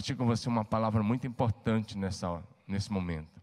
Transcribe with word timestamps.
compartilho 0.00 0.16
com 0.16 0.26
você 0.26 0.48
uma 0.48 0.64
palavra 0.64 1.02
muito 1.02 1.26
importante 1.26 1.98
nessa, 1.98 2.42
nesse 2.66 2.90
momento, 2.90 3.38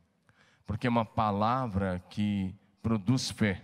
porque 0.65 0.87
é 0.87 0.89
uma 0.89 1.05
palavra 1.05 2.03
que 2.09 2.55
produz 2.81 3.29
fé, 3.29 3.63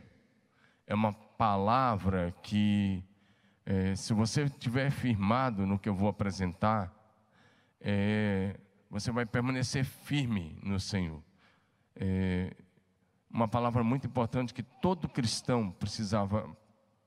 é 0.85 0.93
uma 0.93 1.11
palavra 1.11 2.31
que, 2.43 3.03
é, 3.65 3.95
se 3.95 4.13
você 4.13 4.43
estiver 4.43 4.91
firmado 4.91 5.65
no 5.65 5.79
que 5.79 5.89
eu 5.89 5.95
vou 5.95 6.07
apresentar, 6.07 6.93
é, 7.81 8.59
você 8.91 9.11
vai 9.11 9.25
permanecer 9.25 9.83
firme 9.83 10.59
no 10.61 10.79
Senhor. 10.79 11.19
É, 11.95 12.55
uma 13.27 13.47
palavra 13.47 13.83
muito 13.83 14.05
importante 14.05 14.53
que 14.53 14.61
todo 14.61 15.09
cristão 15.09 15.71
precisava 15.71 16.47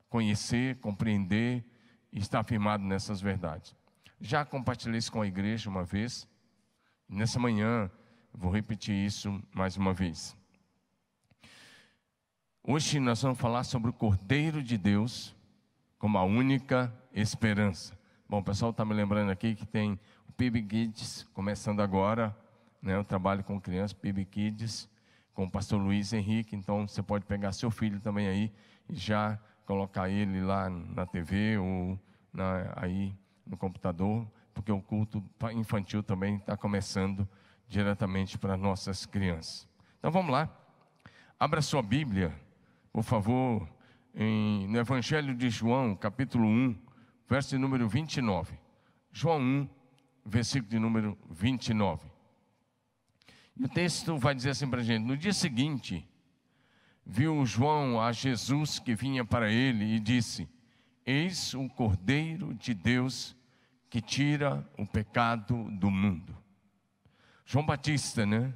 conhecer, 0.09 0.81
compreender 0.81 1.65
e 2.13 2.19
estar 2.19 2.43
firmado 2.43 2.83
nessas 2.83 3.21
verdades. 3.21 3.73
Já 4.21 4.45
compartilhei 4.45 4.99
isso 4.99 5.13
com 5.13 5.21
a 5.21 5.27
igreja 5.27 5.69
uma 5.69 5.85
vez, 5.85 6.27
nessa 7.07 7.39
manhã 7.39 7.91
vou 8.33 8.51
repetir 8.51 8.95
isso 8.95 9.43
mais 9.53 9.77
uma 9.77 9.93
vez. 9.93 10.35
Hoje 12.63 12.99
nós 12.99 13.21
vamos 13.21 13.39
falar 13.39 13.63
sobre 13.65 13.91
o 13.91 13.93
Cordeiro 13.93 14.63
de 14.63 14.79
Deus 14.79 15.37
como 15.99 16.17
a 16.17 16.25
única 16.25 16.93
esperança. 17.13 17.97
Bom, 18.29 18.39
o 18.39 18.43
pessoal 18.43 18.71
está 18.71 18.85
me 18.85 18.95
lembrando 18.95 19.31
aqui 19.31 19.55
que 19.55 19.67
tem 19.67 20.01
o 20.27 20.33
PIB 20.33 20.63
Kids 20.63 21.29
começando 21.35 21.81
agora, 21.81 22.35
né? 22.81 22.97
Eu 22.97 23.05
trabalho 23.05 23.45
com 23.45 23.61
crianças, 23.61 23.93
PIB 23.93 24.25
Kids, 24.25 24.89
com 25.35 25.45
o 25.45 25.51
pastor 25.51 25.79
Luiz 25.79 26.15
Henrique, 26.15 26.57
então 26.57 26.89
você 26.89 27.03
pode 27.03 27.27
pegar 27.27 27.53
seu 27.53 27.71
filho 27.71 28.01
também 28.01 28.27
aí 28.29 28.53
e 28.89 28.95
já 28.95 29.39
colocar 29.67 30.09
ele 30.09 30.41
lá 30.41 30.71
na 30.71 31.05
TV 31.05 31.59
ou 31.59 31.99
na, 32.33 32.73
aí 32.77 33.15
no 33.47 33.57
computador, 33.57 34.27
porque 34.53 34.73
o 34.73 34.81
culto 34.81 35.23
infantil 35.55 36.03
também 36.03 36.37
está 36.37 36.57
começando 36.57 37.29
diretamente 37.69 38.39
para 38.39 38.57
nossas 38.57 39.07
crianças. 39.07 39.69
Então 39.99 40.11
vamos 40.11 40.33
lá. 40.33 40.49
Abra 41.39 41.61
sua 41.61 41.83
Bíblia 41.83 42.35
por 42.97 43.03
favor, 43.03 43.69
em, 44.15 44.67
no 44.69 44.79
Evangelho 44.79 45.35
de 45.35 45.51
João, 45.51 45.95
capítulo 45.95 46.47
1, 46.49 46.75
verso 47.29 47.51
de 47.51 47.59
número 47.59 47.87
29. 47.87 48.59
João 49.13 49.39
1, 49.39 49.69
versículo 50.25 50.71
de 50.71 50.79
número 50.79 51.19
29. 51.29 52.11
E 53.55 53.65
o 53.65 53.69
texto 53.69 54.17
vai 54.17 54.35
dizer 54.35 54.49
assim 54.49 54.67
para 54.67 54.81
a 54.81 54.83
gente: 54.83 55.05
No 55.05 55.15
dia 55.15 55.35
seguinte, 55.35 56.09
viu 57.05 57.45
João 57.45 58.01
a 58.01 58.13
Jesus 58.13 58.79
que 58.79 58.95
vinha 58.95 59.27
para 59.27 59.53
ele 59.53 59.85
e 59.85 60.01
disse: 60.01 60.49
Eis 61.07 61.55
o 61.55 61.69
Cordeiro 61.69 62.53
de 62.55 62.75
Deus 62.75 63.37
que 63.89 64.01
tira 64.01 64.69
o 64.77 64.85
pecado 64.85 65.71
do 65.71 65.91
mundo. 65.91 66.37
João 67.45 67.65
Batista, 67.65 68.27
né? 68.27 68.53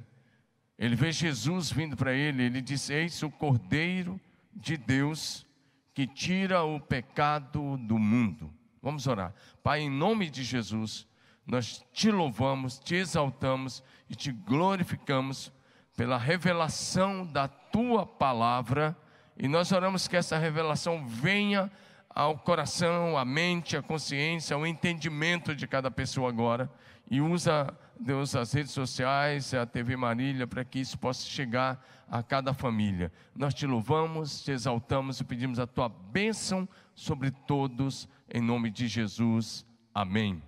Ele 0.77 0.95
vê 0.95 1.11
Jesus 1.11 1.71
vindo 1.71 1.95
para 1.95 2.13
ele, 2.13 2.43
ele 2.43 2.61
diz: 2.61 2.89
Eis 2.89 3.23
o 3.23 3.31
Cordeiro 3.31 4.19
de 4.53 4.75
Deus 4.75 5.47
que 5.93 6.05
tira 6.05 6.63
o 6.63 6.79
pecado 6.79 7.77
do 7.77 7.97
mundo. 7.97 8.53
Vamos 8.81 9.07
orar. 9.07 9.33
Pai, 9.63 9.81
em 9.81 9.89
nome 9.89 10.29
de 10.29 10.43
Jesus, 10.43 11.07
nós 11.45 11.85
te 11.93 12.11
louvamos, 12.11 12.79
te 12.79 12.95
exaltamos 12.95 13.83
e 14.09 14.15
te 14.15 14.31
glorificamos 14.31 15.53
pela 15.95 16.17
revelação 16.17 17.25
da 17.25 17.47
tua 17.47 18.05
palavra. 18.05 18.97
E 19.37 19.47
nós 19.47 19.71
oramos 19.71 20.07
que 20.07 20.17
essa 20.17 20.37
revelação 20.37 21.05
venha 21.07 21.71
ao 22.13 22.37
coração, 22.37 23.17
à 23.17 23.25
mente, 23.25 23.77
à 23.77 23.81
consciência, 23.81 24.55
ao 24.55 24.65
entendimento 24.67 25.55
de 25.55 25.67
cada 25.67 25.89
pessoa 25.89 26.29
agora. 26.29 26.69
E 27.09 27.21
usa, 27.21 27.73
Deus, 27.99 28.35
as 28.35 28.53
redes 28.53 28.71
sociais, 28.71 29.53
a 29.53 29.65
TV 29.65 29.95
Marília, 29.95 30.47
para 30.47 30.63
que 30.63 30.79
isso 30.79 30.97
possa 30.97 31.25
chegar 31.25 31.83
a 32.09 32.21
cada 32.21 32.53
família. 32.53 33.11
Nós 33.35 33.53
te 33.53 33.65
louvamos, 33.65 34.43
te 34.43 34.51
exaltamos 34.51 35.19
e 35.19 35.23
pedimos 35.23 35.59
a 35.59 35.67
tua 35.67 35.89
bênção 35.89 36.67
sobre 36.93 37.31
todos, 37.31 38.07
em 38.33 38.41
nome 38.41 38.69
de 38.69 38.87
Jesus. 38.87 39.65
Amém. 39.93 40.41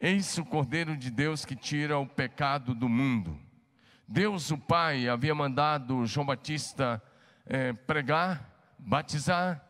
Eis 0.00 0.38
o 0.38 0.44
Cordeiro 0.44 0.96
de 0.96 1.10
Deus 1.10 1.44
que 1.44 1.56
tira 1.56 1.98
o 1.98 2.06
pecado 2.06 2.74
do 2.74 2.88
mundo. 2.88 3.38
Deus, 4.06 4.50
o 4.50 4.56
Pai, 4.56 5.08
havia 5.08 5.34
mandado 5.34 6.06
João 6.06 6.24
Batista 6.24 7.02
é, 7.44 7.72
pregar, 7.72 8.74
batizar, 8.78 9.67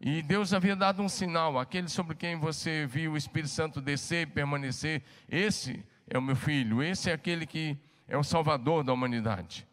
e 0.00 0.22
Deus 0.22 0.52
havia 0.52 0.76
dado 0.76 1.02
um 1.02 1.08
sinal: 1.08 1.58
aquele 1.58 1.88
sobre 1.88 2.14
quem 2.14 2.36
você 2.38 2.86
viu 2.86 3.12
o 3.12 3.16
Espírito 3.16 3.50
Santo 3.50 3.80
descer 3.80 4.22
e 4.22 4.30
permanecer, 4.30 5.02
esse 5.28 5.84
é 6.08 6.18
o 6.18 6.22
meu 6.22 6.36
filho, 6.36 6.82
esse 6.82 7.10
é 7.10 7.12
aquele 7.12 7.46
que 7.46 7.78
é 8.06 8.16
o 8.16 8.22
Salvador 8.22 8.84
da 8.84 8.92
humanidade. 8.92 9.66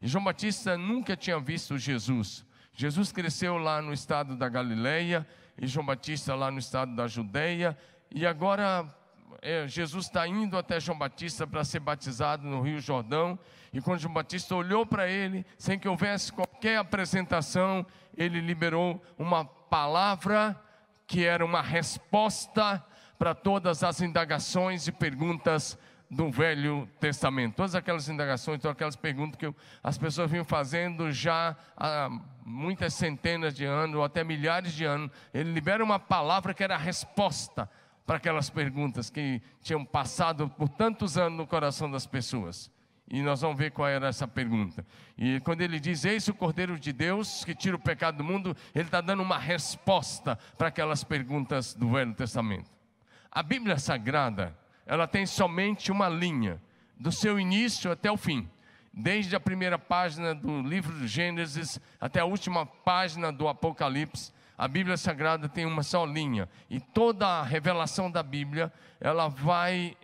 E 0.00 0.08
João 0.08 0.24
Batista 0.24 0.76
nunca 0.76 1.16
tinha 1.16 1.38
visto 1.38 1.78
Jesus. 1.78 2.44
Jesus 2.74 3.12
cresceu 3.12 3.56
lá 3.56 3.80
no 3.80 3.92
estado 3.92 4.36
da 4.36 4.48
Galileia, 4.48 5.26
e 5.60 5.66
João 5.66 5.86
Batista 5.86 6.34
lá 6.34 6.50
no 6.50 6.58
estado 6.58 6.94
da 6.94 7.06
Judéia, 7.06 7.76
e 8.10 8.26
agora 8.26 8.94
é, 9.40 9.66
Jesus 9.66 10.06
está 10.06 10.26
indo 10.26 10.58
até 10.58 10.78
João 10.78 10.98
Batista 10.98 11.46
para 11.46 11.64
ser 11.64 11.80
batizado 11.80 12.46
no 12.46 12.60
Rio 12.60 12.80
Jordão, 12.80 13.38
e 13.72 13.80
quando 13.80 14.00
João 14.00 14.12
Batista 14.12 14.54
olhou 14.54 14.84
para 14.84 15.08
ele, 15.08 15.44
sem 15.56 15.78
que 15.78 15.88
houvesse 15.88 16.32
qualquer 16.32 16.78
apresentação, 16.78 17.86
ele 18.16 18.40
liberou 18.40 19.02
uma 19.18 19.44
palavra 19.68 20.60
que 21.06 21.24
era 21.24 21.44
uma 21.44 21.62
resposta 21.62 22.84
para 23.18 23.34
todas 23.34 23.82
as 23.82 24.00
indagações 24.00 24.86
e 24.86 24.92
perguntas 24.92 25.78
do 26.10 26.30
Velho 26.30 26.88
Testamento. 27.00 27.56
Todas 27.56 27.74
aquelas 27.74 28.08
indagações, 28.08 28.60
todas 28.60 28.76
aquelas 28.76 28.96
perguntas 28.96 29.38
que 29.38 29.52
as 29.82 29.98
pessoas 29.98 30.30
vinham 30.30 30.44
fazendo 30.44 31.10
já 31.10 31.56
há 31.76 32.08
muitas 32.44 32.94
centenas 32.94 33.54
de 33.54 33.64
anos, 33.64 33.96
ou 33.96 34.04
até 34.04 34.22
milhares 34.22 34.72
de 34.72 34.84
anos. 34.84 35.10
Ele 35.34 35.52
libera 35.52 35.82
uma 35.82 35.98
palavra 35.98 36.54
que 36.54 36.62
era 36.62 36.74
a 36.74 36.78
resposta 36.78 37.68
para 38.06 38.18
aquelas 38.18 38.48
perguntas 38.48 39.10
que 39.10 39.42
tinham 39.60 39.84
passado 39.84 40.48
por 40.48 40.68
tantos 40.68 41.18
anos 41.18 41.38
no 41.38 41.46
coração 41.46 41.90
das 41.90 42.06
pessoas. 42.06 42.70
E 43.08 43.22
nós 43.22 43.40
vamos 43.40 43.56
ver 43.56 43.70
qual 43.70 43.88
era 43.88 44.08
essa 44.08 44.26
pergunta. 44.26 44.84
E 45.16 45.38
quando 45.40 45.60
ele 45.60 45.78
diz, 45.78 46.04
eis 46.04 46.26
o 46.26 46.34
Cordeiro 46.34 46.78
de 46.78 46.92
Deus 46.92 47.44
que 47.44 47.54
tira 47.54 47.76
o 47.76 47.78
pecado 47.78 48.18
do 48.18 48.24
mundo, 48.24 48.56
ele 48.74 48.84
está 48.84 49.00
dando 49.00 49.22
uma 49.22 49.38
resposta 49.38 50.36
para 50.58 50.68
aquelas 50.68 51.04
perguntas 51.04 51.72
do 51.74 51.90
Velho 51.90 52.14
Testamento. 52.14 52.70
A 53.30 53.42
Bíblia 53.42 53.78
Sagrada, 53.78 54.56
ela 54.84 55.06
tem 55.06 55.24
somente 55.24 55.92
uma 55.92 56.08
linha, 56.08 56.60
do 56.98 57.12
seu 57.12 57.38
início 57.38 57.92
até 57.92 58.10
o 58.10 58.16
fim. 58.16 58.48
Desde 58.92 59.36
a 59.36 59.40
primeira 59.40 59.78
página 59.78 60.34
do 60.34 60.62
livro 60.62 60.92
do 60.92 61.06
Gênesis 61.06 61.78
até 62.00 62.20
a 62.20 62.24
última 62.24 62.64
página 62.64 63.30
do 63.30 63.46
Apocalipse, 63.46 64.32
a 64.56 64.66
Bíblia 64.66 64.96
Sagrada 64.96 65.48
tem 65.48 65.66
uma 65.66 65.82
só 65.82 66.06
linha. 66.06 66.48
E 66.70 66.80
toda 66.80 67.26
a 67.26 67.42
revelação 67.42 68.10
da 68.10 68.22
Bíblia, 68.22 68.72
ela 68.98 69.28
vai 69.28 69.94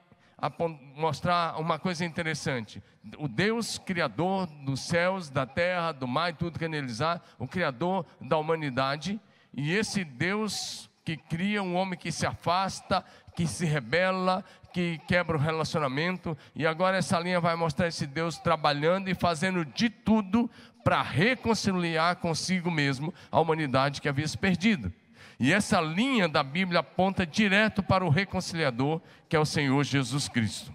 mostrar 0.94 1.58
uma 1.58 1.78
coisa 1.78 2.04
interessante. 2.04 2.82
O 3.18 3.26
Deus 3.26 3.78
criador 3.78 4.46
dos 4.64 4.80
céus, 4.80 5.28
da 5.28 5.44
terra, 5.44 5.92
do 5.92 6.06
mar 6.06 6.30
e 6.30 6.34
tudo 6.34 6.58
que 6.58 6.68
neles 6.68 7.00
há, 7.00 7.20
o 7.38 7.48
criador 7.48 8.06
da 8.20 8.38
humanidade, 8.38 9.20
e 9.52 9.72
esse 9.72 10.04
Deus 10.04 10.88
que 11.04 11.16
cria 11.16 11.62
um 11.62 11.74
homem 11.74 11.98
que 11.98 12.12
se 12.12 12.24
afasta, 12.24 13.04
que 13.34 13.46
se 13.46 13.66
rebela, 13.66 14.44
que 14.72 14.98
quebra 15.08 15.36
o 15.36 15.40
relacionamento, 15.40 16.36
e 16.54 16.66
agora 16.66 16.96
essa 16.96 17.18
linha 17.18 17.40
vai 17.40 17.56
mostrar 17.56 17.88
esse 17.88 18.06
Deus 18.06 18.38
trabalhando 18.38 19.08
e 19.08 19.14
fazendo 19.14 19.64
de 19.64 19.90
tudo 19.90 20.50
para 20.84 21.02
reconciliar 21.02 22.16
consigo 22.16 22.70
mesmo 22.70 23.12
a 23.30 23.40
humanidade 23.40 24.00
que 24.00 24.08
havia 24.08 24.26
se 24.26 24.38
perdido. 24.38 24.92
E 25.38 25.52
essa 25.52 25.80
linha 25.80 26.28
da 26.28 26.42
Bíblia 26.42 26.80
aponta 26.80 27.26
direto 27.26 27.82
para 27.82 28.04
o 28.04 28.08
reconciliador, 28.08 29.00
que 29.28 29.34
é 29.34 29.40
o 29.40 29.44
Senhor 29.44 29.82
Jesus 29.82 30.28
Cristo. 30.28 30.72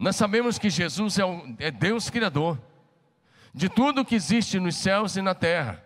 Nós 0.00 0.16
sabemos 0.16 0.58
que 0.58 0.70
Jesus 0.70 1.18
é, 1.18 1.24
o, 1.26 1.54
é 1.58 1.70
Deus 1.70 2.08
Criador 2.08 2.58
de 3.52 3.68
tudo 3.68 4.02
que 4.02 4.14
existe 4.14 4.58
nos 4.58 4.76
céus 4.76 5.14
e 5.14 5.20
na 5.20 5.34
terra. 5.34 5.84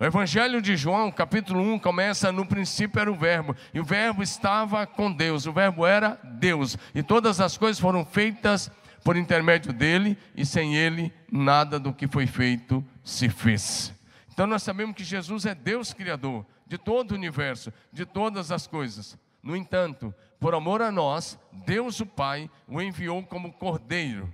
O 0.00 0.04
Evangelho 0.04 0.60
de 0.60 0.76
João, 0.76 1.12
capítulo 1.12 1.60
1, 1.60 1.78
começa 1.78 2.32
no 2.32 2.44
princípio 2.44 3.00
era 3.00 3.12
o 3.12 3.14
Verbo, 3.14 3.54
e 3.72 3.78
o 3.78 3.84
Verbo 3.84 4.24
estava 4.24 4.84
com 4.88 5.12
Deus, 5.12 5.46
o 5.46 5.52
Verbo 5.52 5.86
era 5.86 6.18
Deus, 6.24 6.76
e 6.92 7.00
todas 7.00 7.40
as 7.40 7.56
coisas 7.56 7.78
foram 7.78 8.04
feitas 8.04 8.72
por 9.04 9.16
intermédio 9.16 9.72
dele, 9.72 10.18
e 10.34 10.44
sem 10.44 10.74
ele 10.74 11.12
nada 11.30 11.78
do 11.78 11.92
que 11.92 12.08
foi 12.08 12.26
feito 12.26 12.84
se 13.04 13.28
fez. 13.28 13.94
Então 14.32 14.48
nós 14.48 14.64
sabemos 14.64 14.96
que 14.96 15.04
Jesus 15.04 15.46
é 15.46 15.54
Deus 15.54 15.92
Criador, 15.92 16.44
de 16.66 16.76
todo 16.76 17.12
o 17.12 17.14
universo, 17.14 17.72
de 17.92 18.04
todas 18.04 18.50
as 18.50 18.66
coisas. 18.66 19.16
No 19.40 19.54
entanto, 19.54 20.12
por 20.44 20.54
amor 20.54 20.82
a 20.82 20.92
nós, 20.92 21.38
Deus 21.64 22.00
o 22.00 22.04
Pai 22.04 22.50
o 22.68 22.78
enviou 22.78 23.22
como 23.22 23.50
cordeiro, 23.50 24.30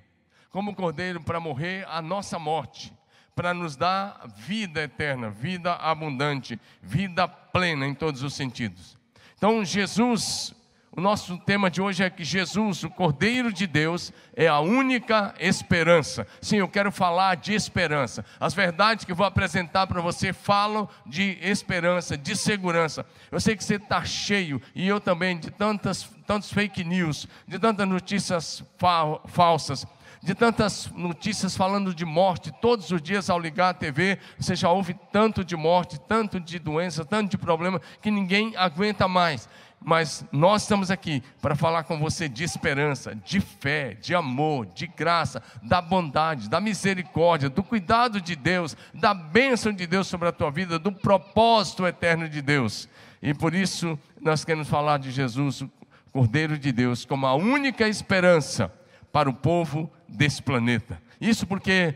como 0.50 0.74
cordeiro 0.74 1.22
para 1.22 1.38
morrer 1.38 1.86
a 1.88 2.02
nossa 2.02 2.36
morte, 2.36 2.92
para 3.32 3.54
nos 3.54 3.76
dar 3.76 4.26
vida 4.34 4.82
eterna, 4.82 5.30
vida 5.30 5.72
abundante, 5.72 6.58
vida 6.82 7.28
plena 7.28 7.86
em 7.86 7.94
todos 7.94 8.24
os 8.24 8.34
sentidos. 8.34 8.98
Então, 9.36 9.64
Jesus, 9.64 10.52
o 10.96 11.00
nosso 11.00 11.38
tema 11.38 11.70
de 11.70 11.80
hoje 11.80 12.02
é 12.02 12.10
que 12.10 12.24
Jesus, 12.24 12.82
o 12.82 12.90
Cordeiro 12.90 13.52
de 13.52 13.64
Deus, 13.64 14.12
é 14.34 14.48
a 14.48 14.58
única 14.58 15.32
esperança. 15.38 16.26
Sim, 16.42 16.56
eu 16.56 16.68
quero 16.68 16.90
falar 16.90 17.36
de 17.36 17.54
esperança. 17.54 18.24
As 18.40 18.54
verdades 18.54 19.04
que 19.04 19.14
vou 19.14 19.24
apresentar 19.24 19.86
para 19.86 20.00
você 20.00 20.32
falam 20.32 20.88
de 21.06 21.38
esperança, 21.40 22.16
de 22.16 22.34
segurança. 22.34 23.06
Eu 23.30 23.38
sei 23.38 23.56
que 23.56 23.62
você 23.62 23.76
está 23.76 24.04
cheio, 24.04 24.60
e 24.74 24.88
eu 24.88 25.00
também, 25.00 25.38
de 25.38 25.50
tantas, 25.50 26.10
tantos 26.26 26.52
fake 26.52 26.82
news, 26.82 27.28
de 27.46 27.58
tantas 27.58 27.86
notícias 27.86 28.64
fa 28.76 29.20
falsas 29.26 29.86
de 30.22 30.34
tantas 30.34 30.90
notícias 30.94 31.56
falando 31.56 31.94
de 31.94 32.04
morte, 32.04 32.52
todos 32.60 32.90
os 32.90 33.00
dias 33.00 33.30
ao 33.30 33.38
ligar 33.38 33.70
a 33.70 33.74
TV, 33.74 34.18
você 34.38 34.54
já 34.54 34.70
ouve 34.70 34.94
tanto 35.10 35.42
de 35.42 35.56
morte, 35.56 35.98
tanto 35.98 36.38
de 36.38 36.58
doença, 36.58 37.06
tanto 37.06 37.30
de 37.30 37.38
problema, 37.38 37.80
que 38.02 38.10
ninguém 38.10 38.54
aguenta 38.54 39.08
mais 39.08 39.48
mas 39.82 40.24
nós 40.30 40.62
estamos 40.62 40.90
aqui 40.90 41.22
para 41.40 41.56
falar 41.56 41.84
com 41.84 41.98
você 41.98 42.28
de 42.28 42.44
esperança, 42.44 43.14
de 43.14 43.40
fé, 43.40 43.94
de 43.94 44.14
amor, 44.14 44.66
de 44.66 44.86
graça, 44.86 45.42
da 45.62 45.80
bondade, 45.80 46.50
da 46.50 46.60
misericórdia, 46.60 47.48
do 47.48 47.62
cuidado 47.62 48.20
de 48.20 48.36
Deus, 48.36 48.76
da 48.92 49.14
bênção 49.14 49.72
de 49.72 49.86
Deus 49.86 50.06
sobre 50.06 50.28
a 50.28 50.32
tua 50.32 50.50
vida, 50.50 50.78
do 50.78 50.92
propósito 50.92 51.86
eterno 51.86 52.28
de 52.28 52.42
Deus. 52.42 52.88
E 53.22 53.32
por 53.32 53.54
isso 53.54 53.98
nós 54.20 54.44
queremos 54.44 54.68
falar 54.68 54.98
de 54.98 55.10
Jesus, 55.10 55.62
o 55.62 55.70
Cordeiro 56.12 56.58
de 56.58 56.72
Deus, 56.72 57.04
como 57.04 57.26
a 57.26 57.34
única 57.34 57.88
esperança 57.88 58.72
para 59.10 59.30
o 59.30 59.34
povo 59.34 59.90
desse 60.06 60.42
planeta. 60.42 61.00
Isso 61.20 61.46
porque 61.46 61.94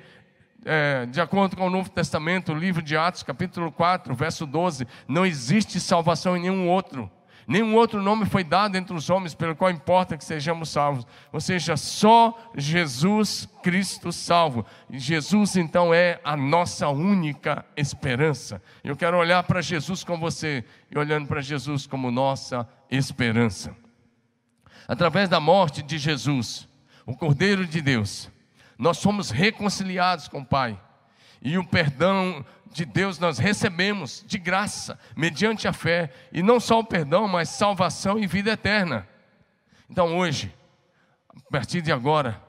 é, 0.64 1.04
de 1.06 1.20
acordo 1.20 1.56
com 1.56 1.66
o 1.66 1.70
Novo 1.70 1.90
Testamento, 1.90 2.52
o 2.52 2.58
livro 2.58 2.82
de 2.82 2.96
Atos, 2.96 3.22
capítulo 3.22 3.70
4, 3.70 4.14
verso 4.14 4.46
12, 4.46 4.86
não 5.06 5.26
existe 5.26 5.78
salvação 5.78 6.36
em 6.36 6.42
nenhum 6.42 6.68
outro. 6.68 7.10
Nenhum 7.46 7.74
outro 7.74 8.02
nome 8.02 8.24
foi 8.24 8.42
dado 8.42 8.76
entre 8.76 8.94
os 8.94 9.10
homens 9.10 9.34
pelo 9.34 9.54
qual 9.54 9.70
importa 9.70 10.16
que 10.16 10.24
sejamos 10.24 10.70
salvos. 10.70 11.06
Ou 11.32 11.40
seja, 11.40 11.76
só 11.76 12.36
Jesus 12.56 13.48
Cristo 13.62 14.10
salvo. 14.12 14.64
E 14.88 14.98
Jesus 14.98 15.56
então 15.56 15.92
é 15.92 16.20
a 16.24 16.36
nossa 16.36 16.88
única 16.88 17.64
esperança. 17.76 18.62
Eu 18.82 18.96
quero 18.96 19.18
olhar 19.18 19.42
para 19.42 19.60
Jesus 19.60 20.02
com 20.02 20.18
você 20.18 20.64
e 20.90 20.98
olhando 20.98 21.26
para 21.26 21.42
Jesus 21.42 21.86
como 21.86 22.10
nossa 22.10 22.66
esperança. 22.90 23.76
Através 24.88 25.28
da 25.28 25.40
morte 25.40 25.82
de 25.82 25.98
Jesus, 25.98 26.68
o 27.06 27.14
Cordeiro 27.14 27.66
de 27.66 27.80
Deus, 27.80 28.30
nós 28.78 28.98
somos 28.98 29.30
reconciliados 29.30 30.28
com 30.28 30.40
o 30.40 30.46
Pai. 30.46 30.80
E 31.42 31.58
o 31.58 31.64
perdão 31.64 32.44
de 32.74 32.84
Deus 32.84 33.20
nós 33.20 33.38
recebemos 33.38 34.24
de 34.26 34.36
graça, 34.36 34.98
mediante 35.16 35.68
a 35.68 35.72
fé, 35.72 36.10
e 36.32 36.42
não 36.42 36.58
só 36.58 36.80
o 36.80 36.84
perdão, 36.84 37.28
mas 37.28 37.48
salvação 37.48 38.18
e 38.18 38.26
vida 38.26 38.50
eterna. 38.50 39.06
Então 39.88 40.18
hoje, 40.18 40.52
a 41.30 41.50
partir 41.52 41.80
de 41.80 41.92
agora, 41.92 42.42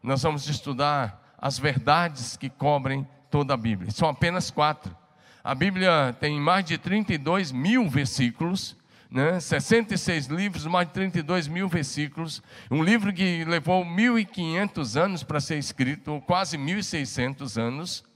nós 0.00 0.22
vamos 0.22 0.48
estudar 0.48 1.34
as 1.36 1.58
verdades 1.58 2.36
que 2.36 2.48
cobrem 2.48 3.06
toda 3.28 3.54
a 3.54 3.56
Bíblia. 3.56 3.90
São 3.90 4.08
apenas 4.08 4.52
quatro. 4.52 4.96
A 5.42 5.52
Bíblia 5.52 6.16
tem 6.20 6.38
mais 6.38 6.64
de 6.64 6.78
32 6.78 7.50
mil 7.50 7.88
versículos, 7.88 8.76
né? 9.10 9.40
66 9.40 10.26
livros, 10.26 10.64
mais 10.64 10.86
de 10.86 10.94
32 10.94 11.48
mil 11.48 11.68
versículos. 11.68 12.40
Um 12.70 12.84
livro 12.84 13.12
que 13.12 13.44
levou 13.44 13.84
1.500 13.84 15.00
anos 15.00 15.22
para 15.24 15.40
ser 15.40 15.58
escrito, 15.58 16.22
quase 16.24 16.56
1.600 16.56 17.60
anos. 17.60 18.11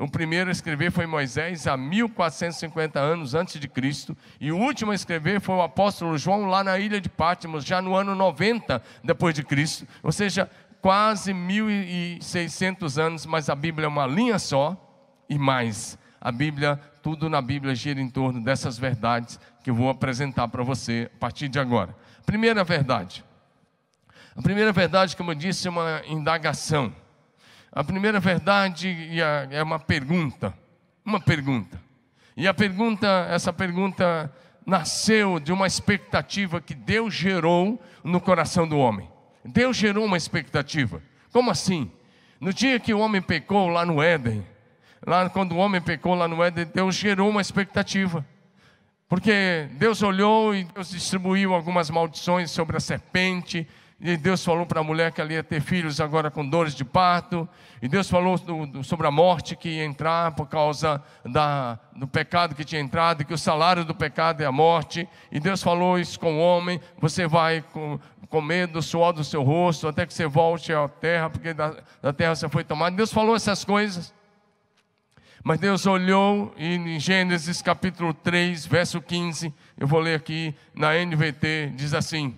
O 0.00 0.08
primeiro 0.08 0.48
a 0.48 0.52
escrever 0.52 0.92
foi 0.92 1.06
Moisés, 1.06 1.66
há 1.66 1.76
1450 1.76 3.00
anos 3.00 3.34
antes 3.34 3.58
de 3.58 3.66
Cristo, 3.66 4.16
e 4.40 4.52
o 4.52 4.56
último 4.56 4.92
a 4.92 4.94
escrever 4.94 5.40
foi 5.40 5.56
o 5.56 5.62
apóstolo 5.62 6.16
João, 6.16 6.46
lá 6.46 6.62
na 6.62 6.78
ilha 6.78 7.00
de 7.00 7.08
Patmos, 7.08 7.64
já 7.64 7.82
no 7.82 7.96
ano 7.96 8.14
90 8.14 8.80
depois 9.02 9.34
de 9.34 9.42
Cristo, 9.42 9.88
ou 10.00 10.12
seja, 10.12 10.48
quase 10.80 11.34
1600 11.34 12.96
anos, 12.96 13.26
mas 13.26 13.50
a 13.50 13.56
Bíblia 13.56 13.86
é 13.86 13.88
uma 13.88 14.06
linha 14.06 14.38
só 14.38 14.76
e 15.28 15.36
mais. 15.36 15.98
A 16.20 16.30
Bíblia, 16.30 16.80
tudo 17.02 17.28
na 17.28 17.42
Bíblia 17.42 17.74
gira 17.74 18.00
em 18.00 18.08
torno 18.08 18.42
dessas 18.42 18.78
verdades 18.78 19.40
que 19.64 19.70
eu 19.70 19.74
vou 19.74 19.90
apresentar 19.90 20.46
para 20.46 20.62
você 20.62 21.10
a 21.12 21.18
partir 21.18 21.48
de 21.48 21.58
agora. 21.58 21.94
Primeira 22.24 22.62
verdade. 22.62 23.24
A 24.36 24.42
primeira 24.42 24.72
verdade, 24.72 25.16
como 25.16 25.32
eu 25.32 25.34
disse, 25.34 25.66
é 25.66 25.70
uma 25.70 26.02
indagação. 26.06 26.92
A 27.70 27.84
primeira 27.84 28.18
verdade 28.18 28.96
é 29.50 29.62
uma 29.62 29.78
pergunta, 29.78 30.54
uma 31.04 31.20
pergunta. 31.20 31.80
E 32.36 32.46
a 32.46 32.54
pergunta, 32.54 33.26
essa 33.30 33.52
pergunta 33.52 34.32
nasceu 34.64 35.40
de 35.40 35.52
uma 35.52 35.66
expectativa 35.66 36.60
que 36.60 36.74
Deus 36.74 37.14
gerou 37.14 37.82
no 38.04 38.20
coração 38.20 38.66
do 38.66 38.78
homem. 38.78 39.08
Deus 39.44 39.76
gerou 39.76 40.04
uma 40.04 40.16
expectativa. 40.16 41.02
Como 41.32 41.50
assim? 41.50 41.90
No 42.40 42.52
dia 42.52 42.78
que 42.78 42.94
o 42.94 42.98
homem 42.98 43.20
pecou 43.20 43.68
lá 43.68 43.84
no 43.84 44.02
Éden, 44.02 44.46
lá 45.06 45.28
quando 45.28 45.52
o 45.52 45.56
homem 45.56 45.80
pecou 45.80 46.14
lá 46.14 46.28
no 46.28 46.42
Éden, 46.42 46.66
Deus 46.72 46.94
gerou 46.94 47.28
uma 47.28 47.40
expectativa. 47.40 48.24
Porque 49.08 49.68
Deus 49.72 50.02
olhou 50.02 50.54
e 50.54 50.64
Deus 50.64 50.90
distribuiu 50.90 51.54
algumas 51.54 51.88
maldições 51.88 52.50
sobre 52.50 52.76
a 52.76 52.80
serpente, 52.80 53.66
e 54.00 54.16
Deus 54.16 54.44
falou 54.44 54.64
para 54.64 54.78
a 54.78 54.84
mulher 54.84 55.10
que 55.10 55.20
ela 55.20 55.32
ia 55.32 55.42
ter 55.42 55.60
filhos 55.60 56.00
agora 56.00 56.30
com 56.30 56.48
dores 56.48 56.72
de 56.72 56.84
parto. 56.84 57.48
E 57.82 57.88
Deus 57.88 58.08
falou 58.08 58.38
do, 58.38 58.64
do, 58.64 58.84
sobre 58.84 59.08
a 59.08 59.10
morte 59.10 59.56
que 59.56 59.68
ia 59.68 59.84
entrar 59.84 60.32
por 60.36 60.46
causa 60.46 61.02
da, 61.24 61.76
do 61.96 62.06
pecado 62.06 62.54
que 62.54 62.64
tinha 62.64 62.80
entrado, 62.80 63.24
que 63.24 63.34
o 63.34 63.38
salário 63.38 63.84
do 63.84 63.92
pecado 63.92 64.40
é 64.40 64.46
a 64.46 64.52
morte. 64.52 65.08
E 65.32 65.40
Deus 65.40 65.60
falou 65.60 65.98
isso 65.98 66.18
com 66.20 66.36
o 66.36 66.40
homem: 66.40 66.80
você 67.00 67.26
vai 67.26 67.60
com, 67.72 67.98
comer 68.28 68.68
do 68.68 68.80
suor 68.80 69.12
do 69.12 69.24
seu 69.24 69.42
rosto 69.42 69.88
até 69.88 70.06
que 70.06 70.14
você 70.14 70.28
volte 70.28 70.72
à 70.72 70.86
terra, 70.86 71.28
porque 71.28 71.52
da, 71.52 71.74
da 72.00 72.12
terra 72.12 72.36
você 72.36 72.48
foi 72.48 72.62
tomado. 72.62 72.94
Deus 72.94 73.12
falou 73.12 73.34
essas 73.34 73.64
coisas. 73.64 74.14
Mas 75.42 75.58
Deus 75.58 75.86
olhou 75.86 76.54
e 76.56 76.74
em 76.74 77.00
Gênesis 77.00 77.60
capítulo 77.60 78.14
3, 78.14 78.64
verso 78.64 79.00
15, 79.00 79.52
eu 79.76 79.88
vou 79.88 79.98
ler 79.98 80.14
aqui 80.14 80.54
na 80.72 80.92
NVT, 80.94 81.72
diz 81.74 81.94
assim: 81.94 82.36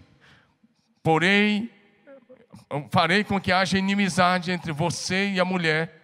Porém, 1.03 1.71
farei 2.91 3.25
com 3.25 3.41
que 3.41 3.53
haja 3.53 3.79
inimizade 3.79 4.53
entre 4.53 4.73
você 4.73 5.31
e 5.31 5.41
a 5.41 5.45
mulher, 5.45 5.99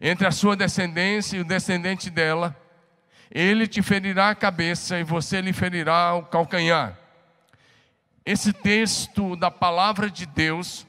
entre 0.00 0.26
a 0.26 0.30
sua 0.30 0.54
descendência 0.54 1.36
e 1.36 1.40
o 1.40 1.44
descendente 1.44 2.10
dela. 2.10 2.54
Ele 3.30 3.66
te 3.66 3.82
ferirá 3.82 4.30
a 4.30 4.34
cabeça 4.34 4.98
e 4.98 5.04
você 5.04 5.40
lhe 5.40 5.52
ferirá 5.52 6.14
o 6.14 6.24
calcanhar. 6.24 6.98
Esse 8.24 8.52
texto 8.52 9.36
da 9.36 9.50
palavra 9.50 10.10
de 10.10 10.26
Deus 10.26 10.86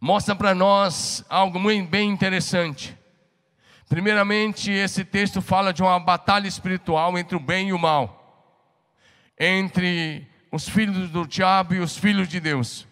mostra 0.00 0.34
para 0.34 0.54
nós 0.54 1.24
algo 1.28 1.58
muito 1.58 1.88
bem 1.88 2.08
interessante. 2.08 2.96
Primeiramente, 3.88 4.70
esse 4.70 5.04
texto 5.04 5.40
fala 5.40 5.72
de 5.72 5.82
uma 5.82 5.98
batalha 5.98 6.46
espiritual 6.46 7.18
entre 7.18 7.36
o 7.36 7.40
bem 7.40 7.68
e 7.68 7.72
o 7.72 7.78
mal, 7.78 8.54
entre 9.38 10.28
os 10.50 10.68
filhos 10.68 11.10
do 11.10 11.26
diabo 11.26 11.74
e 11.74 11.80
os 11.80 11.96
filhos 11.96 12.28
de 12.28 12.40
Deus. 12.40 12.86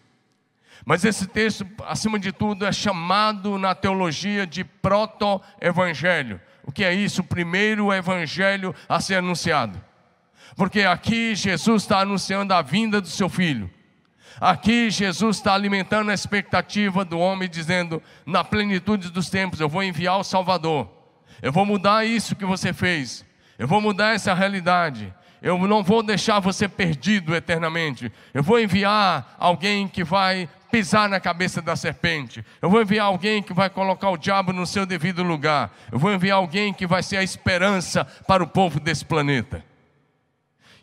Mas 0.85 1.03
esse 1.03 1.27
texto, 1.27 1.67
acima 1.85 2.17
de 2.17 2.31
tudo, 2.31 2.65
é 2.65 2.71
chamado 2.71 3.57
na 3.57 3.75
teologia 3.75 4.47
de 4.47 4.63
proto-evangelho. 4.63 6.39
O 6.63 6.71
que 6.71 6.83
é 6.83 6.93
isso? 6.93 7.21
O 7.21 7.25
primeiro 7.25 7.91
evangelho 7.91 8.73
a 8.87 8.99
ser 8.99 9.15
anunciado. 9.15 9.81
Porque 10.55 10.81
aqui 10.81 11.35
Jesus 11.35 11.83
está 11.83 11.99
anunciando 11.99 12.53
a 12.53 12.61
vinda 12.61 13.01
do 13.01 13.07
seu 13.07 13.27
filho. 13.27 13.69
Aqui 14.39 14.89
Jesus 14.89 15.37
está 15.37 15.53
alimentando 15.53 16.11
a 16.11 16.13
expectativa 16.13 17.03
do 17.03 17.19
homem, 17.19 17.49
dizendo: 17.49 18.01
na 18.25 18.43
plenitude 18.43 19.11
dos 19.11 19.29
tempos, 19.29 19.59
eu 19.59 19.67
vou 19.67 19.83
enviar 19.83 20.17
o 20.19 20.23
Salvador. 20.23 20.89
Eu 21.41 21.51
vou 21.51 21.65
mudar 21.65 22.05
isso 22.05 22.35
que 22.35 22.45
você 22.45 22.71
fez. 22.71 23.25
Eu 23.57 23.67
vou 23.67 23.81
mudar 23.81 24.13
essa 24.13 24.33
realidade. 24.33 25.13
Eu 25.41 25.57
não 25.67 25.83
vou 25.83 26.01
deixar 26.01 26.39
você 26.39 26.67
perdido 26.67 27.35
eternamente. 27.35 28.11
Eu 28.33 28.41
vou 28.41 28.59
enviar 28.59 29.35
alguém 29.37 29.87
que 29.87 30.03
vai 30.03 30.49
pisar 30.71 31.07
na 31.07 31.19
cabeça 31.19 31.61
da 31.61 31.75
serpente. 31.75 32.43
Eu 32.61 32.69
vou 32.69 32.81
enviar 32.81 33.05
alguém 33.07 33.41
que 33.41 33.53
vai 33.53 33.69
colocar 33.69 34.09
o 34.09 34.17
diabo 34.17 34.51
no 34.51 34.65
seu 34.65 34.85
devido 34.85 35.23
lugar. 35.23 35.71
Eu 35.91 35.99
vou 35.99 36.13
enviar 36.13 36.37
alguém 36.37 36.73
que 36.73 36.87
vai 36.87 37.03
ser 37.03 37.17
a 37.17 37.23
esperança 37.23 38.05
para 38.05 38.43
o 38.43 38.47
povo 38.47 38.79
desse 38.79 39.05
planeta. 39.05 39.63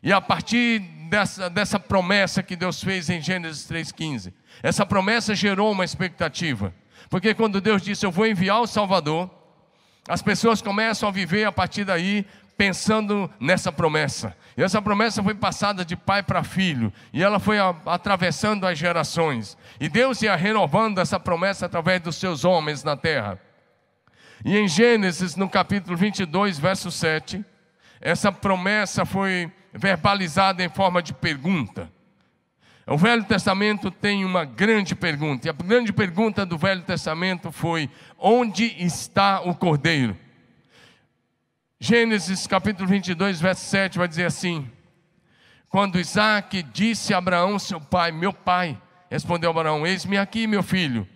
E 0.02 0.12
a 0.12 0.20
partir 0.20 0.80
dessa, 1.08 1.48
dessa 1.48 1.80
promessa 1.80 2.42
que 2.42 2.56
Deus 2.56 2.82
fez 2.82 3.08
em 3.08 3.20
Gênesis 3.20 3.68
3,15, 3.68 4.32
essa 4.62 4.84
promessa 4.84 5.34
gerou 5.34 5.72
uma 5.72 5.84
expectativa. 5.84 6.74
Porque 7.08 7.34
quando 7.34 7.60
Deus 7.60 7.82
disse: 7.82 8.04
Eu 8.04 8.10
vou 8.10 8.26
enviar 8.26 8.60
o 8.60 8.66
Salvador, 8.66 9.30
as 10.08 10.20
pessoas 10.20 10.60
começam 10.60 11.08
a 11.08 11.12
viver 11.12 11.44
a 11.44 11.52
partir 11.52 11.84
daí 11.84 12.26
pensando 12.56 13.30
nessa 13.40 13.72
promessa. 13.72 14.36
E 14.56 14.62
essa 14.62 14.80
promessa 14.80 15.22
foi 15.22 15.34
passada 15.34 15.84
de 15.84 15.96
pai 15.96 16.22
para 16.22 16.44
filho, 16.44 16.92
e 17.12 17.22
ela 17.22 17.38
foi 17.38 17.58
a, 17.58 17.74
atravessando 17.86 18.66
as 18.66 18.78
gerações. 18.78 19.56
E 19.80 19.88
Deus 19.88 20.22
ia 20.22 20.36
renovando 20.36 20.98
essa 20.98 21.18
promessa 21.18 21.66
através 21.66 22.00
dos 22.00 22.16
seus 22.16 22.44
homens 22.44 22.84
na 22.84 22.96
terra. 22.96 23.38
E 24.44 24.56
em 24.56 24.68
Gênesis, 24.68 25.36
no 25.36 25.48
capítulo 25.48 25.96
22, 25.96 26.58
verso 26.58 26.90
7, 26.90 27.44
essa 28.00 28.30
promessa 28.30 29.04
foi 29.04 29.50
verbalizada 29.72 30.62
em 30.62 30.68
forma 30.68 31.02
de 31.02 31.12
pergunta. 31.12 31.90
O 32.86 32.98
Velho 32.98 33.24
Testamento 33.24 33.90
tem 33.90 34.24
uma 34.24 34.44
grande 34.44 34.94
pergunta, 34.94 35.46
e 35.46 35.50
a 35.50 35.54
grande 35.54 35.92
pergunta 35.92 36.44
do 36.44 36.58
Velho 36.58 36.82
Testamento 36.82 37.50
foi: 37.50 37.88
onde 38.18 38.64
está 38.78 39.40
o 39.40 39.54
cordeiro? 39.54 40.16
Gênesis 41.86 42.46
capítulo 42.46 42.88
22, 42.88 43.42
verso 43.42 43.66
7 43.66 43.98
vai 43.98 44.08
dizer 44.08 44.24
assim: 44.24 44.66
Quando 45.68 46.00
Isaac 46.00 46.62
disse 46.62 47.12
a 47.12 47.18
Abraão, 47.18 47.58
seu 47.58 47.78
pai, 47.78 48.10
meu 48.10 48.32
pai, 48.32 48.80
respondeu 49.10 49.50
Abraão: 49.50 49.86
Eis-me 49.86 50.16
aqui, 50.16 50.46
meu 50.46 50.62
filho. 50.62 51.06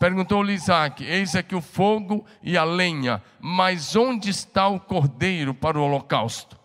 Perguntou-lhe 0.00 0.52
Isaac: 0.52 1.04
Eis 1.04 1.36
aqui 1.36 1.54
o 1.54 1.60
fogo 1.60 2.26
e 2.42 2.58
a 2.58 2.64
lenha, 2.64 3.22
mas 3.38 3.94
onde 3.94 4.28
está 4.28 4.66
o 4.66 4.80
cordeiro 4.80 5.54
para 5.54 5.78
o 5.78 5.82
holocausto? 5.84 6.58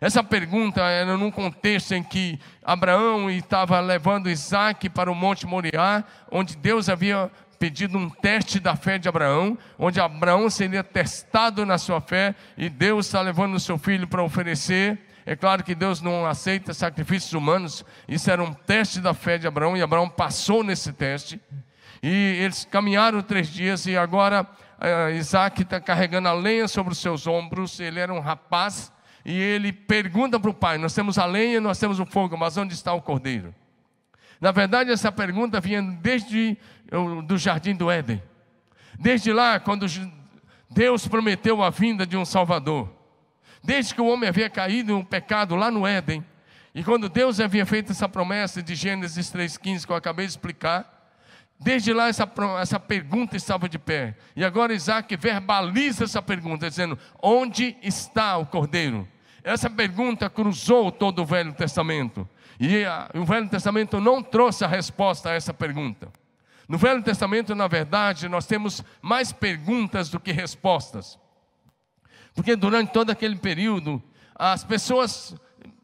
Essa 0.00 0.22
pergunta 0.22 0.80
era 0.80 1.16
num 1.16 1.32
contexto 1.32 1.92
em 1.92 2.04
que 2.04 2.38
Abraão 2.62 3.28
estava 3.28 3.80
levando 3.80 4.30
Isaac 4.30 4.88
para 4.88 5.10
o 5.10 5.16
Monte 5.16 5.46
Moriá, 5.46 6.04
onde 6.30 6.56
Deus 6.56 6.88
havia 6.88 7.28
pedido 7.60 7.98
um 7.98 8.08
teste 8.08 8.58
da 8.58 8.74
fé 8.74 8.96
de 8.96 9.06
Abraão, 9.06 9.56
onde 9.78 10.00
Abraão 10.00 10.48
seria 10.48 10.82
testado 10.82 11.66
na 11.66 11.76
sua 11.76 12.00
fé 12.00 12.34
e 12.56 12.70
Deus 12.70 13.04
está 13.04 13.20
levando 13.20 13.54
o 13.54 13.60
seu 13.60 13.76
filho 13.76 14.08
para 14.08 14.22
oferecer. 14.22 14.98
É 15.26 15.36
claro 15.36 15.62
que 15.62 15.74
Deus 15.74 16.00
não 16.00 16.24
aceita 16.24 16.72
sacrifícios 16.72 17.34
humanos, 17.34 17.84
isso 18.08 18.30
era 18.30 18.42
um 18.42 18.54
teste 18.54 18.98
da 18.98 19.12
fé 19.12 19.36
de 19.36 19.46
Abraão 19.46 19.76
e 19.76 19.82
Abraão 19.82 20.08
passou 20.08 20.64
nesse 20.64 20.90
teste. 20.90 21.38
E 22.02 22.38
eles 22.40 22.64
caminharam 22.64 23.20
três 23.20 23.48
dias 23.48 23.84
e 23.84 23.94
agora 23.94 24.42
uh, 24.42 25.10
Isaac 25.10 25.60
está 25.60 25.78
carregando 25.78 26.28
a 26.28 26.32
lenha 26.32 26.66
sobre 26.66 26.94
os 26.94 26.98
seus 26.98 27.26
ombros. 27.26 27.78
Ele 27.78 28.00
era 28.00 28.10
um 28.12 28.20
rapaz 28.20 28.90
e 29.22 29.38
ele 29.38 29.70
pergunta 29.70 30.40
para 30.40 30.50
o 30.50 30.54
pai: 30.54 30.78
Nós 30.78 30.94
temos 30.94 31.18
a 31.18 31.26
lenha, 31.26 31.60
nós 31.60 31.78
temos 31.78 32.00
o 32.00 32.06
fogo, 32.06 32.38
mas 32.38 32.56
onde 32.56 32.72
está 32.72 32.94
o 32.94 33.02
cordeiro? 33.02 33.54
Na 34.40 34.52
verdade, 34.52 34.90
essa 34.90 35.12
pergunta 35.12 35.60
vinha 35.60 35.82
desde 35.82 36.56
do 37.24 37.38
jardim 37.38 37.74
do 37.74 37.90
Éden. 37.90 38.22
Desde 38.98 39.32
lá, 39.32 39.58
quando 39.60 39.86
Deus 40.68 41.06
prometeu 41.06 41.62
a 41.62 41.70
vinda 41.70 42.06
de 42.06 42.16
um 42.16 42.24
Salvador. 42.24 42.88
Desde 43.62 43.94
que 43.94 44.00
o 44.00 44.06
homem 44.06 44.28
havia 44.28 44.50
caído 44.50 44.92
no 44.94 45.04
pecado 45.04 45.54
lá 45.54 45.70
no 45.70 45.86
Éden. 45.86 46.24
E 46.74 46.84
quando 46.84 47.08
Deus 47.08 47.40
havia 47.40 47.66
feito 47.66 47.92
essa 47.92 48.08
promessa 48.08 48.62
de 48.62 48.74
Gênesis 48.74 49.32
3,15, 49.32 49.86
que 49.86 49.92
eu 49.92 49.96
acabei 49.96 50.26
de 50.26 50.32
explicar, 50.32 51.00
Desde 51.62 51.92
lá 51.92 52.08
essa, 52.08 52.26
essa 52.58 52.80
pergunta 52.80 53.36
estava 53.36 53.68
de 53.68 53.78
pé. 53.78 54.16
E 54.34 54.42
agora 54.42 54.72
Isaac 54.72 55.14
verbaliza 55.14 56.04
essa 56.04 56.22
pergunta, 56.22 56.66
dizendo: 56.70 56.98
Onde 57.22 57.76
está 57.82 58.38
o 58.38 58.46
cordeiro? 58.46 59.06
Essa 59.44 59.68
pergunta 59.68 60.30
cruzou 60.30 60.90
todo 60.90 61.20
o 61.20 61.24
Velho 61.24 61.52
Testamento. 61.52 62.26
E 62.58 62.82
a, 62.84 63.10
o 63.14 63.26
Velho 63.26 63.46
Testamento 63.48 64.00
não 64.00 64.22
trouxe 64.22 64.64
a 64.64 64.68
resposta 64.68 65.28
a 65.28 65.34
essa 65.34 65.52
pergunta. 65.52 66.08
No 66.70 66.78
Velho 66.78 67.02
Testamento, 67.02 67.52
na 67.52 67.66
verdade, 67.66 68.28
nós 68.28 68.46
temos 68.46 68.80
mais 69.02 69.32
perguntas 69.32 70.08
do 70.08 70.20
que 70.20 70.30
respostas. 70.30 71.18
Porque 72.32 72.54
durante 72.54 72.92
todo 72.92 73.10
aquele 73.10 73.34
período, 73.34 74.00
as 74.36 74.62
pessoas 74.62 75.34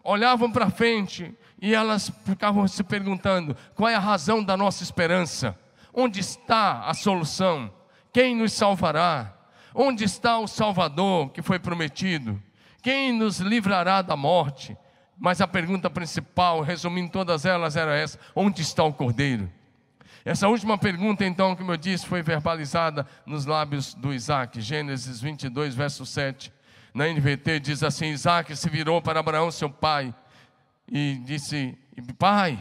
olhavam 0.05 0.49
para 0.49 0.71
frente 0.71 1.37
e 1.61 1.75
elas 1.75 2.12
ficavam 2.25 2.69
se 2.69 2.85
perguntando: 2.85 3.57
qual 3.75 3.90
é 3.90 3.97
a 3.97 3.99
razão 3.99 4.45
da 4.45 4.57
nossa 4.57 4.85
esperança? 4.85 5.59
Onde 5.93 6.21
está 6.21 6.85
a 6.85 6.95
solução? 6.95 7.69
Quem 8.12 8.37
nos 8.37 8.52
salvará? 8.52 9.37
Onde 9.75 10.05
está 10.05 10.38
o 10.38 10.47
Salvador 10.47 11.31
que 11.31 11.43
foi 11.43 11.59
prometido? 11.59 12.40
Quem 12.81 13.12
nos 13.12 13.40
livrará 13.40 14.02
da 14.02 14.14
morte? 14.14 14.76
Mas 15.19 15.40
a 15.40 15.49
pergunta 15.49 15.90
principal, 15.90 16.61
resumindo 16.61 17.11
todas 17.11 17.45
elas, 17.45 17.75
era 17.75 17.97
essa: 17.97 18.21
onde 18.37 18.62
está 18.62 18.85
o 18.85 18.93
Cordeiro? 18.93 19.50
Essa 20.26 20.49
última 20.49 20.76
pergunta, 20.76 21.25
então, 21.25 21.54
como 21.54 21.71
eu 21.71 21.76
disse, 21.76 22.04
foi 22.04 22.21
verbalizada 22.21 23.06
nos 23.25 23.47
lábios 23.47 23.95
do 23.95 24.12
Isaac, 24.12 24.61
Gênesis 24.61 25.21
22, 25.21 25.73
verso 25.73 26.04
7. 26.04 26.52
Na 26.92 27.06
NVT 27.06 27.61
diz 27.61 27.85
assim: 27.85 28.06
Isaac 28.06 28.56
se 28.56 28.68
virou 28.68 29.00
para 29.00 29.21
Abraão, 29.21 29.52
seu 29.52 29.71
pai, 29.71 30.12
e 30.90 31.23
disse: 31.25 31.78
Pai, 32.18 32.59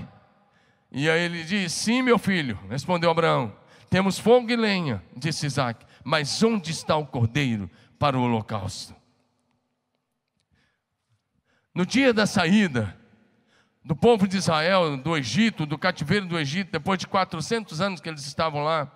e 0.91 1.09
aí 1.09 1.21
ele 1.21 1.43
diz: 1.43 1.73
Sim, 1.73 2.03
meu 2.03 2.19
filho, 2.19 2.59
respondeu 2.69 3.09
Abraão. 3.09 3.51
Temos 3.89 4.19
fogo 4.19 4.51
e 4.51 4.55
lenha, 4.55 5.01
disse 5.17 5.47
Isaac, 5.47 5.83
mas 6.03 6.43
onde 6.43 6.69
está 6.69 6.95
o 6.95 7.07
cordeiro 7.07 7.67
para 7.97 8.15
o 8.15 8.21
holocausto? 8.21 8.95
No 11.73 11.83
dia 11.83 12.13
da 12.13 12.27
saída 12.27 12.95
do 13.85 13.95
povo 13.95 14.27
de 14.27 14.35
Israel, 14.35 14.97
do 14.97 15.15
Egito, 15.15 15.63
do 15.63 15.77
cativeiro 15.77 16.25
do 16.25 16.39
Egito, 16.39 16.71
depois 16.71 16.97
de 16.97 17.05
400 17.05 17.79
anos 17.79 18.01
que 18.01 18.09
eles 18.09 18.25
estavam 18.25 18.63
lá, 18.63 18.91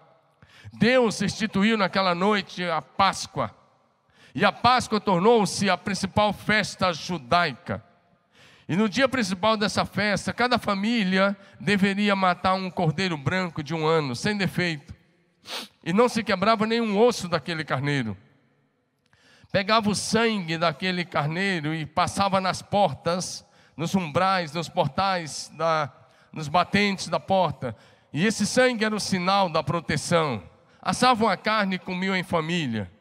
Deus 0.74 1.22
instituiu 1.22 1.77
naquela 1.77 2.15
noite 2.15 2.63
a 2.63 2.81
Páscoa. 2.81 3.55
E 4.34 4.43
a 4.43 4.51
Páscoa 4.51 5.00
tornou-se 5.00 5.69
a 5.69 5.77
principal 5.77 6.34
festa 6.34 6.91
judaica. 6.91 7.84
E 8.67 8.75
no 8.75 8.89
dia 8.89 9.08
principal 9.08 9.55
dessa 9.55 9.86
festa, 9.86 10.34
cada 10.34 10.58
família 10.58 11.38
deveria 11.60 12.15
matar 12.15 12.55
um 12.55 12.69
cordeiro 12.69 13.15
branco 13.15 13.62
de 13.62 13.75
um 13.75 13.86
ano, 13.86 14.15
sem 14.15 14.36
defeito. 14.36 14.93
E 15.84 15.93
não 15.93 16.10
se 16.10 16.24
quebrava 16.24 16.65
nenhum 16.65 17.00
osso 17.00 17.27
daquele 17.27 17.63
carneiro. 17.63 18.17
Pegava 19.51 19.89
o 19.89 19.96
sangue 19.96 20.58
daquele 20.58 21.05
carneiro 21.05 21.75
e 21.75 21.86
passava 21.86 22.41
nas 22.41 22.62
portas, 22.62 23.46
nos 23.80 23.96
umbrais, 23.96 24.52
nos 24.52 24.68
portais, 24.68 25.50
da, 25.56 25.90
nos 26.34 26.50
batentes 26.50 27.08
da 27.08 27.18
porta. 27.18 27.74
E 28.12 28.26
esse 28.26 28.46
sangue 28.46 28.84
era 28.84 28.94
o 28.94 29.00
sinal 29.00 29.48
da 29.48 29.64
proteção. 29.64 30.44
Assavam 30.82 31.30
a 31.30 31.38
carne 31.38 31.78
e 31.78 31.80
comiam 31.80 32.14
em 32.14 32.22
família. 32.22 32.92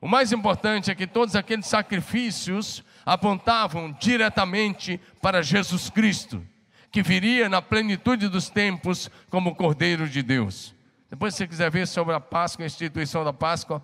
O 0.00 0.08
mais 0.08 0.32
importante 0.32 0.90
é 0.90 0.94
que 0.94 1.06
todos 1.06 1.36
aqueles 1.36 1.68
sacrifícios 1.68 2.82
apontavam 3.06 3.92
diretamente 3.92 5.00
para 5.22 5.40
Jesus 5.40 5.88
Cristo, 5.88 6.44
que 6.90 7.00
viria 7.00 7.48
na 7.48 7.62
plenitude 7.62 8.28
dos 8.28 8.50
tempos 8.50 9.08
como 9.30 9.54
Cordeiro 9.54 10.08
de 10.08 10.20
Deus. 10.20 10.74
Depois, 11.08 11.34
se 11.34 11.38
você 11.38 11.46
quiser 11.46 11.70
ver 11.70 11.86
sobre 11.86 12.12
a 12.12 12.18
Páscoa, 12.18 12.64
a 12.64 12.66
instituição 12.66 13.22
da 13.22 13.32
Páscoa, 13.32 13.80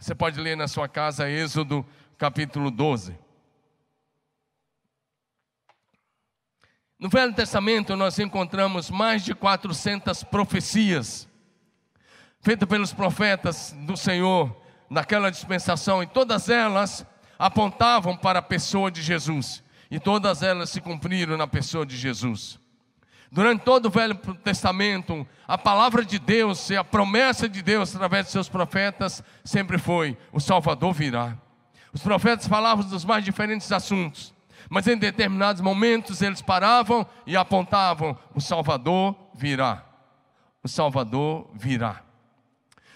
você 0.00 0.14
pode 0.14 0.40
ler 0.40 0.56
na 0.56 0.68
sua 0.68 0.88
casa 0.88 1.28
Êxodo 1.28 1.84
capítulo 2.16 2.70
12. 2.70 3.25
No 6.98 7.10
Velho 7.10 7.34
Testamento 7.34 7.94
nós 7.94 8.18
encontramos 8.18 8.90
mais 8.90 9.22
de 9.22 9.34
400 9.34 10.24
profecias 10.24 11.28
feitas 12.40 12.68
pelos 12.68 12.92
profetas 12.92 13.74
do 13.80 13.96
Senhor 13.96 14.56
naquela 14.88 15.30
dispensação, 15.30 16.00
e 16.00 16.06
todas 16.06 16.48
elas 16.48 17.04
apontavam 17.38 18.16
para 18.16 18.38
a 18.38 18.42
pessoa 18.42 18.88
de 18.88 19.02
Jesus, 19.02 19.64
e 19.90 19.98
todas 19.98 20.42
elas 20.42 20.70
se 20.70 20.80
cumpriram 20.80 21.36
na 21.36 21.46
pessoa 21.46 21.84
de 21.84 21.96
Jesus. 21.96 22.58
Durante 23.32 23.64
todo 23.64 23.86
o 23.86 23.90
Velho 23.90 24.14
Testamento, 24.44 25.26
a 25.46 25.58
palavra 25.58 26.04
de 26.04 26.20
Deus 26.20 26.70
e 26.70 26.76
a 26.76 26.84
promessa 26.84 27.48
de 27.48 27.60
Deus 27.60 27.94
através 27.94 28.26
de 28.26 28.32
seus 28.32 28.48
profetas 28.48 29.22
sempre 29.44 29.76
foi: 29.76 30.16
o 30.32 30.40
Salvador 30.40 30.94
virá. 30.94 31.36
Os 31.92 32.00
profetas 32.00 32.46
falavam 32.46 32.88
dos 32.88 33.04
mais 33.04 33.24
diferentes 33.24 33.72
assuntos, 33.72 34.32
mas 34.68 34.86
em 34.86 34.96
determinados 34.96 35.62
momentos 35.62 36.22
eles 36.22 36.42
paravam 36.42 37.06
e 37.26 37.36
apontavam: 37.36 38.16
o 38.34 38.40
Salvador 38.40 39.14
virá. 39.34 39.84
O 40.62 40.68
Salvador 40.68 41.48
virá. 41.54 42.02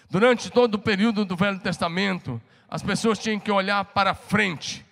Durante 0.09 0.49
todo 0.49 0.75
o 0.75 0.79
período 0.79 1.23
do 1.23 1.37
Velho 1.37 1.59
Testamento, 1.59 2.41
as 2.69 2.83
pessoas 2.83 3.17
tinham 3.17 3.39
que 3.39 3.51
olhar 3.51 3.85
para 3.85 4.13
frente. 4.13 4.85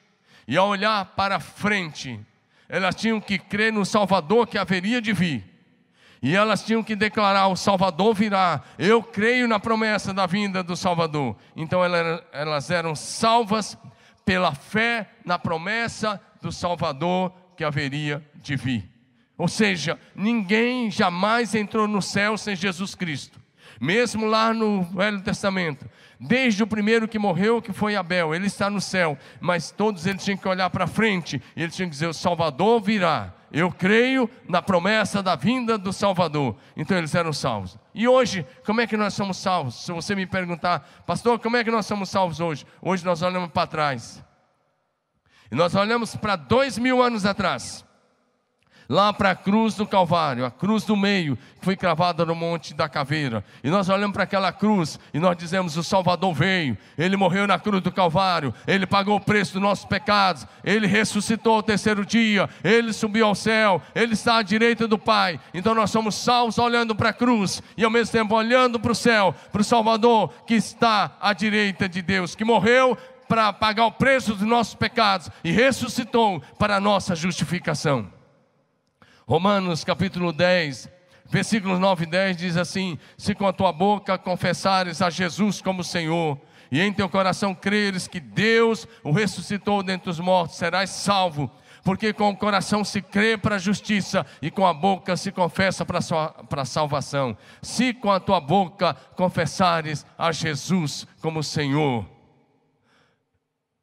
E 0.48 0.58
ao 0.58 0.70
olhar 0.70 1.06
para 1.16 1.40
frente, 1.40 2.20
elas 2.68 2.96
tinham 2.96 3.20
que 3.20 3.38
crer 3.38 3.72
no 3.72 3.86
Salvador 3.86 4.48
que 4.48 4.58
haveria 4.58 5.02
de 5.02 5.12
vir. 5.12 5.46
E 6.22 6.36
elas 6.36 6.64
tinham 6.64 6.84
que 6.84 6.96
declarar: 6.96 7.48
o 7.48 7.56
Salvador 7.56 8.14
virá. 8.14 8.62
Eu 8.78 9.04
creio 9.04 9.48
na 9.48 9.60
promessa 9.60 10.14
da 10.14 10.26
vinda 10.26 10.64
do 10.64 10.76
Salvador. 10.76 11.36
Então 11.56 11.82
elas 11.84 12.70
eram 12.70 12.96
salvas 12.96 13.78
pela 14.26 14.54
fé 14.54 15.10
na 15.26 15.40
promessa 15.40 16.22
do 16.42 16.52
Salvador 16.52 17.34
que 17.56 17.64
haveria 17.64 18.24
de 18.36 18.56
vir. 18.56 18.90
Ou 19.38 19.48
seja, 19.48 19.98
ninguém 20.14 20.92
jamais 20.92 21.56
entrou 21.56 21.88
no 21.88 22.02
céu 22.02 22.38
sem 22.38 22.56
Jesus 22.56 22.94
Cristo. 22.94 23.40
Mesmo 23.80 24.26
lá 24.26 24.54
no 24.54 24.84
Velho 24.84 25.22
Testamento, 25.22 25.90
desde 26.20 26.62
o 26.62 26.68
primeiro 26.68 27.08
que 27.08 27.18
morreu, 27.18 27.62
que 27.62 27.72
foi 27.72 27.96
Abel, 27.96 28.36
ele 28.36 28.48
está 28.48 28.70
no 28.70 28.82
céu, 28.82 29.18
mas 29.40 29.72
todos 29.72 30.06
eles 30.06 30.24
tinham 30.24 30.38
que 30.38 30.48
olhar 30.48 30.70
para 30.70 30.86
frente, 30.86 31.42
e 31.56 31.64
eles 31.64 31.74
tinham 31.76 31.88
que 31.88 31.94
dizer: 31.94 32.08
O 32.08 32.14
Salvador 32.14 32.82
virá. 32.82 33.34
Eu 33.52 33.72
creio 33.72 34.30
na 34.48 34.62
promessa 34.62 35.24
da 35.24 35.36
vinda 35.36 35.76
do 35.76 35.92
Salvador. 35.92 36.56
Então 36.78 36.96
eles 36.96 37.16
eram 37.16 37.34
salvos. 37.34 37.80
E 37.96 38.08
hoje, 38.08 38.46
como 38.64 38.80
é 38.80 38.86
que 38.86 38.96
nós 38.96 39.16
somos 39.16 39.38
salvos? 39.38 39.86
Se 39.86 39.92
você 39.92 40.14
me 40.14 40.28
perguntar, 40.28 40.88
pastor, 41.08 41.40
como 41.40 41.58
é 41.58 41.64
que 41.64 41.72
nós 41.72 41.88
somos 41.88 42.10
salvos 42.10 42.40
hoje? 42.40 42.64
Hoje 42.80 43.04
nós 43.04 43.24
olhamos 43.24 43.50
para 43.50 43.66
trás. 43.66 44.24
E 45.52 45.56
nós 45.56 45.74
olhamos 45.76 46.16
para 46.16 46.36
dois 46.36 46.78
mil 46.78 47.02
anos 47.02 47.26
atrás. 47.26 47.86
lá 48.90 49.14
para 49.14 49.30
a 49.30 49.36
cruz 49.36 49.76
do 49.76 49.86
Calvário, 49.86 50.44
a 50.44 50.50
cruz 50.50 50.84
do 50.84 50.98
meio, 50.98 51.38
que 51.60 51.64
foi 51.64 51.76
cravada 51.78 52.26
no 52.26 52.34
Monte 52.34 52.74
da 52.74 52.90
Caveira. 52.90 53.46
E 53.64 53.70
nós 53.70 53.88
olhamos 53.88 54.14
para 54.14 54.24
aquela 54.24 54.52
cruz 54.52 55.00
e 55.14 55.20
nós 55.20 55.38
dizemos: 55.38 55.78
O 55.78 55.84
Salvador 55.84 56.34
veio, 56.34 56.76
ele 56.98 57.16
morreu 57.16 57.46
na 57.46 57.60
cruz 57.60 57.84
do 57.84 57.92
Calvário, 57.92 58.52
ele 58.66 58.88
pagou 58.88 59.16
o 59.18 59.22
preço 59.22 59.54
dos 59.54 59.62
nossos 59.62 59.86
pecados, 59.86 60.48
ele 60.64 60.88
ressuscitou 60.88 61.58
ao 61.58 61.64
terceiro 61.64 62.04
dia, 62.04 62.50
ele 62.64 62.92
subiu 62.92 63.28
ao 63.28 63.36
céu, 63.36 63.80
ele 63.94 64.14
está 64.14 64.38
à 64.38 64.42
direita 64.42 64.88
do 64.88 64.98
Pai. 64.98 65.40
Então 65.54 65.76
nós 65.76 65.92
somos 65.92 66.16
salvos 66.16 66.58
olhando 66.58 66.96
para 66.96 67.10
a 67.10 67.14
cruz 67.14 67.62
e 67.78 67.86
ao 67.86 67.92
mesmo 67.92 68.12
tempo 68.12 68.34
olhando 68.34 68.80
para 68.80 68.92
o 68.92 68.96
céu, 68.96 69.36
para 69.52 69.62
o 69.62 69.64
Salvador 69.64 70.34
que 70.48 70.56
está 70.56 71.16
à 71.22 71.32
direita 71.32 71.88
de 71.88 72.02
Deus, 72.02 72.34
que 72.34 72.44
morreu 72.44 72.98
para 73.30 73.54
pagar 73.54 73.86
o 73.86 73.92
preço 73.92 74.34
dos 74.34 74.48
nossos 74.48 74.74
pecados 74.74 75.30
e 75.44 75.52
ressuscitou 75.52 76.42
para 76.58 76.78
a 76.78 76.80
nossa 76.80 77.16
justificação. 77.16 78.12
Romanos 79.28 79.84
capítulo 79.84 80.34
10, 80.34 80.90
versículos 81.30 81.80
9 81.80 82.06
e 82.06 82.08
10 82.08 82.38
diz 82.38 82.58
assim: 82.58 82.98
Se 83.16 83.36
com 83.36 83.46
a 83.46 83.54
tua 83.54 83.72
boca 83.72 84.18
confessares 84.18 85.00
a 85.04 85.12
Jesus 85.12 85.62
como 85.62 85.84
Senhor, 85.84 86.42
e 86.72 86.82
em 86.82 86.92
teu 86.92 87.08
coração 87.08 87.54
creres 87.54 88.08
que 88.08 88.20
Deus 88.20 88.88
o 89.04 89.12
ressuscitou 89.12 89.84
dentre 89.84 90.10
os 90.10 90.20
mortos, 90.20 90.58
serás 90.58 90.90
salvo. 90.90 91.52
Porque 91.84 92.12
com 92.12 92.30
o 92.30 92.36
coração 92.36 92.84
se 92.84 93.02
crê 93.02 93.38
para 93.38 93.56
a 93.56 93.60
justiça 93.60 94.26
e 94.42 94.52
com 94.52 94.68
a 94.68 94.74
boca 94.74 95.16
se 95.16 95.32
confessa 95.32 95.86
para 95.86 96.00
a 96.62 96.66
salvação. 96.66 97.38
Se 97.62 97.94
com 97.94 98.12
a 98.12 98.20
tua 98.20 98.42
boca 98.42 98.96
confessares 99.16 100.06
a 100.18 100.32
Jesus 100.32 101.08
como 101.22 101.42
Senhor, 101.42 102.06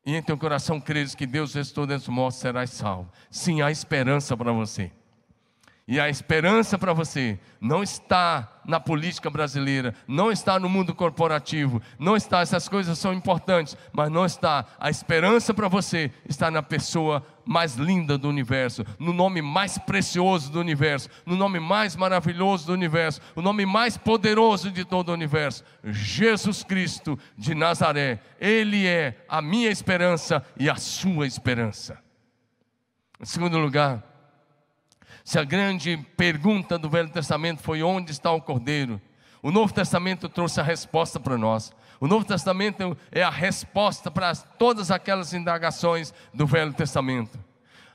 e 0.07 0.15
em 0.15 0.23
teu 0.23 0.39
coração 0.39 0.81
creres 0.81 1.17
que 1.17 1.27
Deus 1.27 1.53
ressuscitou 1.53 1.85
dentre 1.85 2.09
os 2.09 2.15
mortos, 2.15 2.39
serás 2.39 2.71
salvo. 2.71 3.11
Sim, 3.29 3.61
há 3.61 3.73
esperança 3.73 4.37
para 4.37 4.53
você. 4.53 4.93
E 5.89 6.01
a 6.01 6.09
esperança 6.09 6.77
para 6.77 6.93
você 6.93 7.39
não 7.61 7.81
está 7.81 8.61
na 8.65 8.81
política 8.81 9.31
brasileira, 9.31 9.95
não 10.09 10.33
está 10.33 10.59
no 10.59 10.69
mundo 10.69 10.93
corporativo, 10.93 11.81
não 11.97 12.17
está, 12.17 12.41
essas 12.41 12.69
coisas 12.69 12.99
são 12.99 13.15
importantes, 13.15 13.77
mas 13.93 14.11
não 14.11 14.27
está. 14.27 14.67
A 14.81 14.91
esperança 14.91 15.55
para 15.55 15.69
você 15.69 16.11
está 16.29 16.51
na 16.51 16.61
pessoa 16.61 17.25
mais 17.45 17.77
linda 17.77 18.19
do 18.19 18.29
universo, 18.29 18.85
no 18.99 19.13
nome 19.13 19.41
mais 19.41 19.79
precioso 19.79 20.51
do 20.51 20.59
universo, 20.59 21.09
no 21.25 21.37
nome 21.37 21.61
mais 21.61 21.95
maravilhoso 21.95 22.67
do 22.67 22.73
universo, 22.73 23.21
o 23.37 23.41
nome 23.41 23.65
mais 23.65 23.97
poderoso 23.97 24.73
de 24.73 24.85
todo 24.85 25.11
o 25.11 25.15
universo, 25.15 25.63
Jesus 25.85 26.65
Cristo 26.65 27.17
de 27.39 27.55
Nazaré. 27.55 28.19
Ele 28.41 28.89
é 28.89 29.25
a 29.29 29.41
minha 29.41 29.71
esperança 29.71 30.45
e 30.59 30.69
a 30.69 30.75
sua 30.75 31.29
esperança. 31.29 31.97
Em 33.21 33.25
segundo 33.25 33.57
lugar, 33.57 34.16
se 35.27 35.41
a 35.41 35.45
grande 35.45 35.97
pergunta 36.17 36.79
do 36.79 36.89
Velho 36.89 37.11
Testamento 37.11 37.61
foi 37.61 37.83
onde 37.83 38.13
está 38.13 38.31
o 38.31 38.41
Cordeiro, 38.41 39.03
o 39.43 39.51
Novo 39.51 39.75
Testamento 39.75 40.29
trouxe 40.29 40.61
a 40.61 40.63
resposta 40.63 41.19
para 41.19 41.37
nós. 41.37 41.73
O 41.99 42.07
Novo 42.07 42.25
Testamento 42.25 42.97
é 43.11 43.25
a 43.25 43.29
resposta 43.31 44.09
para 44.09 44.33
todas 44.37 44.89
aquelas 44.93 45.35
indagações 45.35 46.15
do 46.33 46.47
Velho 46.47 46.73
Testamento. 46.73 47.37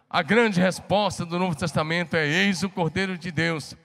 A 0.09 0.21
grande 0.21 0.59
resposta 0.59 1.25
do 1.25 1.39
Novo 1.39 1.55
Testamento 1.55 2.17
é: 2.17 2.27
Eis 2.27 2.63
o 2.63 2.69
Cordeiro 2.69 3.17
de 3.17 3.31
Deus. 3.31 3.77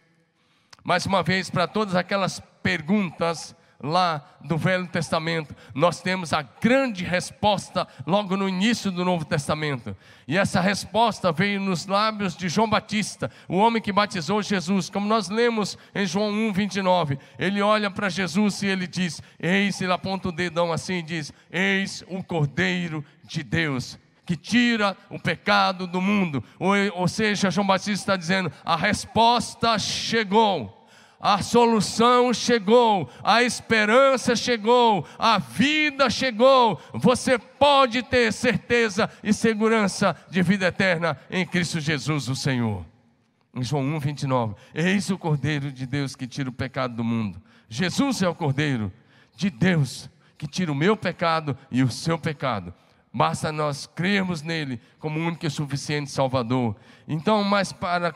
Mais 0.82 1.06
uma 1.06 1.22
vez, 1.22 1.48
para 1.48 1.68
todas 1.68 1.94
aquelas 1.94 2.40
perguntas 2.64 3.54
lá 3.82 4.24
do 4.44 4.56
Velho 4.56 4.86
Testamento, 4.86 5.54
nós 5.74 6.00
temos 6.00 6.32
a 6.32 6.42
grande 6.42 7.04
resposta 7.04 7.86
logo 8.06 8.36
no 8.36 8.48
início 8.48 8.90
do 8.90 9.04
Novo 9.04 9.24
Testamento. 9.24 9.96
E 10.26 10.36
essa 10.36 10.60
resposta 10.60 11.32
veio 11.32 11.60
nos 11.60 11.86
lábios 11.86 12.36
de 12.36 12.48
João 12.48 12.68
Batista, 12.68 13.30
o 13.48 13.56
homem 13.56 13.82
que 13.82 13.92
batizou 13.92 14.42
Jesus, 14.42 14.90
como 14.90 15.06
nós 15.06 15.28
lemos 15.28 15.76
em 15.94 16.06
João 16.06 16.30
1, 16.30 16.52
29. 16.52 17.18
Ele 17.38 17.62
olha 17.62 17.90
para 17.90 18.08
Jesus 18.08 18.62
e 18.62 18.66
ele 18.66 18.86
diz: 18.86 19.20
Eis, 19.38 19.80
ele 19.80 19.92
aponta 19.92 20.28
o 20.28 20.32
dedão 20.32 20.72
assim 20.72 20.94
e 20.94 21.02
diz: 21.02 21.32
Eis 21.50 22.02
o 22.08 22.22
Cordeiro 22.22 23.04
de 23.24 23.42
Deus 23.42 23.98
que 24.26 24.36
tira 24.36 24.96
o 25.08 25.20
pecado 25.20 25.86
do 25.86 26.02
mundo. 26.02 26.42
Ou, 26.58 26.74
ou 26.94 27.06
seja, 27.06 27.48
João 27.48 27.66
Batista 27.66 27.92
está 27.92 28.16
dizendo: 28.16 28.50
a 28.64 28.74
resposta 28.76 29.78
chegou 29.78 30.76
a 31.20 31.42
solução 31.42 32.32
chegou, 32.32 33.08
a 33.22 33.42
esperança 33.42 34.36
chegou, 34.36 35.06
a 35.18 35.38
vida 35.38 36.10
chegou. 36.10 36.80
Você 36.94 37.38
pode 37.38 38.02
ter 38.02 38.32
certeza 38.32 39.10
e 39.22 39.32
segurança 39.32 40.14
de 40.30 40.42
vida 40.42 40.66
eterna 40.66 41.18
em 41.30 41.46
Cristo 41.46 41.80
Jesus, 41.80 42.28
o 42.28 42.36
Senhor. 42.36 42.84
Em 43.54 43.62
João 43.62 43.82
1, 43.82 43.98
29. 44.00 44.54
Eis 44.74 45.08
o 45.10 45.16
Cordeiro 45.16 45.72
de 45.72 45.86
Deus 45.86 46.14
que 46.14 46.26
tira 46.26 46.50
o 46.50 46.52
pecado 46.52 46.94
do 46.94 47.02
mundo. 47.02 47.40
Jesus 47.68 48.22
é 48.22 48.28
o 48.28 48.34
Cordeiro 48.34 48.92
de 49.34 49.48
Deus 49.48 50.10
que 50.36 50.46
tira 50.46 50.70
o 50.70 50.74
meu 50.74 50.96
pecado 50.96 51.56
e 51.70 51.82
o 51.82 51.90
seu 51.90 52.18
pecado. 52.18 52.74
Basta 53.12 53.50
nós 53.50 53.86
crermos 53.86 54.42
nele 54.42 54.78
como 54.98 55.18
único 55.18 55.46
e 55.46 55.50
suficiente 55.50 56.10
Salvador. 56.10 56.76
Então, 57.08 57.42
mas 57.42 57.72
para 57.72 58.14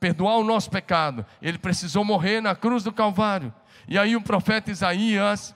perdoar 0.00 0.36
o 0.36 0.44
nosso 0.44 0.70
pecado, 0.70 1.24
ele 1.42 1.58
precisou 1.58 2.04
morrer 2.04 2.40
na 2.40 2.54
cruz 2.54 2.84
do 2.84 2.92
Calvário. 2.92 3.52
E 3.88 3.98
aí 3.98 4.14
o 4.14 4.20
profeta 4.20 4.70
Isaías, 4.70 5.54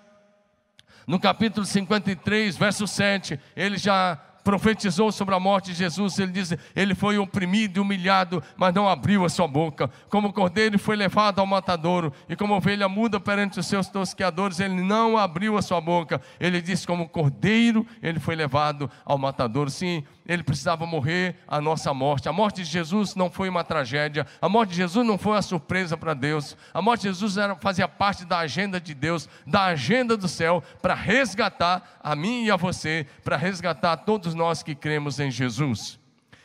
no 1.07 1.19
capítulo 1.21 1.67
53, 1.67 2.57
verso 2.57 2.87
7, 2.87 3.39
ele 3.57 3.77
já 3.77 4.19
profetizou 4.43 5.13
sobre 5.13 5.35
a 5.35 5.41
morte 5.41 5.73
de 5.73 5.79
Jesus, 5.79 6.19
ele 6.19 6.33
diz: 6.33 6.53
Ele 6.75 6.95
foi 6.95 7.19
oprimido 7.19 7.77
e 7.77 7.81
humilhado, 7.81 8.43
mas 8.57 8.75
não 8.75 8.89
abriu 8.89 9.25
a 9.25 9.29
sua 9.29 9.47
boca. 9.47 9.91
Como 10.09 10.33
cordeiro 10.33 10.79
foi 10.79 10.97
levado 10.97 11.39
ao 11.39 11.47
matadouro, 11.47 12.13
e 12.29 12.37
como 12.37 12.55
ovelha 12.55 12.89
muda 12.89 13.21
perante 13.21 13.61
os 13.61 13.67
seus 13.67 13.89
tosqueadores, 13.89 14.61
ele 14.61 14.83
não 14.83 15.17
abriu 15.17 15.57
a 15.57 15.63
sua 15.63 15.81
boca. 15.81 16.21
Ele 16.41 16.61
diz: 16.61 16.85
Como 16.85 17.09
cordeiro, 17.09 17.87
ele 18.03 18.19
foi 18.19 18.35
levado 18.35 18.91
ao 19.05 19.19
matadouro. 19.19 19.71
Sim, 19.71 20.05
ele 20.27 20.43
precisava 20.43 20.87
morrer 20.87 21.37
a 21.47 21.61
nossa 21.61 21.93
morte. 21.93 22.29
A 22.29 22.33
morte 22.33 22.63
de 22.63 22.69
Jesus 22.69 23.15
não 23.15 23.31
foi 23.31 23.49
uma 23.49 23.65
tragédia, 23.65 24.27
a 24.41 24.49
morte 24.49 24.71
de 24.71 24.77
Jesus 24.77 25.07
não 25.07 25.19
foi 25.19 25.33
uma 25.33 25.43
surpresa 25.43 25.97
para 25.97 26.15
Deus. 26.15 26.57
A 26.73 26.81
morte 26.81 27.03
de 27.03 27.09
Jesus 27.09 27.37
era, 27.37 27.55
fazia 27.57 27.89
parte 27.89 28.25
da 28.25 28.39
agenda 28.39 28.81
de 28.81 28.95
Deus, 28.95 29.29
da 29.47 29.65
agenda 29.65 30.17
do 30.17 30.29
céu, 30.29 30.63
para 30.81 30.95
resgatar 30.95 31.99
a 32.03 32.15
mim 32.15 32.45
e 32.45 32.51
a 32.51 32.57
você, 32.57 33.07
para 33.25 33.37
resgatar 33.37 33.97
todos 33.99 34.35
nós 34.35 34.63
que 34.63 34.75
cremos 34.75 35.19
em 35.19 35.31
Jesus. 35.31 36.01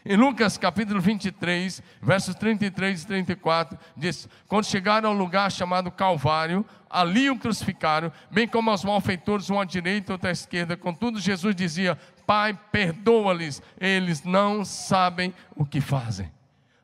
Em 0.09 0.15
Lucas 0.15 0.57
capítulo 0.57 1.01
23, 1.01 1.83
versos 2.01 2.33
33 2.33 3.03
e 3.03 3.07
34, 3.07 3.77
diz: 3.95 4.29
Quando 4.47 4.65
chegaram 4.65 5.09
ao 5.09 5.15
lugar 5.15 5.51
chamado 5.51 5.91
Calvário, 5.91 6.65
ali 6.89 7.29
o 7.29 7.37
crucificaram, 7.37 8.09
bem 8.31 8.47
como 8.47 8.69
aos 8.69 8.85
malfeitores, 8.85 9.49
um 9.49 9.59
à 9.59 9.65
direita 9.65 10.11
e 10.11 10.13
outro 10.13 10.29
à 10.29 10.31
esquerda. 10.31 10.77
Contudo, 10.77 11.19
Jesus 11.19 11.53
dizia: 11.53 11.97
Pai, 12.27 12.59
perdoa-lhes, 12.73 13.61
eles 13.79 14.23
não 14.23 14.65
sabem 14.65 15.33
o 15.55 15.65
que 15.65 15.79
fazem. 15.79 16.29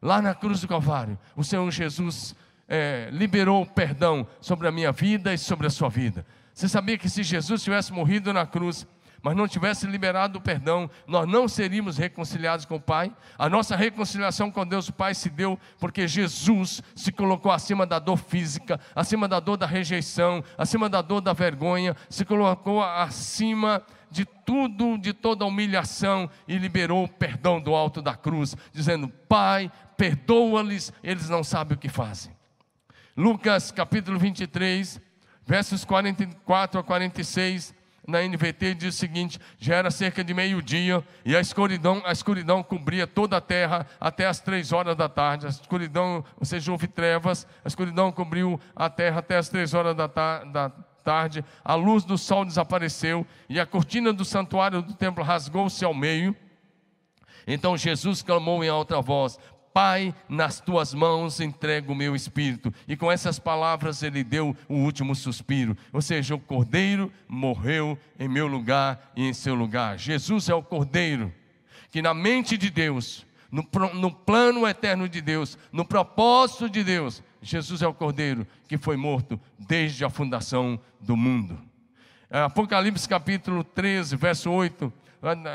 Lá 0.01 0.21
na 0.21 0.34
cruz 0.34 0.62
do 0.62 0.69
Calvário, 0.69 1.19
o 1.36 1.43
Senhor 1.43 1.69
Jesus 1.69 2.34
é, 2.67 3.10
liberou 3.12 3.65
perdão 3.65 4.25
sobre 4.39 4.69
a 4.69 4.71
minha 4.71 4.93
vida 4.93 5.34
e 5.34 5.38
sobre 5.38 5.67
a 5.67 5.69
sua 5.69 5.89
vida. 5.89 6.25
Você 6.53 6.69
sabia 6.69 6.97
que 6.97 7.10
se 7.10 7.23
Jesus 7.23 7.62
tivesse 7.62 7.91
morrido 7.91 8.32
na 8.32 8.45
cruz, 8.45 8.88
mas 9.21 9.36
não 9.36 9.47
tivesse 9.47 9.88
liberado 9.88 10.38
o 10.38 10.41
perdão, 10.41 10.89
nós 11.08 11.27
não 11.27 11.47
seríamos 11.47 11.97
reconciliados 11.97 12.65
com 12.65 12.75
o 12.75 12.82
Pai. 12.82 13.12
A 13.38 13.49
nossa 13.49 13.75
reconciliação 13.75 14.51
com 14.51 14.65
Deus 14.65 14.89
o 14.89 14.93
Pai 14.93 15.15
se 15.15 15.29
deu 15.29 15.60
porque 15.79 16.08
Jesus 16.08 16.82
se 16.95 17.12
colocou 17.12 17.51
acima 17.51 17.86
da 17.86 17.99
dor 17.99 18.17
física, 18.17 18.79
acima 18.93 19.27
da 19.27 19.39
dor 19.39 19.58
da 19.58 19.65
rejeição, 19.65 20.43
acima 20.58 20.89
da 20.89 21.01
dor 21.01 21.21
da 21.21 21.34
vergonha, 21.34 21.95
se 22.10 22.23
colocou 22.23 22.84
acima 22.84 23.82
de 24.13 24.26
tudo, 24.26 24.97
de 24.97 25.12
toda 25.12 25.43
humilhação 25.43 26.30
e 26.47 26.56
liberou 26.58 27.04
o 27.04 27.10
perdão 27.10 27.60
do 27.60 27.73
alto 27.73 28.02
da 28.02 28.15
cruz, 28.15 28.56
dizendo: 28.71 29.10
Pai, 29.10 29.71
perdoa-lhes, 29.97 30.93
eles 31.04 31.28
não 31.30 31.43
sabem 31.43 31.76
o 31.76 31.80
que 31.80 31.89
fazem. 31.89 32.32
Lucas 33.17 33.71
capítulo 33.71 34.19
23, 34.19 35.02
versos 35.45 35.84
44 35.84 36.80
a 36.80 36.84
46 36.84 37.73
na 38.08 38.21
NVT 38.21 38.76
diz 38.76 38.95
o 38.95 38.97
seguinte: 38.97 39.39
já 39.58 39.76
era 39.76 39.89
cerca 39.89 40.23
de 40.23 40.34
meio-dia 40.34 41.04
e 41.26 41.36
a 41.36 41.39
escuridão, 41.39 42.02
a 42.06 42.12
escuridão 42.12 42.62
cobria 42.62 43.08
toda 43.08 43.38
a 43.38 43.41
terra 43.41 43.88
até 43.99 44.28
as 44.28 44.39
três 44.39 44.71
horas 44.71 44.95
da 44.95 45.10
tarde. 45.10 45.47
A 45.47 45.49
escuridão, 45.49 46.23
ou 46.38 46.45
seja, 46.45 46.71
houve 46.71 46.88
trevas, 46.88 47.47
a 47.65 47.67
escuridão 47.67 48.12
cobriu 48.12 48.60
a 48.76 48.89
terra 48.89 49.19
até 49.19 49.38
as 49.38 49.49
três 49.49 49.73
horas 49.73 49.95
da, 49.95 50.06
da 50.06 50.71
tarde. 51.03 51.43
A 51.63 51.75
luz 51.75 52.03
do 52.03 52.17
sol 52.17 52.45
desapareceu 52.45 53.25
e 53.49 53.59
a 53.59 53.65
cortina 53.65 54.13
do 54.13 54.23
santuário 54.23 54.81
do 54.81 54.93
templo 54.93 55.23
rasgou-se 55.23 55.83
ao 55.83 55.93
meio. 55.93 56.35
Então 57.45 57.77
Jesus 57.77 58.21
clamou 58.21 58.63
em 58.63 58.69
alta 58.69 59.01
voz: 59.01 59.37
Pai, 59.73 60.13
nas 60.29 60.59
tuas 60.59 60.93
mãos 60.93 61.39
entrego 61.39 61.93
o 61.93 61.95
meu 61.95 62.15
espírito. 62.15 62.73
E 62.87 62.95
com 62.95 63.11
essas 63.11 63.39
palavras 63.39 64.03
ele 64.03 64.23
deu 64.23 64.55
o 64.69 64.75
último 64.75 65.15
suspiro. 65.15 65.75
Ou 65.91 66.01
seja, 66.01 66.35
o 66.35 66.39
cordeiro 66.39 67.11
morreu 67.27 67.97
em 68.19 68.27
meu 68.27 68.47
lugar 68.47 69.11
e 69.15 69.27
em 69.27 69.33
seu 69.33 69.55
lugar. 69.55 69.97
Jesus 69.97 70.47
é 70.47 70.53
o 70.53 70.63
cordeiro 70.63 71.33
que, 71.89 72.01
na 72.01 72.13
mente 72.13 72.57
de 72.57 72.71
Deus, 72.71 73.25
no, 73.51 73.67
no 73.93 74.11
plano 74.11 74.67
eterno 74.67 75.07
de 75.07 75.21
Deus, 75.21 75.59
no 75.71 75.85
propósito 75.85 76.67
de 76.67 76.83
Deus. 76.83 77.21
Jesus 77.43 77.82
é 77.82 77.88
o 77.88 77.93
Cordeiro 77.93 78.47
que 78.67 78.77
foi 78.77 78.95
morto 78.95 79.39
desde 79.60 80.03
a 80.06 80.10
fundação 80.10 80.79
do 80.99 81.15
mundo. 81.17 81.60
É, 82.29 82.39
Apocalipse 82.41 83.08
capítulo 83.08 83.63
13, 83.63 84.15
verso 84.15 84.49
8, 84.49 84.91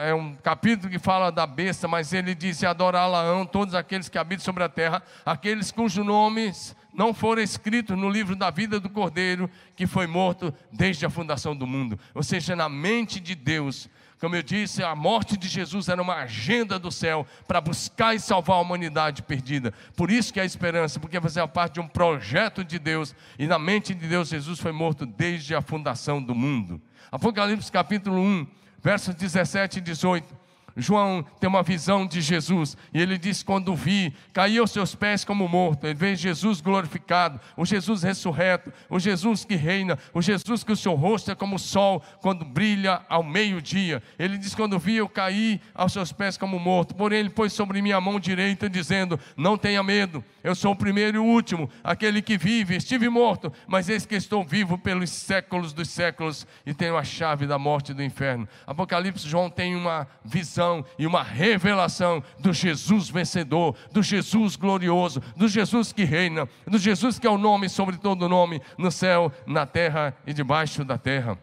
é 0.07 0.15
um 0.15 0.35
capítulo 0.37 0.91
que 0.91 0.99
fala 0.99 1.31
da 1.31 1.47
besta, 1.47 1.89
mas 1.89 2.13
ele 2.13 2.35
diz: 2.35 2.63
Adorá-la-ão 2.63 3.45
todos 3.45 3.75
aqueles 3.75 4.09
que 4.09 4.17
habitam 4.17 4.45
sobre 4.45 4.65
a 4.65 4.69
terra, 4.69 5.03
aqueles 5.27 5.71
cujos 5.73 6.05
nomes 6.07 6.77
não 6.99 7.15
foram 7.15 7.41
escritos 7.41 7.97
no 7.97 8.11
livro 8.11 8.35
da 8.35 8.51
vida 8.51 8.81
do 8.81 8.91
Cordeiro, 8.91 9.49
que 9.77 9.87
foi 9.87 10.09
morto 10.09 10.53
desde 10.73 11.07
a 11.07 11.11
fundação 11.11 11.55
do 11.55 11.65
mundo. 11.65 11.97
Ou 12.13 12.25
seja, 12.25 12.57
na 12.57 12.69
mente 12.69 13.21
de 13.21 13.37
Deus, 13.37 13.89
como 14.19 14.35
eu 14.35 14.43
disse, 14.43 14.83
a 14.83 14.97
morte 14.97 15.37
de 15.37 15.47
Jesus 15.47 15.89
era 15.89 16.03
uma 16.03 16.17
agenda 16.17 16.77
do 16.77 16.91
céu 16.91 17.25
para 17.47 17.61
buscar 17.61 18.17
e 18.17 18.19
salvar 18.19 18.57
a 18.57 18.61
humanidade 18.61 19.23
perdida. 19.23 19.73
Por 19.95 20.11
isso 20.11 20.33
que 20.33 20.41
há 20.41 20.45
esperança, 20.45 20.99
porque 20.99 21.17
é 21.17 21.47
parte 21.47 21.75
de 21.75 21.81
um 21.81 21.87
projeto 21.87 22.65
de 22.65 22.81
Deus, 22.81 23.15
e 23.39 23.47
na 23.47 23.61
mente 23.61 23.95
de 23.95 24.09
Deus, 24.09 24.31
Jesus 24.31 24.59
foi 24.59 24.73
morto 24.73 25.07
desde 25.07 25.55
a 25.55 25.63
fundação 25.63 26.21
do 26.21 26.35
mundo. 26.35 26.83
Apocalipse 27.13 27.71
capítulo 27.71 28.21
1, 28.21 28.45
versos 28.83 29.15
17 29.15 29.79
e 29.79 29.83
18. 29.83 30.38
João 30.79 31.25
tem 31.41 31.49
uma 31.49 31.63
visão 31.63 32.07
de 32.07 32.21
Jesus 32.21 32.77
e 32.95 33.01
ele 33.01 33.19
diz: 33.19 33.43
Quando 33.43 33.75
vi, 33.75 34.15
caí 34.33 34.59
aos 34.59 34.71
seus 34.71 34.95
pés 34.95 35.25
como 35.25 35.49
morto. 35.49 35.85
Ele 35.87 35.95
vê 35.95 36.15
Jesus 36.15 36.61
glorificado, 36.61 37.41
o 37.57 37.67
Jesus 37.67 38.05
ressurreto, 38.05 38.73
o 38.89 38.99
Jesus 39.01 39.45
que 39.45 39.57
reina, 39.57 39.99
o 40.15 40.23
Jesus 40.23 40.63
que 40.63 40.73
o 40.73 40.77
seu 40.77 40.95
rosto 40.95 41.33
é 41.33 41.35
como 41.35 41.57
o 41.57 41.59
sol 41.59 42.03
quando 42.21 42.45
brilha 42.45 43.03
ao 43.09 43.25
meio-dia. 43.25 44.01
Ele 44.19 44.39
diz: 44.39 44.55
Quando 44.55 44.79
vi, 44.79 44.97
eu 44.97 45.09
caí 45.09 45.61
aos 45.75 45.93
seus 45.93 46.13
pés 46.13 46.37
como 46.37 46.59
morto. 46.61 46.95
Porém, 46.95 47.19
ele 47.19 47.31
pôs 47.31 47.53
sobre 47.53 47.83
mim 47.83 47.91
a 47.91 48.01
mão 48.01 48.21
direita, 48.21 48.71
dizendo: 48.71 49.19
Não 49.37 49.59
tenha 49.59 49.83
medo, 49.83 50.25
eu 50.45 50.55
sou 50.55 50.73
o 50.73 50.77
primeiro 50.77 51.17
e 51.17 51.21
o 51.21 51.25
último, 51.25 51.69
aquele 51.83 52.23
que 52.23 52.39
vive. 52.39 52.77
Estive 52.77 53.09
morto, 53.09 53.53
mas 53.67 53.89
eis 53.89 54.07
que 54.07 54.15
estou 54.15 54.45
vivo 54.45 54.79
pelos 54.79 55.11
séculos 55.11 55.73
dos 55.73 55.89
séculos 55.91 56.47
e 56.65 56.73
tenho 56.73 56.97
a 56.97 57.03
chave 57.03 57.47
da 57.47 57.59
morte 57.59 57.91
e 57.91 57.95
do 57.95 58.03
inferno. 58.03 58.49
Apocalipse, 58.67 59.29
João 59.29 59.51
tem 59.51 59.75
uma 59.75 60.07
visão 60.25 60.68
e 60.99 61.07
uma 61.07 61.23
revelação 61.23 62.23
do 62.39 62.53
Jesus 62.53 63.09
vencedor, 63.09 63.77
do 63.93 64.03
Jesus 64.03 64.57
glorioso, 64.57 65.21
do 65.37 65.49
Jesus 65.49 65.93
que 65.93 66.05
reina, 66.05 66.49
do 66.67 66.79
Jesus 66.79 67.19
que 67.19 67.27
é 67.27 67.31
o 67.31 67.39
nome 67.39 67.69
sobre 67.69 67.97
todo 67.97 68.29
nome, 68.29 68.61
no 68.77 68.91
céu, 68.91 69.33
na 69.47 69.67
terra 69.67 70.17
e 70.27 70.33
debaixo 70.33 70.85
da 70.85 70.99
terra. 70.99 71.39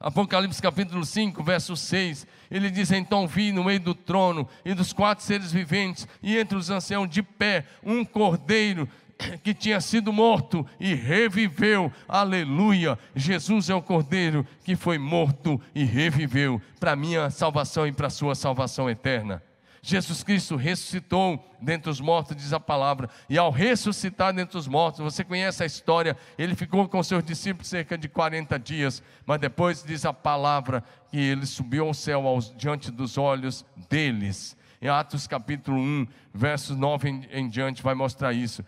Apocalipse 0.00 0.62
capítulo 0.62 1.04
5, 1.04 1.42
verso 1.42 1.76
6, 1.76 2.26
ele 2.50 2.70
diz: 2.70 2.92
Então 2.92 3.26
vi 3.26 3.50
no 3.50 3.64
meio 3.64 3.80
do 3.80 3.94
trono 3.94 4.48
e 4.64 4.72
dos 4.72 4.92
quatro 4.92 5.24
seres 5.24 5.50
viventes, 5.50 6.06
e 6.22 6.38
entre 6.38 6.56
os 6.56 6.70
anciãos 6.70 7.08
de 7.08 7.20
pé, 7.20 7.64
um 7.82 8.04
cordeiro 8.04 8.88
que 9.42 9.52
tinha 9.52 9.80
sido 9.80 10.12
morto 10.12 10.66
e 10.78 10.94
reviveu. 10.94 11.92
Aleluia! 12.08 12.98
Jesus 13.14 13.68
é 13.68 13.74
o 13.74 13.82
Cordeiro 13.82 14.46
que 14.64 14.76
foi 14.76 14.98
morto 14.98 15.60
e 15.74 15.84
reviveu 15.84 16.60
para 16.78 16.96
minha 16.96 17.30
salvação 17.30 17.86
e 17.86 17.92
para 17.92 18.10
sua 18.10 18.34
salvação 18.34 18.88
eterna. 18.88 19.42
Jesus 19.80 20.22
Cristo 20.22 20.56
ressuscitou 20.56 21.42
dentre 21.60 21.88
os 21.88 22.00
mortos, 22.00 22.36
diz 22.36 22.52
a 22.52 22.60
palavra, 22.60 23.08
e 23.28 23.38
ao 23.38 23.50
ressuscitar 23.50 24.34
dentre 24.34 24.58
os 24.58 24.66
mortos, 24.66 25.00
você 25.00 25.24
conhece 25.24 25.62
a 25.62 25.66
história, 25.66 26.16
ele 26.36 26.54
ficou 26.54 26.86
com 26.88 27.02
seus 27.02 27.22
discípulos 27.24 27.68
cerca 27.68 27.96
de 27.96 28.08
40 28.08 28.58
dias, 28.58 29.02
mas 29.24 29.40
depois 29.40 29.82
diz 29.82 30.04
a 30.04 30.12
palavra 30.12 30.82
que 31.10 31.16
ele 31.16 31.46
subiu 31.46 31.86
ao 31.86 31.94
céu 31.94 32.26
aos, 32.26 32.54
diante 32.56 32.90
dos 32.90 33.16
olhos 33.16 33.64
deles. 33.88 34.58
Em 34.80 34.88
Atos 34.88 35.26
capítulo 35.26 35.76
1, 35.76 36.06
versos 36.32 36.76
9 36.76 37.08
em, 37.08 37.28
em 37.32 37.48
diante, 37.48 37.82
vai 37.82 37.94
mostrar 37.94 38.32
isso. 38.32 38.64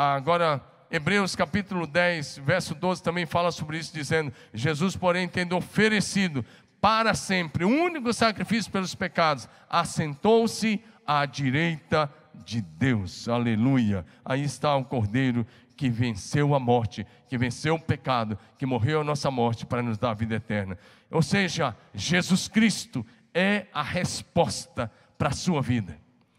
Agora, 0.00 0.64
Hebreus 0.88 1.34
capítulo 1.34 1.84
10, 1.84 2.38
verso 2.44 2.72
12 2.72 3.02
também 3.02 3.26
fala 3.26 3.50
sobre 3.50 3.78
isso, 3.78 3.92
dizendo: 3.92 4.32
Jesus, 4.54 4.94
porém, 4.94 5.26
tendo 5.26 5.56
oferecido 5.56 6.44
para 6.80 7.14
sempre 7.14 7.64
o 7.64 7.68
único 7.68 8.12
sacrifício 8.12 8.70
pelos 8.70 8.94
pecados, 8.94 9.48
assentou-se 9.68 10.80
à 11.04 11.26
direita 11.26 12.08
de 12.44 12.60
Deus. 12.60 13.28
Aleluia. 13.28 14.06
Aí 14.24 14.44
está 14.44 14.76
o 14.76 14.84
Cordeiro 14.84 15.44
que 15.76 15.90
venceu 15.90 16.54
a 16.54 16.60
morte, 16.60 17.04
que 17.28 17.36
venceu 17.36 17.74
o 17.74 17.80
pecado, 17.80 18.38
que 18.56 18.64
morreu 18.64 19.00
a 19.00 19.04
nossa 19.04 19.32
morte 19.32 19.66
para 19.66 19.82
nos 19.82 19.98
dar 19.98 20.10
a 20.10 20.14
vida 20.14 20.36
eterna. 20.36 20.78
Ou 21.10 21.22
seja, 21.22 21.76
Jesus 21.92 22.46
Cristo 22.46 23.04
é 23.34 23.66
a 23.74 23.82
resposta 23.82 24.92
para 25.18 25.30
a 25.30 25.32
sua 25.32 25.60
vida. 25.60 25.98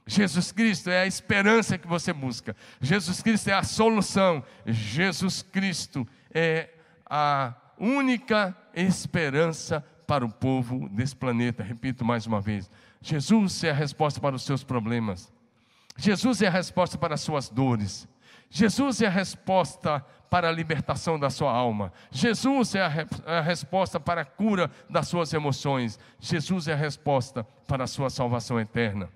Jesus 0.10 0.52
Cristo 0.52 0.89
é 0.89 1.04
a 1.04 1.06
esperança 1.06 1.78
que 1.78 1.88
você 1.88 2.12
busca. 2.12 2.56
Jesus 2.82 3.22
Cristo 3.22 3.48
é 3.50 3.54
a 3.54 3.62
solução. 3.62 4.43
Jesus 4.65 5.43
Cristo 5.43 6.06
é 6.34 6.69
a 7.06 7.54
única 7.78 8.58
esperança 8.74 9.86
para 10.08 10.26
o 10.26 10.32
povo 10.32 10.89
desse 10.89 11.15
planeta. 11.15 11.62
Repito 11.62 12.04
mais 12.04 12.26
uma 12.26 12.41
vez: 12.41 12.72
Jesus 13.00 13.63
é 13.63 13.69
a 13.69 13.74
resposta 13.74 14.19
para 14.19 14.36
os 14.36 14.41
seus 14.41 14.63
problemas. 14.63 15.32
Jesus 15.95 16.41
é 16.41 16.48
a 16.48 16.52
resposta 16.52 16.98
para 16.98 17.13
as 17.13 17.22
suas 17.22 17.48
dores. 17.48 18.08
Jesus 18.50 19.04
é 19.04 19.06
a 19.06 19.12
resposta 19.12 20.04
para 20.28 20.50
a 20.50 20.52
libertação 20.52 21.19
da 21.19 21.30
sua 21.30 21.52
alma. 21.52 21.93
Jesus 22.10 22.74
é 22.74 22.82
a, 22.82 22.88
re 22.88 23.06
a, 23.28 23.41
resposta 23.41 24.00
para 24.00 24.22
a 24.22 24.26
cura 24.26 24.72
das 24.89 25.08
suas 25.08 25.32
emoções. 25.36 26.00
Jesus 26.19 26.67
é 26.67 26.74
a 26.74 26.76
resposta 26.76 27.43
para 27.67 27.84
a 27.84 27.88
sua 27.88 28.10
salvação 28.10 28.60
eterna. 28.60 29.08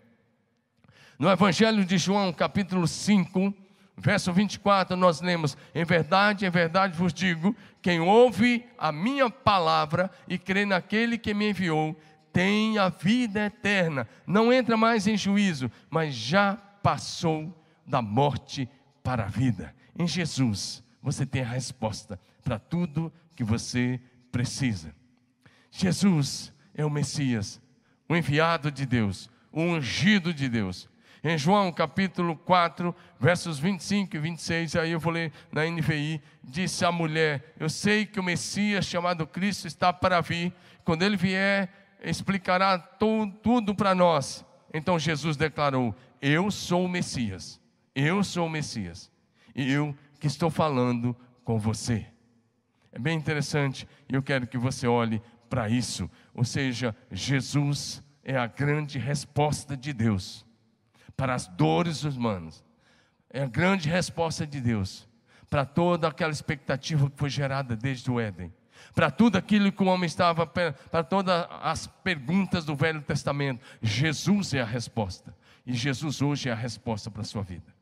No 1.17 1.30
Evangelho 1.30 1.86
de 1.86 1.97
João, 1.97 2.34
capítulo 2.34 2.88
5, 2.88 3.54
verso 3.97 4.34
24, 4.34 4.97
nós 4.97 5.21
lemos: 5.21 5.56
Em 5.73 5.86
verdade, 5.86 6.45
em 6.45 6.49
verdade 6.49 6.97
vos 6.97 7.13
digo: 7.13 7.56
quem 7.82 7.99
ouve 7.99 8.65
a 8.78 8.91
minha 8.91 9.30
palavra 9.30 10.10
e 10.28 10.38
crê 10.38 10.65
naquele 10.65 11.17
que 11.17 11.34
me 11.34 11.49
enviou, 11.49 11.95
tem 12.32 12.80
a 12.80 12.89
vida 12.89 13.45
eterna, 13.45 14.08
não 14.26 14.52
entra 14.52 14.76
mais 14.76 15.06
em 15.06 15.15
juízo, 15.15 15.69
mas 15.89 16.15
já 16.15 16.56
passou 16.82 17.56
da 17.86 18.02
morte 18.02 18.67
para 19.04 19.26
a 19.26 19.28
vida. 19.28 19.73
Em 19.97 20.08
Jesus, 20.08 20.84
você 21.02 21.26
tem 21.26 21.43
a 21.43 21.47
resposta 21.47 22.19
para 22.43 22.58
tudo 22.58 23.13
que 23.36 23.43
você 23.43 24.02
precisa. 24.32 24.95
Jesus 25.69 26.52
é 26.73 26.84
o 26.84 26.89
Messias, 26.89 27.62
o 28.10 28.15
enviado 28.15 28.71
de 28.71 28.86
Deus, 28.86 29.30
o 29.52 29.62
ungido 29.62 30.34
de 30.34 30.49
Deus. 30.49 30.89
Em 31.25 31.38
João 31.38 31.71
capítulo 31.71 32.36
4, 32.36 32.93
versos 33.17 33.57
25 33.57 34.13
e 34.13 34.19
26, 34.19 34.75
aí 34.75 34.91
eu 34.91 34.99
vou 34.99 35.13
ler 35.13 35.31
na 35.53 35.63
NVI, 35.65 36.21
disse 36.43 36.83
a 36.83 36.91
mulher: 36.91 37.53
Eu 37.57 37.69
sei 37.69 38.05
que 38.05 38.19
o 38.19 38.23
Messias 38.23 38.86
chamado 38.86 39.25
Cristo 39.25 39.65
está 39.65 39.93
para 39.93 40.19
vir, 40.19 40.53
quando 40.83 41.01
ele 41.03 41.15
vier, 41.15 41.71
explicará 42.03 42.77
tudo 42.77 43.73
para 43.73 43.95
nós. 43.95 44.45
Então 44.73 44.99
Jesus 44.99 45.38
declarou: 45.38 45.95
Eu 46.21 46.51
sou 46.51 46.83
o 46.83 46.89
Messias, 46.89 47.57
eu 47.95 48.21
sou 48.21 48.47
o 48.47 48.49
Messias, 48.49 49.09
e 49.55 49.71
eu 49.71 49.95
que 50.19 50.27
estou 50.27 50.49
falando 50.49 51.15
com 51.45 51.57
você. 51.57 52.05
É 52.91 52.99
bem 52.99 53.17
interessante 53.17 53.88
e 54.09 54.13
eu 54.13 54.21
quero 54.21 54.45
que 54.45 54.57
você 54.57 54.88
olhe 54.88 55.21
para 55.49 55.69
isso. 55.69 56.12
Ou 56.33 56.43
seja, 56.43 56.93
Jesus 57.09 58.03
é 58.25 58.38
a 58.38 58.45
grande 58.45 58.99
resposta 58.99 59.77
de 59.77 59.93
Deus 59.93 60.45
para 61.15 61.34
as 61.34 61.47
dores 61.47 62.04
humanas. 62.04 62.63
É 63.30 63.43
a 63.43 63.47
grande 63.47 63.89
resposta 63.89 64.45
de 64.45 64.62
Deus 64.62 65.08
para 65.49 65.65
toda 65.65 66.08
aquela 66.08 66.32
expectativa 66.32 67.10
que 67.10 67.17
foi 67.17 67.30
gerada 67.30 67.76
desde 67.76 68.10
o 68.10 68.19
Éden. 68.19 68.52
Para 68.93 69.10
tudo 69.10 69.38
aquilo 69.38 69.71
que 69.71 69.84
o 69.84 69.88
homem 69.88 70.08
estava, 70.08 70.45
para 70.45 71.04
todas 71.04 71.45
as 71.62 71.88
perguntas 71.88 72.65
do 72.65 72.76
Velho 72.76 73.02
Testamento, 73.02 73.63
Jesus 73.82 74.54
é 74.54 74.62
a 74.62 74.65
resposta. 74.65 75.36
E 75.65 75.73
Jesus 75.73 76.21
hoje 76.21 76.49
é 76.49 76.52
a 76.52 76.56
resposta 76.56 77.10
para 77.10 77.21
a 77.21 77.26
sua 77.26 77.43
vida. 77.43 77.73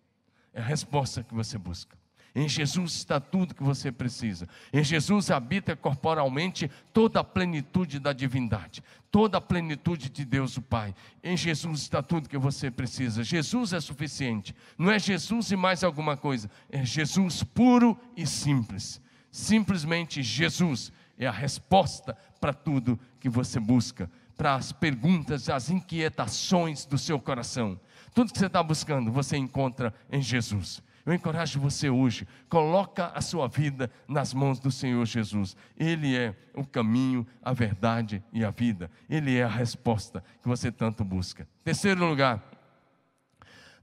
É 0.54 0.62
a 0.62 0.63
resposta 0.63 1.24
que 1.24 1.34
você 1.34 1.58
busca. 1.58 1.98
Em 2.34 2.48
Jesus 2.48 2.94
está 2.94 3.20
tudo 3.20 3.54
que 3.54 3.63
você 3.63 3.91
precisa. 3.91 4.48
Em 4.72 4.84
Jesus 4.84 5.30
habita 5.30 5.76
corporalmente 5.76 6.72
toda 6.94 7.20
a 7.20 7.24
plenitude 7.24 8.00
da 8.00 8.13
divindade, 8.13 8.82
toda 9.12 9.38
a 9.38 9.41
plenitude 9.41 10.10
de 10.10 10.24
Deus 10.24 10.56
o 10.56 10.62
Pai. 10.62 10.96
Em 11.22 11.36
Jesus 11.36 11.82
está 11.82 12.02
tudo 12.02 12.30
que 12.30 12.38
você 12.38 12.72
precisa. 12.72 13.24
Jesus 13.24 13.74
é 13.74 13.82
suficiente. 13.82 14.56
Não 14.78 14.89
é 14.89 14.98
Jesus 14.98 15.52
e 15.52 15.58
mais 15.58 15.84
alguma 15.84 16.15
coisa. 16.15 16.50
É 16.70 16.86
Jesus 16.86 17.44
puro 17.44 18.00
e 18.15 18.26
simples. 18.26 19.02
Simplesmente 19.30 20.24
Jesus 20.24 20.91
é 21.17 21.28
a 21.28 21.32
resposta 21.32 22.17
para 22.39 22.54
tudo 22.54 23.00
que 23.20 23.30
você 23.30 23.60
busca, 23.60 24.10
para 24.38 24.56
as 24.56 24.72
perguntas, 24.72 25.50
as 25.50 25.70
inquietações 25.70 26.86
do 26.86 26.98
seu 26.98 27.20
coração. 27.20 27.78
Tudo 28.13 28.32
que 28.32 28.39
você 28.39 28.48
está 28.48 28.63
buscando, 28.63 29.12
você 29.12 29.36
encontra 29.36 29.94
em 30.10 30.22
Jesus. 30.22 30.82
Eu 31.05 31.13
encorajo 31.13 31.59
você 31.59 31.89
hoje, 31.89 32.27
coloca 32.47 33.11
a 33.15 33.21
sua 33.21 33.47
vida 33.47 33.89
nas 34.07 34.33
mãos 34.33 34.59
do 34.59 34.71
Senhor 34.71 35.05
Jesus. 35.05 35.55
Ele 35.77 36.15
é 36.15 36.35
o 36.53 36.65
caminho, 36.65 37.25
a 37.41 37.53
verdade 37.53 38.23
e 38.31 38.45
a 38.45 38.51
vida. 38.51 38.89
Ele 39.09 39.37
é 39.37 39.43
a 39.43 39.47
resposta 39.47 40.23
que 40.41 40.47
você 40.47 40.71
tanto 40.71 41.03
busca. 41.03 41.47
Terceiro 41.63 42.05
lugar, 42.05 42.43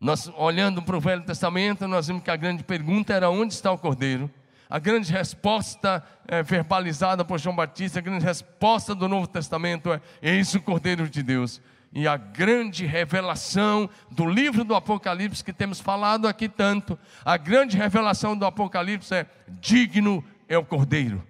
Nós, 0.00 0.30
olhando 0.36 0.80
para 0.80 0.96
o 0.96 1.00
Velho 1.00 1.24
Testamento, 1.24 1.88
nós 1.88 2.06
vimos 2.06 2.22
que 2.22 2.30
a 2.30 2.36
grande 2.36 2.62
pergunta 2.62 3.12
era: 3.12 3.28
onde 3.30 3.52
está 3.52 3.72
o 3.72 3.78
cordeiro? 3.78 4.30
A 4.70 4.78
grande 4.78 5.10
resposta 5.10 6.04
é, 6.26 6.42
verbalizada 6.42 7.24
por 7.24 7.38
João 7.38 7.56
Batista, 7.56 7.98
a 7.98 8.02
grande 8.02 8.24
resposta 8.24 8.94
do 8.94 9.08
Novo 9.08 9.26
Testamento 9.26 9.92
é: 9.92 10.00
eis 10.22 10.54
o 10.54 10.60
Cordeiro 10.60 11.08
de 11.08 11.22
Deus. 11.22 11.60
E 11.92 12.06
a 12.06 12.16
grande 12.16 12.84
revelação 12.84 13.88
do 14.10 14.26
livro 14.26 14.62
do 14.62 14.74
Apocalipse, 14.74 15.42
que 15.42 15.52
temos 15.52 15.80
falado 15.80 16.28
aqui 16.28 16.48
tanto, 16.48 16.98
a 17.24 17.36
grande 17.36 17.76
revelação 17.76 18.36
do 18.36 18.44
Apocalipse 18.44 19.14
é: 19.14 19.26
digno 19.48 20.22
é 20.48 20.58
o 20.58 20.64
Cordeiro. 20.64 21.24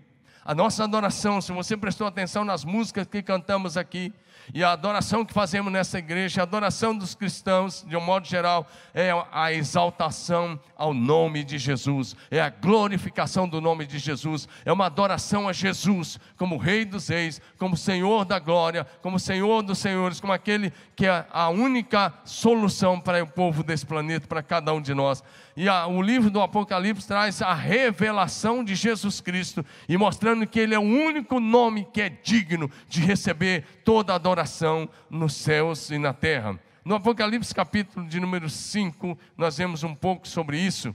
A 0.45 0.55
nossa 0.55 0.83
adoração, 0.83 1.41
se 1.41 1.53
você 1.53 1.77
prestou 1.77 2.07
atenção 2.07 2.45
nas 2.45 2.65
músicas 2.65 3.07
que 3.07 3.23
cantamos 3.23 3.77
aqui, 3.77 4.13
e 4.55 4.65
a 4.65 4.73
adoração 4.73 5.25
que 5.25 5.33
fazemos 5.33 5.73
nessa 5.73 5.99
igreja, 5.99 6.41
a 6.41 6.45
adoração 6.45 6.97
dos 6.97 7.15
cristãos, 7.15 7.85
de 7.87 7.97
um 7.97 8.01
modo 8.01 8.27
geral, 8.27 8.67
é 8.95 9.11
a 9.33 9.53
exaltação 9.53 10.59
ao 10.77 10.95
nome 10.95 11.45
de 11.45 11.59
Jesus, 11.59 12.17
é 12.31 12.41
a 12.41 12.51
glorificação 12.51 13.49
do 13.49 13.61
nome 13.61 13.87
de 13.87 13.99
Jesus, 13.99 14.49
é 14.65 14.73
uma 14.73 14.87
adoração 14.87 15.49
a 15.49 15.53
Jesus, 15.53 16.19
como 16.37 16.57
Rei 16.57 16.85
dos 16.85 17.09
Reis, 17.09 17.41
como 17.59 17.77
Senhor 17.77 18.25
da 18.25 18.39
glória, 18.39 18.87
como 19.03 19.19
Senhor 19.19 19.63
dos 19.63 19.79
senhores, 19.79 20.21
como 20.21 20.33
aquele 20.33 20.73
que 20.97 21.07
é 21.07 21.27
a 21.31 21.49
única 21.49 22.13
solução 22.25 23.01
para 23.01 23.23
o 23.23 23.27
povo 23.27 23.63
desse 23.63 23.87
planeta, 23.87 24.27
para 24.27 24.43
cada 24.43 24.73
um 24.73 24.81
de 24.81 24.95
nós. 24.95 25.23
E 25.61 25.69
a, 25.69 25.89
o 25.89 26.01
livro 26.01 26.31
do 26.31 26.41
Apocalipse 26.41 27.09
traz 27.09 27.43
a 27.43 27.53
revelação 27.53 28.63
de 28.63 28.77
Jesus 28.77 29.21
Cristo 29.21 29.67
e 29.89 29.97
mostrando 29.97 30.47
que 30.47 30.61
Ele 30.61 30.73
é 30.73 30.79
o 30.79 30.83
único 30.83 31.41
nome 31.41 31.85
que 31.93 32.01
é 32.01 32.09
digno 32.09 32.71
de 32.89 33.01
receber 33.01 33.65
toda 33.85 34.15
adoração 34.15 34.89
nos 35.11 35.35
céus 35.35 35.91
e 35.91 35.99
na 35.99 36.13
terra. 36.13 36.57
No 36.85 36.95
Apocalipse, 36.95 37.53
capítulo 37.53 38.07
de 38.07 38.21
número 38.21 38.49
5, 38.49 39.19
nós 39.37 39.59
vemos 39.59 39.83
um 39.83 39.97
pouco 39.97 40.29
sobre 40.29 40.61
isso. 40.61 40.95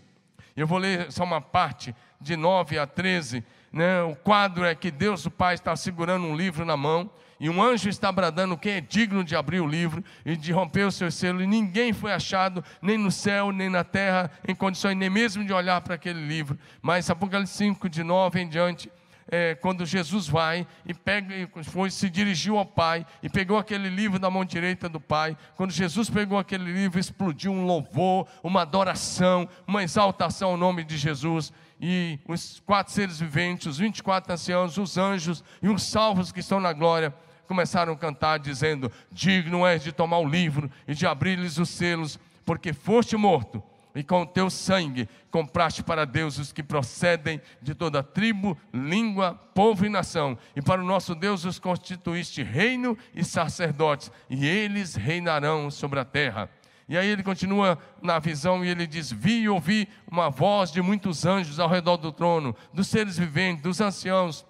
Eu 0.55 0.65
vou 0.65 0.77
ler 0.77 1.11
só 1.11 1.25
uma 1.25 1.41
parte, 1.41 1.93
de 2.21 2.37
9 2.37 2.79
a 2.79 2.87
13. 2.87 3.43
Né? 3.69 4.01
O 4.03 4.15
quadro 4.15 4.63
é 4.63 4.73
que 4.73 4.89
Deus, 4.89 5.25
o 5.25 5.31
Pai, 5.31 5.55
está 5.55 5.75
segurando 5.75 6.25
um 6.25 6.37
livro 6.37 6.63
na 6.63 6.77
mão 6.77 7.11
e 7.39 7.49
um 7.49 7.61
anjo 7.61 7.89
está 7.89 8.11
bradando 8.11 8.57
quem 8.57 8.73
é 8.73 8.81
digno 8.81 9.23
de 9.23 9.35
abrir 9.35 9.59
o 9.59 9.67
livro 9.67 10.03
e 10.25 10.35
de 10.35 10.51
romper 10.51 10.85
o 10.85 10.91
seu 10.91 11.11
selo, 11.11 11.41
e 11.41 11.47
ninguém 11.47 11.93
foi 11.93 12.13
achado, 12.13 12.63
nem 12.81 12.97
no 12.97 13.11
céu, 13.11 13.51
nem 13.51 13.69
na 13.69 13.83
terra, 13.83 14.31
em 14.47 14.55
condições 14.55 14.95
nem 14.95 15.09
mesmo 15.09 15.43
de 15.45 15.53
olhar 15.53 15.81
para 15.81 15.95
aquele 15.95 16.25
livro. 16.25 16.57
Mas 16.81 17.09
Apocalipse 17.09 17.53
5, 17.53 17.89
de 17.89 18.03
9 18.03 18.41
em 18.41 18.47
diante, 18.47 18.91
é, 19.29 19.55
quando 19.55 19.85
Jesus 19.85 20.27
vai 20.27 20.67
e 20.85 20.93
pega, 20.93 21.33
foi, 21.63 21.89
se 21.89 22.09
dirigiu 22.09 22.57
ao 22.57 22.65
Pai 22.65 23.05
e 23.21 23.29
pegou 23.29 23.57
aquele 23.57 23.89
livro 23.89 24.19
da 24.19 24.29
mão 24.29 24.43
direita 24.45 24.89
do 24.89 24.99
Pai. 24.99 25.37
Quando 25.55 25.71
Jesus 25.71 26.09
pegou 26.09 26.37
aquele 26.37 26.71
livro, 26.71 26.99
explodiu 26.99 27.51
um 27.51 27.65
louvor, 27.65 28.27
uma 28.43 28.61
adoração, 28.61 29.47
uma 29.67 29.83
exaltação 29.83 30.51
ao 30.51 30.57
nome 30.57 30.83
de 30.83 30.97
Jesus. 30.97 31.51
E 31.85 32.17
os 32.25 32.61
quatro 32.65 32.93
seres 32.93 33.19
viventes, 33.19 33.67
os 33.67 33.77
24 33.77 34.31
anciãos, 34.31 34.77
os 34.77 34.97
anjos 34.97 35.43
e 35.61 35.67
os 35.67 35.83
salvos 35.83 36.31
que 36.31 36.39
estão 36.39 36.57
na 36.57 36.71
glória, 36.71 37.13
começaram 37.45 37.91
a 37.91 37.97
cantar, 37.97 38.39
dizendo: 38.39 38.89
Digno 39.11 39.67
és 39.67 39.83
de 39.83 39.91
tomar 39.91 40.19
o 40.19 40.25
livro 40.25 40.71
e 40.87 40.95
de 40.95 41.05
abrir-lhes 41.05 41.57
os 41.57 41.67
selos, 41.67 42.17
porque 42.45 42.71
foste 42.71 43.17
morto, 43.17 43.61
e 43.93 44.01
com 44.01 44.21
o 44.21 44.25
teu 44.25 44.49
sangue 44.49 45.09
compraste 45.29 45.83
para 45.83 46.05
Deus 46.05 46.37
os 46.37 46.53
que 46.53 46.63
procedem 46.63 47.41
de 47.61 47.75
toda 47.75 48.01
tribo, 48.01 48.57
língua, 48.73 49.33
povo 49.53 49.85
e 49.85 49.89
nação, 49.89 50.37
e 50.55 50.61
para 50.61 50.81
o 50.81 50.85
nosso 50.85 51.13
Deus 51.13 51.43
os 51.43 51.59
constituíste 51.59 52.41
reino 52.43 52.97
e 53.13 53.25
sacerdotes, 53.25 54.09
e 54.29 54.45
eles 54.45 54.95
reinarão 54.95 55.69
sobre 55.69 55.99
a 55.99 56.05
terra. 56.05 56.49
E 56.87 56.97
aí 56.97 57.07
ele 57.07 57.23
continua 57.23 57.77
na 58.01 58.19
visão 58.19 58.63
e 58.63 58.69
ele 58.69 58.85
diz: 58.85 59.11
Vi 59.11 59.41
e 59.41 59.49
ouvi 59.49 59.87
uma 60.09 60.29
voz 60.29 60.71
de 60.71 60.81
muitos 60.81 61.25
anjos 61.25 61.59
ao 61.59 61.69
redor 61.69 61.97
do 61.97 62.11
trono, 62.11 62.55
dos 62.73 62.87
seres 62.87 63.17
viventes, 63.17 63.63
dos 63.63 63.79
anciãos 63.79 64.45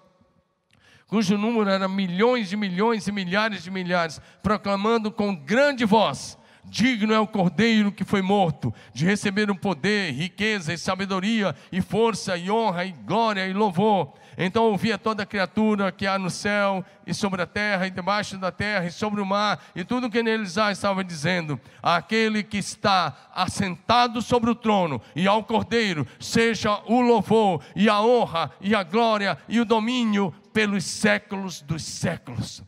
cujo 1.14 1.38
número 1.38 1.70
era 1.70 1.86
milhões 1.86 2.48
de 2.48 2.56
milhões 2.56 3.06
e 3.06 3.12
milhares 3.12 3.62
de 3.62 3.70
milhares, 3.70 4.20
proclamando 4.42 5.12
com 5.12 5.32
grande 5.32 5.84
voz: 5.84 6.36
Digno 6.64 7.14
é 7.14 7.20
o 7.20 7.26
cordeiro 7.26 7.92
que 7.92 8.04
foi 8.04 8.20
morto, 8.20 8.74
de 8.92 9.04
receber 9.04 9.48
o 9.48 9.54
poder, 9.54 10.12
riqueza 10.12 10.72
e 10.72 10.78
sabedoria, 10.78 11.54
e 11.70 11.80
força, 11.80 12.36
e 12.36 12.50
honra, 12.50 12.84
e 12.84 12.90
glória, 12.90 13.46
e 13.46 13.52
louvor. 13.52 14.14
Então 14.36 14.64
ouvia 14.64 14.98
toda 14.98 15.24
criatura 15.26 15.92
que 15.92 16.06
há 16.06 16.18
no 16.18 16.30
céu, 16.30 16.84
e 17.06 17.14
sobre 17.14 17.42
a 17.42 17.46
terra, 17.46 17.86
e 17.86 17.90
debaixo 17.90 18.36
da 18.38 18.50
terra, 18.50 18.86
e 18.86 18.90
sobre 18.90 19.20
o 19.20 19.26
mar, 19.26 19.62
e 19.74 19.84
tudo 19.84 20.10
que 20.10 20.22
neles 20.22 20.58
há, 20.58 20.72
estava 20.72 21.04
dizendo: 21.04 21.60
Aquele 21.82 22.42
que 22.42 22.58
está 22.58 23.14
assentado 23.34 24.20
sobre 24.20 24.50
o 24.50 24.54
trono, 24.54 25.00
e 25.14 25.26
ao 25.26 25.44
cordeiro, 25.44 26.06
seja 26.18 26.80
o 26.86 27.00
louvor, 27.00 27.62
e 27.76 27.88
a 27.88 28.00
honra, 28.00 28.50
e 28.60 28.74
a 28.74 28.82
glória, 28.82 29.38
e 29.48 29.60
o 29.60 29.64
domínio 29.64 30.34
pelos 30.52 30.84
séculos 30.84 31.60
dos 31.60 31.82
séculos 31.82 32.62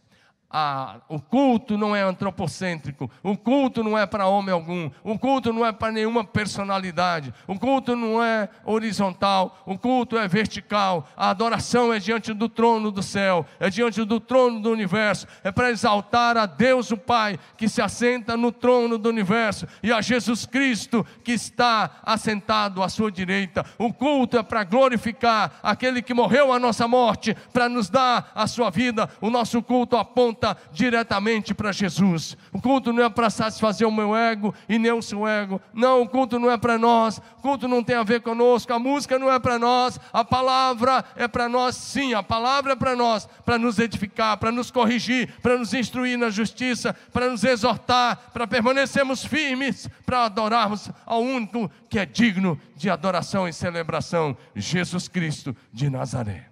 a, 0.50 1.00
o 1.09 1.20
culto 1.20 1.76
não 1.76 1.94
é 1.94 2.02
antropocêntrico, 2.02 3.11
o 3.22 3.37
culto 3.37 3.82
não 3.82 3.98
é 3.98 4.06
para 4.06 4.26
homem 4.26 4.52
algum, 4.52 4.90
o 5.02 5.18
culto 5.18 5.52
não 5.52 5.66
é 5.66 5.72
para 5.72 5.92
nenhuma 5.92 6.24
personalidade, 6.24 7.35
o 7.46 7.59
culto 7.59 7.96
não 7.96 8.22
é 8.22 8.48
horizontal, 8.64 9.59
o 9.66 9.76
culto 9.76 10.16
é 10.16 10.28
vertical, 10.28 11.09
a 11.16 11.30
adoração 11.30 11.92
é 11.92 11.98
diante 11.98 12.32
do 12.32 12.48
trono 12.48 12.90
do 12.90 13.02
céu, 13.02 13.44
é 13.59 13.68
diante 13.68 14.04
do 14.04 14.20
trono 14.20 14.61
do 14.61 14.70
universo, 14.70 15.26
é 15.42 15.50
para 15.50 15.70
exaltar 15.70 16.37
a 16.37 16.46
Deus 16.46 16.90
o 16.90 16.96
Pai 16.96 17.38
que 17.56 17.68
se 17.68 17.82
assenta 17.82 18.37
no 18.37 18.52
trono 18.52 18.98
do 18.98 19.09
universo 19.09 19.66
e 19.82 19.92
a 19.92 20.00
Jesus 20.00 20.46
Cristo 20.46 21.04
que 21.24 21.32
está 21.32 21.90
assentado 22.04 22.82
à 22.82 22.88
sua 22.88 23.11
direita. 23.11 23.64
O 23.78 23.92
culto 23.92 24.38
é 24.38 24.42
para 24.42 24.64
glorificar 24.64 25.59
aquele 25.62 26.00
que 26.00 26.14
morreu 26.14 26.52
a 26.52 26.59
nossa 26.59 26.87
morte, 26.87 27.37
para 27.52 27.68
nos 27.68 27.90
dar 27.90 28.30
a 28.35 28.46
sua 28.46 28.70
vida. 28.70 29.09
O 29.20 29.28
nosso 29.28 29.62
culto 29.62 29.96
aponta 29.96 30.36
volta 30.37 30.57
diretamente 30.70 31.55
para 31.55 31.72
Jesus. 31.72 32.37
O 32.53 32.61
culto 32.61 32.92
não 32.92 33.03
é 33.03 33.09
para 33.09 33.31
satisfazer 33.31 33.88
o 33.88 33.92
meu 33.92 34.14
ego 34.14 34.55
e 34.68 34.79
nem 34.79 34.92
o 34.92 35.01
seu 35.01 35.27
ego. 35.27 35.61
Não, 35.72 36.03
o 36.03 36.09
culto 36.09 36.38
não 36.38 36.51
é 36.51 36.59
para 36.59 36.79
nós. 36.79 37.18
O 37.38 37.42
culto 37.42 37.66
não 37.66 37.83
tem 37.83 37.96
a 37.96 38.03
ver 38.03 38.20
conosco. 38.20 38.72
A 38.72 38.79
música 38.79 39.18
não 39.18 39.33
é 39.33 39.38
para 39.38 39.59
nós. 39.59 39.99
A 40.12 40.25
palavra 40.25 41.05
é 41.16 41.27
para 41.27 41.49
nós, 41.49 41.77
sim. 41.77 42.12
A 42.12 42.22
palavra 42.22 42.75
é 42.75 42.77
para 42.77 42.94
nós, 42.94 43.27
para 43.44 43.59
nos 43.59 43.79
edificar, 43.79 44.37
para 44.37 44.53
nos 44.53 44.70
corrigir, 44.70 45.33
para 45.40 45.57
nos 45.57 45.72
instruir 45.72 46.18
na 46.18 46.29
justiça, 46.29 46.94
para 47.12 47.31
nos 47.31 47.42
exortar, 47.42 48.31
para 48.33 48.46
permanecermos 48.46 49.25
firmes, 49.25 49.88
para 50.05 50.25
adorarmos 50.25 50.90
ao 51.07 51.22
único 51.22 51.70
que 51.88 51.99
é 51.99 52.05
digno 52.05 52.61
de 52.77 52.90
adoração 52.90 53.49
e 53.49 53.53
celebração, 53.53 54.37
Jesus 54.55 55.09
Cristo 55.09 55.57
de 55.72 55.88
Nazaré. 55.88 56.51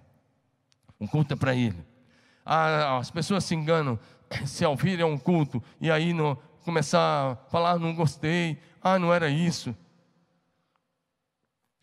O 0.97 1.07
culto 1.07 1.33
é 1.33 1.37
para 1.37 1.53
Ele 1.53 1.94
as 2.45 3.09
pessoas 3.09 3.43
se 3.43 3.55
enganam 3.55 3.99
se 4.45 4.65
ouvirem 4.65 5.05
um 5.05 5.17
culto 5.17 5.61
e 5.79 5.89
aí 5.89 6.13
não, 6.13 6.37
começar 6.63 6.99
a 6.99 7.35
falar, 7.49 7.79
não 7.79 7.93
gostei, 7.93 8.59
ah, 8.81 8.99
não 8.99 9.13
era 9.13 9.29
isso. 9.29 9.75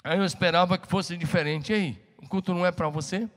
Aí 0.05 0.18
eu 0.18 0.25
esperava 0.25 0.77
que 0.77 0.87
fosse 0.87 1.16
diferente. 1.16 1.72
E 1.72 1.75
aí, 1.75 2.03
o 2.20 2.29
culto 2.29 2.53
não 2.53 2.66
é 2.66 2.72
para 2.72 2.88
você? 2.88 3.29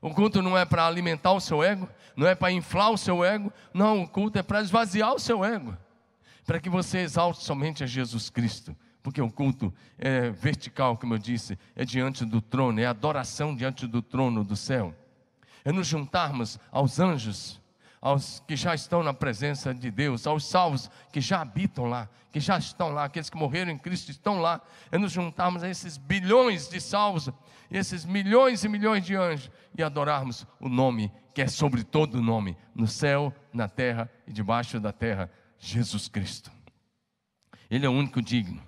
O 0.00 0.10
culto 0.10 0.42
não 0.42 0.56
é 0.56 0.66
para 0.66 0.86
alimentar 0.86 1.32
o 1.32 1.40
seu 1.40 1.62
ego, 1.62 1.88
não 2.14 2.26
é 2.26 2.34
para 2.34 2.52
inflar 2.52 2.90
o 2.90 2.98
seu 2.98 3.24
ego, 3.24 3.50
não, 3.72 4.02
o 4.02 4.08
culto 4.08 4.38
é 4.38 4.42
para 4.42 4.60
esvaziar 4.60 5.14
o 5.14 5.18
seu 5.18 5.42
ego, 5.42 5.74
para 6.44 6.60
que 6.60 6.68
você 6.68 6.98
exalte 6.98 7.42
somente 7.42 7.82
a 7.82 7.86
Jesus 7.86 8.28
Cristo, 8.28 8.76
porque 9.02 9.22
o 9.22 9.30
culto 9.30 9.72
é 9.96 10.28
vertical, 10.28 10.98
como 10.98 11.14
eu 11.14 11.18
disse, 11.18 11.58
é 11.74 11.86
diante 11.86 12.22
do 12.26 12.42
trono, 12.42 12.78
é 12.80 12.84
adoração 12.84 13.56
diante 13.56 13.86
do 13.86 14.02
trono 14.02 14.44
do 14.44 14.54
céu 14.54 14.94
é 15.64 15.72
nos 15.72 15.86
juntarmos 15.86 16.58
aos 16.70 17.00
anjos, 17.00 17.60
aos 18.00 18.40
que 18.46 18.54
já 18.54 18.74
estão 18.74 19.02
na 19.02 19.14
presença 19.14 19.72
de 19.74 19.90
Deus, 19.90 20.26
aos 20.26 20.46
salvos 20.46 20.90
que 21.10 21.20
já 21.20 21.40
habitam 21.40 21.86
lá, 21.86 22.08
que 22.30 22.38
já 22.38 22.58
estão 22.58 22.90
lá, 22.90 23.04
aqueles 23.04 23.30
que 23.30 23.36
morreram 23.36 23.70
em 23.70 23.78
Cristo 23.78 24.10
estão 24.10 24.40
lá, 24.40 24.60
é 24.92 24.98
nos 24.98 25.12
juntarmos 25.12 25.62
a 25.62 25.68
esses 25.68 25.96
bilhões 25.96 26.68
de 26.68 26.80
salvos, 26.80 27.30
esses 27.70 28.04
milhões 28.04 28.62
e 28.62 28.68
milhões 28.68 29.04
de 29.04 29.16
anjos 29.16 29.50
e 29.76 29.82
adorarmos 29.82 30.46
o 30.60 30.68
nome 30.68 31.10
que 31.34 31.42
é 31.42 31.48
sobre 31.48 31.82
todo 31.82 32.22
nome, 32.22 32.56
no 32.72 32.86
céu, 32.86 33.34
na 33.52 33.68
terra 33.68 34.08
e 34.24 34.32
debaixo 34.32 34.78
da 34.78 34.92
terra, 34.92 35.28
Jesus 35.58 36.06
Cristo. 36.06 36.50
Ele 37.68 37.84
é 37.84 37.88
o 37.88 37.92
único 37.92 38.22
digno 38.22 38.62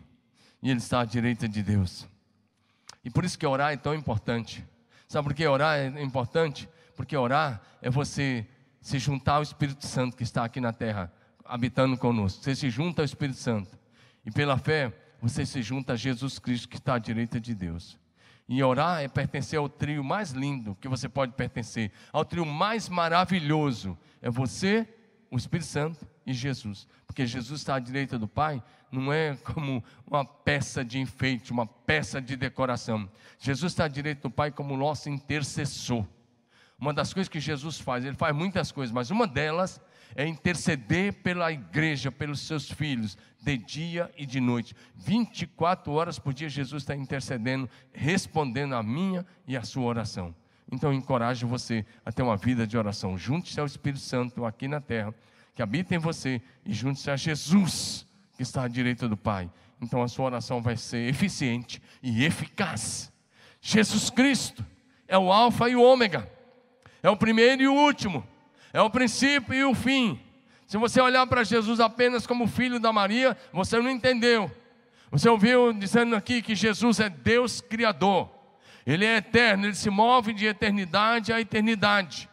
e 0.61 0.69
ele 0.69 0.81
está 0.81 1.01
à 1.01 1.05
direita 1.05 1.49
de 1.49 1.63
Deus. 1.63 2.09
E 3.05 3.11
por 3.11 3.25
isso 3.25 3.39
que 3.39 3.47
orar 3.47 3.73
é 3.73 3.77
tão 3.77 3.95
importante. 3.95 4.67
Sabe 5.07 5.29
por 5.29 5.35
que 5.35 5.47
orar 5.47 5.79
é 5.79 6.03
importante? 6.03 6.69
Porque 6.97 7.17
orar 7.17 7.61
é 7.81 7.91
você 7.91 8.47
se 8.81 8.99
juntar 8.99 9.35
ao 9.35 9.43
Espírito 9.43 9.87
Santo 9.87 10.17
que 10.17 10.23
está 10.23 10.45
aqui 10.45 10.61
na 10.61 10.73
terra, 10.73 11.13
habitando 11.45 11.97
conosco. 11.99 12.43
Você 12.43 12.55
se 12.55 12.71
junta 12.71 13.03
ao 13.03 13.05
Espírito 13.05 13.39
Santo. 13.39 13.79
E 14.25 14.31
pela 14.31 14.57
fé, 14.59 14.93
você 15.21 15.45
se 15.45 15.63
junta 15.63 15.93
a 15.93 15.97
Jesus 15.97 16.39
Cristo 16.39 16.69
que 16.69 16.77
está 16.77 16.95
à 16.95 16.99
direita 16.99 17.39
de 17.39 17.55
Deus. 17.55 17.99
E 18.49 18.63
orar 18.63 19.03
é 19.03 19.09
pertencer 19.09 19.59
ao 19.59 19.69
trio 19.69 20.05
mais 20.05 20.31
lindo 20.31 20.77
que 20.81 20.89
você 20.89 21.09
pode 21.09 21.33
pertencer, 21.33 21.91
ao 22.13 22.25
trio 22.25 22.47
mais 22.47 22.89
maravilhoso. 22.89 23.99
É 24.23 24.31
você, 24.31 24.89
o 25.31 25.37
Espírito 25.37 25.67
Santo 25.67 26.07
e 26.25 26.33
Jesus. 26.33 26.87
Porque 27.07 27.27
Jesus 27.27 27.61
está 27.61 27.75
à 27.75 27.79
direita 27.81 28.19
do 28.19 28.29
Pai, 28.29 28.63
não 28.91 29.13
é 29.13 29.37
como 29.43 29.83
uma 30.07 30.25
peça 30.25 30.85
de 30.85 30.99
enfeite, 30.99 31.51
uma 31.51 31.67
peça 31.67 32.21
de 32.23 32.37
decoração. 32.37 33.11
Jesus 33.39 33.73
está 33.73 33.85
à 33.85 33.89
direita 33.89 34.29
do 34.29 34.31
Pai 34.31 34.53
como 34.53 34.77
nosso 34.77 35.11
intercessor. 35.11 36.07
Uma 36.79 36.93
das 36.93 37.13
coisas 37.13 37.29
que 37.29 37.41
Jesus 37.41 37.79
faz, 37.79 38.05
ele 38.05 38.17
faz 38.17 38.35
muitas 38.35 38.71
coisas, 38.71 38.93
mas 38.93 39.11
uma 39.11 39.27
delas 39.27 39.81
é 40.15 40.27
interceder 40.27 41.13
pela 41.23 41.51
igreja, 41.51 42.13
pelos 42.13 42.41
seus 42.41 42.71
filhos, 42.71 43.17
de 43.41 43.57
dia 43.57 44.11
e 44.17 44.27
de 44.27 44.41
noite. 44.41 44.75
24 44.95 45.93
horas 45.93 46.19
por 46.19 46.33
dia, 46.33 46.49
Jesus 46.49 46.83
está 46.83 46.95
intercedendo, 46.95 47.69
respondendo 47.93 48.75
a 48.75 48.83
minha 48.83 49.27
e 49.47 49.57
a 49.57 49.63
sua 49.63 49.85
oração. 49.85 50.35
Então, 50.71 50.93
encorajo 50.93 51.47
você 51.47 51.85
a 52.05 52.11
ter 52.11 52.23
uma 52.23 52.37
vida 52.37 52.67
de 52.67 52.77
oração. 52.77 53.17
Junte-se 53.17 53.61
ao 53.61 53.67
Espírito 53.67 54.01
Santo 54.01 54.45
aqui 54.45 54.67
na 54.67 54.81
terra, 54.81 55.15
que 55.55 55.63
habita 55.63 55.95
em 55.95 55.99
você, 55.99 56.43
e 56.65 56.73
junte-se 56.73 57.11
a 57.11 57.17
Jesus, 57.17 58.07
que 58.37 58.43
está 58.43 58.65
à 58.65 58.69
direita 58.69 59.09
do 59.09 59.17
Pai. 59.17 59.51
Então, 59.81 60.03
a 60.03 60.09
sua 60.09 60.27
oração 60.27 60.61
vai 60.61 60.77
ser 60.77 61.09
eficiente 61.09 61.81
e 62.03 62.25
eficaz. 62.25 63.13
Jesus 63.61 64.11
Cristo 64.11 64.65
é 65.07 65.17
o 65.17 65.33
Alfa 65.33 65.69
e 65.69 65.77
o 65.77 65.83
Ômega, 65.83 66.31
é 67.03 67.11
o 67.11 67.17
primeiro 67.17 67.63
e 67.63 67.69
o 67.69 67.75
último, 67.75 68.27
é 68.73 68.81
o 68.81 68.91
princípio 68.91 69.55
e 69.55 69.65
o 69.65 69.75
fim. 69.75 70.21
Se 70.67 70.77
você 70.77 71.01
olhar 71.01 71.27
para 71.27 71.45
Jesus 71.45 71.79
apenas 71.79 72.27
como 72.27 72.49
filho 72.49 72.81
da 72.81 72.93
Maria, 72.93 73.37
você 73.53 73.79
não 73.81 73.89
entendeu. 73.89 74.51
Você 75.11 75.29
ouviu 75.29 75.73
dizendo 75.73 76.17
aqui 76.17 76.43
que 76.43 76.55
Jesus 76.55 76.99
é 76.99 77.09
Deus 77.09 77.61
Criador. 77.61 78.29
Ele 78.85 79.05
é 79.05 79.17
eterno, 79.17 79.67
ele 79.67 79.75
se 79.75 79.89
move 79.89 80.33
de 80.33 80.47
eternidade 80.47 81.33
a 81.33 81.41
eternidade. 81.41 82.29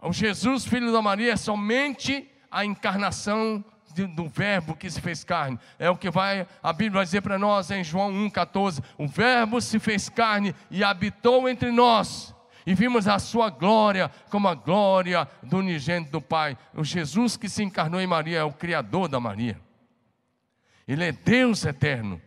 O 0.00 0.12
Jesus, 0.12 0.64
filho 0.64 0.92
da 0.92 1.02
Maria, 1.02 1.32
é 1.32 1.36
somente 1.36 2.28
a 2.50 2.64
encarnação 2.64 3.64
do 4.14 4.28
verbo 4.28 4.74
que 4.74 4.90
se 4.90 5.00
fez 5.00 5.22
carne. 5.22 5.58
É 5.78 5.90
o 5.90 5.96
que 5.96 6.10
vai 6.10 6.46
a 6.62 6.72
Bíblia 6.72 6.98
vai 6.98 7.04
dizer 7.04 7.20
para 7.20 7.38
nós 7.38 7.70
em 7.70 7.84
João 7.84 8.12
1,14. 8.12 8.82
O 8.96 9.06
verbo 9.06 9.60
se 9.60 9.78
fez 9.78 10.08
carne 10.08 10.54
e 10.70 10.82
habitou 10.82 11.48
entre 11.48 11.70
nós 11.70 12.34
e 12.66 12.74
vimos 12.74 13.08
a 13.08 13.18
sua 13.18 13.50
glória 13.50 14.10
como 14.30 14.48
a 14.48 14.54
glória 14.54 15.28
do 15.42 15.58
unigênito 15.58 16.12
do 16.12 16.20
Pai. 16.20 16.56
O 16.74 16.84
Jesus 16.84 17.36
que 17.36 17.48
se 17.48 17.62
encarnou 17.62 18.00
em 18.00 18.06
Maria 18.06 18.38
é 18.38 18.44
o 18.44 18.52
Criador 18.52 19.08
da 19.08 19.18
Maria. 19.18 19.60
Ele 20.86 21.04
é 21.04 21.12
Deus 21.12 21.64
eterno. 21.64 22.20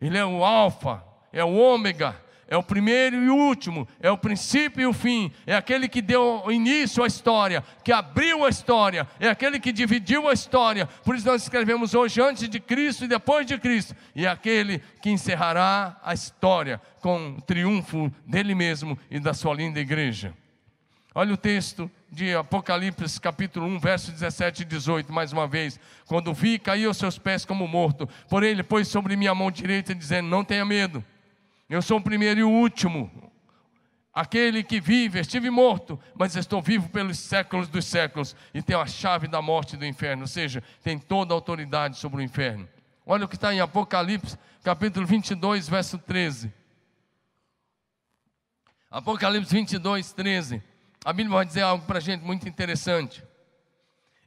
Ele 0.00 0.16
é 0.16 0.24
o 0.24 0.44
Alfa, 0.44 1.04
é 1.32 1.44
o 1.44 1.54
Ômega, 1.54 2.16
é 2.50 2.56
o 2.56 2.62
primeiro 2.64 3.22
e 3.22 3.30
o 3.30 3.36
último, 3.36 3.86
é 4.00 4.10
o 4.10 4.18
princípio 4.18 4.82
e 4.82 4.86
o 4.86 4.92
fim, 4.92 5.30
é 5.46 5.54
aquele 5.54 5.88
que 5.88 6.02
deu 6.02 6.42
início 6.50 7.04
à 7.04 7.06
história, 7.06 7.62
que 7.84 7.92
abriu 7.92 8.44
a 8.44 8.48
história, 8.48 9.06
é 9.20 9.28
aquele 9.28 9.60
que 9.60 9.70
dividiu 9.70 10.28
a 10.28 10.32
história. 10.32 10.86
Por 11.04 11.14
isso 11.14 11.28
nós 11.28 11.42
escrevemos 11.42 11.94
hoje 11.94 12.20
antes 12.20 12.48
de 12.48 12.58
Cristo 12.58 13.04
e 13.04 13.08
depois 13.08 13.46
de 13.46 13.56
Cristo, 13.56 13.94
e 14.16 14.26
é 14.26 14.28
aquele 14.28 14.80
que 15.00 15.10
encerrará 15.10 15.96
a 16.02 16.12
história 16.12 16.80
com 17.00 17.36
o 17.38 17.40
triunfo 17.40 18.12
dele 18.26 18.52
mesmo 18.52 18.98
e 19.08 19.20
da 19.20 19.32
sua 19.32 19.54
linda 19.54 19.78
igreja. 19.78 20.34
Olha 21.14 21.34
o 21.34 21.36
texto 21.36 21.88
de 22.10 22.34
Apocalipse, 22.34 23.20
capítulo 23.20 23.66
1, 23.66 23.78
verso 23.78 24.10
17 24.10 24.62
e 24.62 24.64
18, 24.64 25.12
mais 25.12 25.32
uma 25.32 25.46
vez. 25.46 25.78
Quando 26.06 26.34
vi, 26.34 26.58
caí 26.58 26.84
aos 26.84 26.96
seus 26.96 27.16
pés 27.16 27.44
como 27.44 27.68
morto. 27.68 28.08
Porém, 28.28 28.50
ele 28.50 28.62
pôs 28.62 28.88
sobre 28.88 29.16
minha 29.16 29.34
mão 29.34 29.50
direita, 29.50 29.94
dizendo: 29.94 30.28
Não 30.28 30.44
tenha 30.44 30.64
medo. 30.64 31.04
Eu 31.70 31.80
sou 31.80 31.98
o 31.98 32.02
primeiro 32.02 32.40
e 32.40 32.42
o 32.42 32.50
último, 32.50 33.32
aquele 34.12 34.64
que 34.64 34.80
vive, 34.80 35.20
estive 35.20 35.50
morto, 35.50 36.00
mas 36.16 36.34
estou 36.34 36.60
vivo 36.60 36.88
pelos 36.88 37.16
séculos 37.16 37.68
dos 37.68 37.84
séculos 37.84 38.34
e 38.52 38.60
tenho 38.60 38.80
a 38.80 38.86
chave 38.86 39.28
da 39.28 39.40
morte 39.40 39.76
do 39.76 39.86
inferno, 39.86 40.22
ou 40.22 40.26
seja, 40.26 40.64
tem 40.82 40.98
toda 40.98 41.32
a 41.32 41.36
autoridade 41.36 41.96
sobre 41.96 42.18
o 42.18 42.24
inferno. 42.24 42.68
Olha 43.06 43.24
o 43.24 43.28
que 43.28 43.36
está 43.36 43.54
em 43.54 43.60
Apocalipse, 43.60 44.36
capítulo 44.64 45.06
22, 45.06 45.68
verso 45.68 45.96
13. 45.96 46.52
Apocalipse 48.90 49.54
22, 49.54 50.12
13. 50.12 50.60
A 51.04 51.12
Bíblia 51.12 51.36
vai 51.36 51.46
dizer 51.46 51.62
algo 51.62 51.86
para 51.86 51.98
a 51.98 52.02
gente 52.02 52.24
muito 52.24 52.48
interessante. 52.48 53.22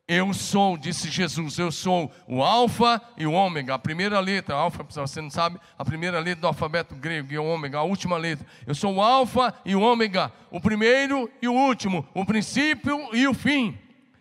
Eu 0.05 0.33
sou, 0.33 0.77
disse 0.77 1.09
Jesus, 1.09 1.57
eu 1.57 1.71
sou 1.71 2.11
o 2.27 2.43
Alfa 2.43 3.01
e 3.17 3.25
o 3.25 3.31
Ômega, 3.31 3.73
a 3.73 3.79
primeira 3.79 4.19
letra, 4.19 4.53
Alfa, 4.53 4.85
se 4.89 4.99
você 4.99 5.21
não 5.21 5.29
sabe, 5.29 5.57
a 5.77 5.85
primeira 5.85 6.19
letra 6.19 6.41
do 6.41 6.47
alfabeto 6.47 6.93
grego 6.93 7.31
e 7.31 7.37
o 7.37 7.45
Ômega, 7.45 7.77
a 7.77 7.83
última 7.83 8.17
letra. 8.17 8.45
Eu 8.67 8.75
sou 8.75 8.95
o 8.95 9.01
Alfa 9.01 9.53
e 9.63 9.73
o 9.73 9.81
Ômega, 9.81 10.29
o 10.51 10.59
primeiro 10.59 11.31
e 11.41 11.47
o 11.47 11.53
último, 11.53 12.05
o 12.13 12.25
princípio 12.25 13.15
e 13.15 13.25
o 13.27 13.33
fim. 13.33 13.77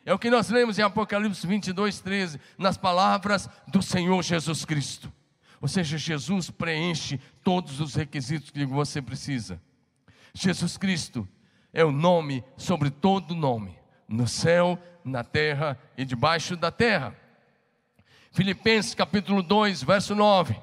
É 0.06 0.14
o 0.14 0.18
que 0.18 0.30
nós 0.30 0.50
lemos 0.50 0.78
em 0.78 0.82
Apocalipse 0.82 1.44
22, 1.44 2.00
13, 2.00 2.40
nas 2.56 2.76
palavras 2.76 3.48
do 3.66 3.82
Senhor 3.82 4.22
Jesus 4.22 4.64
Cristo. 4.64 5.12
Ou 5.60 5.66
seja, 5.66 5.98
Jesus 5.98 6.48
preenche 6.48 7.20
todos 7.42 7.80
os 7.80 7.96
requisitos 7.96 8.50
que 8.50 8.64
você 8.64 9.02
precisa. 9.02 9.60
Jesus 10.32 10.76
Cristo 10.76 11.26
é 11.72 11.84
o 11.84 11.90
nome 11.90 12.44
sobre 12.56 12.88
todo 12.88 13.34
nome, 13.34 13.76
no 14.12 14.29
céu 14.29 14.79
na 15.03 15.25
terra 15.25 15.79
e 15.96 16.05
debaixo 16.05 16.55
da 16.55 16.70
terra. 16.70 17.16
Filipenses 18.31 18.94
capítulo 18.94 19.42
2, 19.42 19.83
verso 19.83 20.14
9. 20.14 20.55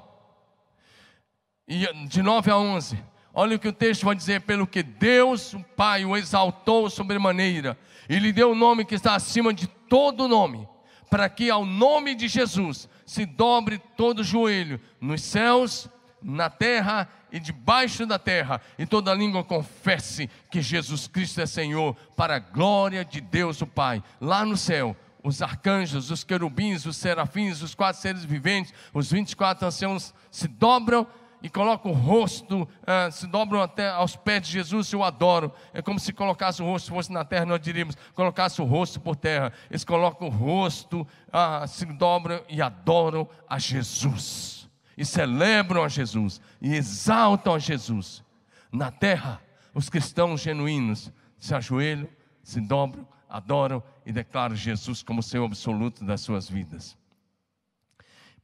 E 1.66 1.86
de 2.06 2.22
9 2.22 2.50
a 2.50 2.56
11. 2.56 3.02
Olha 3.34 3.56
o 3.56 3.58
que 3.58 3.68
o 3.68 3.72
texto 3.72 4.06
vai 4.06 4.14
dizer: 4.14 4.42
pelo 4.42 4.66
que 4.66 4.82
Deus, 4.82 5.52
o 5.52 5.60
Pai, 5.76 6.04
o 6.04 6.16
exaltou 6.16 6.88
sobremaneira, 6.88 7.76
e 8.08 8.18
lhe 8.18 8.32
deu 8.32 8.52
o 8.52 8.54
nome 8.54 8.84
que 8.84 8.94
está 8.94 9.14
acima 9.14 9.52
de 9.52 9.66
todo 9.66 10.28
nome, 10.28 10.68
para 11.10 11.28
que 11.28 11.50
ao 11.50 11.64
nome 11.64 12.14
de 12.14 12.28
Jesus 12.28 12.88
se 13.04 13.26
dobre 13.26 13.78
todo 13.96 14.24
joelho, 14.24 14.80
nos 15.00 15.22
céus, 15.22 15.88
na 16.22 16.50
terra 16.50 17.08
e 17.32 17.38
debaixo 17.38 18.06
da 18.06 18.18
terra, 18.18 18.60
e 18.78 18.84
toda 18.84 19.14
língua 19.14 19.44
confesse 19.44 20.28
que 20.50 20.60
Jesus 20.60 21.06
Cristo 21.06 21.40
é 21.40 21.46
Senhor, 21.46 21.96
para 22.16 22.36
a 22.36 22.38
glória 22.38 23.04
de 23.04 23.20
Deus 23.20 23.60
o 23.60 23.66
Pai, 23.66 24.02
lá 24.20 24.44
no 24.44 24.56
céu. 24.56 24.96
Os 25.22 25.42
arcanjos, 25.42 26.10
os 26.10 26.24
querubins, 26.24 26.86
os 26.86 26.96
serafins, 26.96 27.60
os 27.60 27.74
quatro 27.74 28.00
seres 28.00 28.24
viventes, 28.24 28.72
os 28.92 29.12
24 29.12 29.66
anciãos 29.66 30.14
se 30.30 30.48
dobram 30.48 31.06
e 31.42 31.48
colocam 31.48 31.92
o 31.92 31.94
rosto, 31.94 32.62
uh, 32.62 33.12
se 33.12 33.26
dobram 33.26 33.60
até 33.60 33.90
aos 33.90 34.16
pés 34.16 34.46
de 34.46 34.52
Jesus 34.52 34.88
e 34.88 34.96
o 34.96 35.04
adoram. 35.04 35.52
É 35.74 35.82
como 35.82 36.00
se 36.00 36.12
colocasse 36.12 36.62
o 36.62 36.64
rosto, 36.64 36.90
fosse 36.90 37.12
na 37.12 37.24
terra, 37.24 37.44
nós 37.44 37.60
diríamos, 37.60 37.96
colocasse 38.14 38.62
o 38.62 38.64
rosto 38.64 38.98
por 38.98 39.14
terra. 39.14 39.52
Eles 39.70 39.84
colocam 39.84 40.28
o 40.28 40.30
rosto, 40.30 41.06
uh, 41.28 41.68
se 41.68 41.84
dobram 41.84 42.42
e 42.48 42.62
adoram 42.62 43.28
a 43.46 43.58
Jesus 43.58 44.59
e 45.00 45.04
celebram 45.06 45.82
a 45.82 45.88
Jesus 45.88 46.42
e 46.60 46.74
exaltam 46.74 47.54
a 47.54 47.58
Jesus. 47.58 48.22
Na 48.70 48.90
terra, 48.90 49.40
os 49.72 49.88
cristãos 49.88 50.42
genuínos 50.42 51.10
se 51.38 51.54
ajoelham, 51.54 52.06
se 52.42 52.60
dobram, 52.60 53.08
adoram 53.26 53.82
e 54.04 54.12
declaram 54.12 54.54
Jesus 54.54 55.02
como 55.02 55.22
Senhor 55.22 55.46
absoluto 55.46 56.04
das 56.04 56.20
suas 56.20 56.50
vidas. 56.50 56.98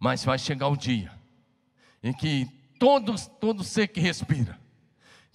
Mas 0.01 0.25
vai 0.25 0.39
chegar 0.39 0.69
o 0.69 0.79
dia 0.79 1.13
em 2.03 2.15
que 2.15 2.47
todos, 2.81 3.27
todo 3.27 3.63
ser 3.63 3.89
que 3.89 4.01
respira, 4.01 4.59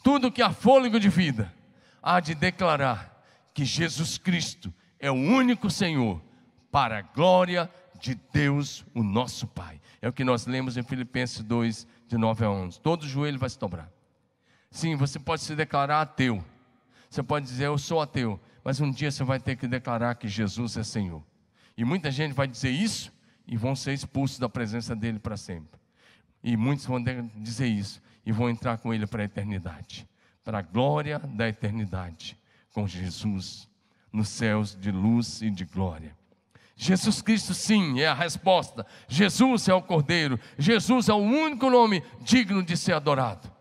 tudo 0.03 0.31
que 0.31 0.41
há 0.41 0.51
fôlego 0.51 0.99
de 0.99 1.07
vida, 1.07 1.53
há 2.01 2.19
de 2.19 2.33
declarar 2.33 3.23
que 3.53 3.63
Jesus 3.63 4.17
Cristo 4.17 4.73
é 4.99 5.11
o 5.11 5.15
único 5.15 5.69
Senhor 5.69 6.19
para 6.71 6.97
a 6.97 7.01
glória 7.03 7.69
de 7.99 8.15
Deus, 8.33 8.83
o 8.95 9.03
nosso 9.03 9.45
Pai. 9.45 9.80
É 10.01 10.09
o 10.09 10.13
que 10.13 10.23
nós 10.23 10.45
lemos 10.45 10.77
em 10.77 10.83
Filipenses 10.83 11.43
2, 11.43 11.87
de 12.07 12.17
9 12.17 12.45
a 12.45 12.49
11. 12.49 12.79
Todo 12.79 13.07
joelho 13.07 13.37
vai 13.37 13.49
se 13.49 13.59
dobrar. 13.59 13.91
Sim, 14.69 14.95
você 14.95 15.19
pode 15.19 15.43
se 15.43 15.55
declarar 15.55 16.01
ateu. 16.01 16.43
Você 17.09 17.21
pode 17.21 17.45
dizer, 17.45 17.65
eu 17.65 17.77
sou 17.77 18.01
ateu. 18.01 18.39
Mas 18.63 18.79
um 18.79 18.89
dia 18.89 19.11
você 19.11 19.23
vai 19.23 19.39
ter 19.39 19.55
que 19.55 19.67
declarar 19.67 20.15
que 20.15 20.27
Jesus 20.27 20.77
é 20.77 20.83
Senhor. 20.83 21.23
E 21.77 21.83
muita 21.83 22.09
gente 22.09 22.33
vai 22.33 22.47
dizer 22.47 22.71
isso 22.71 23.11
e 23.47 23.57
vão 23.57 23.75
ser 23.75 23.93
expulsos 23.93 24.39
da 24.39 24.49
presença 24.49 24.95
dele 24.95 25.19
para 25.19 25.37
sempre. 25.37 25.79
E 26.43 26.57
muitos 26.57 26.85
vão 26.85 27.03
dizer 27.37 27.67
isso 27.67 28.01
e 28.25 28.31
vão 28.31 28.49
entrar 28.49 28.77
com 28.77 28.93
ele 28.93 29.05
para 29.05 29.21
a 29.21 29.25
eternidade 29.25 30.07
para 30.43 30.59
a 30.59 30.61
glória 30.61 31.19
da 31.19 31.47
eternidade 31.47 32.37
com 32.73 32.87
Jesus 32.87 33.69
nos 34.11 34.29
céus 34.29 34.75
de 34.75 34.91
luz 34.91 35.41
e 35.41 35.49
de 35.49 35.65
glória. 35.65 36.15
Jesus 36.83 37.21
Cristo, 37.21 37.53
sim, 37.53 38.01
é 38.01 38.07
a 38.07 38.13
resposta. 38.15 38.87
Jesus 39.07 39.67
é 39.67 39.73
o 39.73 39.83
Cordeiro. 39.83 40.39
Jesus 40.57 41.09
é 41.09 41.13
o 41.13 41.17
único 41.17 41.69
nome 41.69 42.01
digno 42.21 42.63
de 42.63 42.75
ser 42.75 42.93
adorado. 42.93 43.51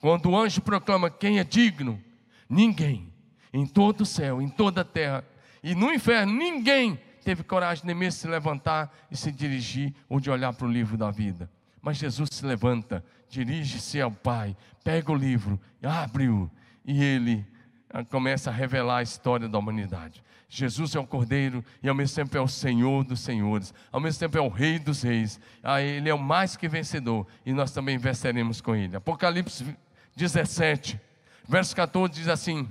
Quando 0.00 0.28
o 0.28 0.36
anjo 0.36 0.60
proclama 0.60 1.08
quem 1.08 1.38
é 1.38 1.44
digno, 1.44 2.02
ninguém, 2.50 3.12
em 3.52 3.64
todo 3.64 4.00
o 4.00 4.06
céu, 4.06 4.42
em 4.42 4.48
toda 4.48 4.80
a 4.80 4.84
terra 4.84 5.24
e 5.62 5.72
no 5.72 5.92
inferno, 5.92 6.32
ninguém 6.32 6.98
teve 7.24 7.44
coragem 7.44 7.86
nem 7.86 7.94
mesmo 7.94 8.16
de 8.16 8.22
se 8.22 8.26
levantar 8.26 8.92
e 9.08 9.16
se 9.16 9.30
dirigir 9.30 9.94
ou 10.08 10.18
de 10.18 10.28
olhar 10.28 10.52
para 10.52 10.66
o 10.66 10.72
livro 10.72 10.96
da 10.96 11.12
vida. 11.12 11.48
Mas 11.80 11.96
Jesus 11.96 12.28
se 12.32 12.44
levanta, 12.44 13.04
dirige-se 13.28 14.00
ao 14.00 14.10
Pai, 14.10 14.56
pega 14.82 15.12
o 15.12 15.14
livro, 15.14 15.60
abre-o 15.80 16.50
e 16.84 17.04
ele 17.04 17.46
ah, 17.88 18.04
começa 18.04 18.50
a 18.50 18.52
revelar 18.52 18.96
a 18.96 19.02
história 19.04 19.48
da 19.48 19.56
humanidade. 19.56 20.24
Jesus 20.54 20.94
é 20.94 21.00
o 21.00 21.06
Cordeiro 21.06 21.64
e 21.82 21.88
ao 21.88 21.94
mesmo 21.94 22.14
tempo 22.14 22.36
é 22.36 22.40
o 22.40 22.46
Senhor 22.46 23.04
dos 23.04 23.20
Senhores, 23.20 23.72
ao 23.90 23.98
mesmo 23.98 24.20
tempo 24.20 24.36
é 24.36 24.40
o 24.42 24.50
Rei 24.50 24.78
dos 24.78 25.00
Reis. 25.00 25.40
Ah, 25.62 25.80
ele 25.80 26.10
é 26.10 26.14
o 26.14 26.18
mais 26.18 26.58
que 26.58 26.68
vencedor 26.68 27.26
e 27.46 27.54
nós 27.54 27.70
também 27.72 27.96
venceremos 27.96 28.60
com 28.60 28.76
ele. 28.76 28.94
Apocalipse 28.94 29.74
17, 30.14 31.00
verso 31.48 31.74
14 31.74 32.12
diz 32.12 32.28
assim: 32.28 32.70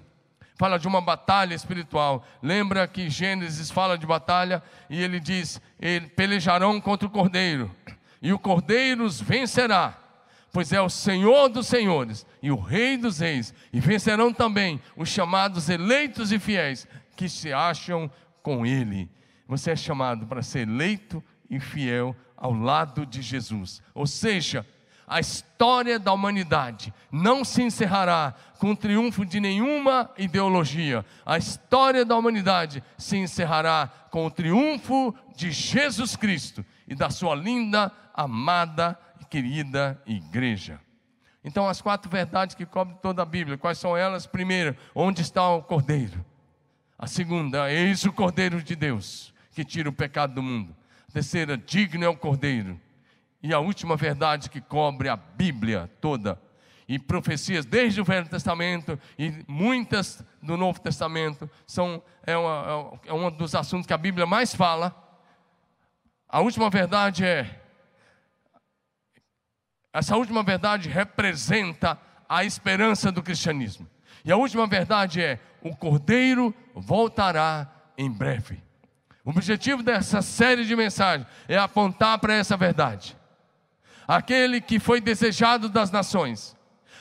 fala 0.57 0.77
de 0.77 0.87
uma 0.87 1.01
batalha 1.01 1.55
espiritual. 1.55 2.23
Lembra 2.39 2.87
que 2.87 3.09
Gênesis 3.09 3.71
fala 3.71 3.97
de 3.97 4.05
batalha 4.05 4.61
e 4.87 5.01
ele 5.01 5.19
diz: 5.19 5.59
ele 5.79 6.05
pelejarão 6.05 6.79
contra 6.79 7.07
o 7.07 7.11
Cordeiro 7.11 7.75
e 8.21 8.31
o 8.31 8.37
Cordeiro 8.37 9.03
os 9.03 9.19
vencerá 9.19 9.97
pois 10.51 10.73
é 10.73 10.81
o 10.81 10.89
Senhor 10.89 11.49
dos 11.49 11.67
senhores 11.67 12.25
e 12.41 12.51
o 12.51 12.59
Rei 12.59 12.97
dos 12.97 13.19
reis, 13.19 13.53
e 13.71 13.79
vencerão 13.79 14.33
também 14.33 14.81
os 14.97 15.09
chamados 15.09 15.69
eleitos 15.69 16.31
e 16.31 16.39
fiéis, 16.39 16.87
que 17.21 17.29
se 17.29 17.53
acham 17.53 18.09
com 18.41 18.65
Ele. 18.65 19.07
Você 19.47 19.69
é 19.69 19.75
chamado 19.75 20.25
para 20.25 20.41
ser 20.41 20.67
eleito 20.67 21.23
e 21.47 21.59
fiel 21.59 22.15
ao 22.35 22.51
lado 22.51 23.05
de 23.05 23.21
Jesus. 23.21 23.79
Ou 23.93 24.07
seja, 24.07 24.65
a 25.05 25.19
história 25.19 25.99
da 25.99 26.11
humanidade 26.11 26.91
não 27.11 27.45
se 27.45 27.61
encerrará 27.61 28.33
com 28.57 28.71
o 28.71 28.75
triunfo 28.75 29.23
de 29.23 29.39
nenhuma 29.39 30.09
ideologia. 30.17 31.05
A 31.23 31.37
história 31.37 32.03
da 32.03 32.17
humanidade 32.17 32.83
se 32.97 33.17
encerrará 33.17 33.87
com 34.09 34.25
o 34.25 34.31
triunfo 34.31 35.13
de 35.35 35.51
Jesus 35.51 36.15
Cristo 36.15 36.65
e 36.87 36.95
da 36.95 37.11
sua 37.11 37.35
linda, 37.35 37.91
amada 38.15 38.97
e 39.19 39.25
querida 39.25 40.01
igreja. 40.07 40.79
Então, 41.43 41.69
as 41.69 41.81
quatro 41.83 42.09
verdades 42.09 42.55
que 42.55 42.65
cobrem 42.65 42.97
toda 42.99 43.21
a 43.21 43.25
Bíblia, 43.25 43.59
quais 43.59 43.77
são 43.77 43.95
elas? 43.95 44.25
Primeiro, 44.25 44.75
onde 44.95 45.21
está 45.21 45.47
o 45.51 45.61
Cordeiro? 45.61 46.25
A 47.01 47.07
segunda, 47.07 47.73
eis 47.73 48.05
o 48.05 48.13
Cordeiro 48.13 48.61
de 48.61 48.75
Deus, 48.75 49.33
que 49.53 49.65
tira 49.65 49.89
o 49.89 49.93
pecado 49.93 50.35
do 50.35 50.43
mundo. 50.43 50.75
A 51.09 51.11
terceira, 51.11 51.57
digno 51.57 52.05
é 52.05 52.07
o 52.07 52.15
Cordeiro. 52.15 52.79
E 53.41 53.51
a 53.51 53.57
última 53.57 53.95
verdade 53.95 54.51
que 54.51 54.61
cobre 54.61 55.09
a 55.09 55.15
Bíblia 55.15 55.89
toda. 55.99 56.39
E 56.87 56.99
profecias 56.99 57.65
desde 57.65 57.99
o 57.99 58.05
Velho 58.05 58.29
Testamento 58.29 58.99
e 59.17 59.43
muitas 59.47 60.23
do 60.43 60.55
Novo 60.55 60.79
Testamento 60.79 61.49
são 61.65 62.03
é, 62.21 62.37
uma, 62.37 62.99
é 63.07 63.13
um 63.13 63.31
dos 63.31 63.55
assuntos 63.55 63.87
que 63.87 63.93
a 63.93 63.97
Bíblia 63.97 64.27
mais 64.27 64.53
fala. 64.53 64.95
A 66.29 66.39
última 66.39 66.69
verdade 66.69 67.25
é 67.25 67.61
essa 69.91 70.15
última 70.15 70.43
verdade 70.43 70.87
representa 70.87 71.99
a 72.29 72.45
esperança 72.45 73.11
do 73.11 73.23
cristianismo. 73.23 73.89
E 74.23 74.31
a 74.31 74.37
última 74.37 74.67
verdade 74.67 75.19
é: 75.19 75.39
o 75.63 75.75
Cordeiro 75.75 76.53
voltará 76.75 77.69
em 77.97 78.09
breve. 78.09 78.61
O 79.23 79.29
objetivo 79.29 79.83
dessa 79.83 80.21
série 80.21 80.65
de 80.65 80.75
mensagens 80.75 81.27
é 81.47 81.57
apontar 81.57 82.17
para 82.19 82.33
essa 82.33 82.57
verdade. 82.57 83.15
Aquele 84.07 84.59
que 84.59 84.79
foi 84.79 84.99
desejado 84.99 85.69
das 85.69 85.91
nações, 85.91 86.55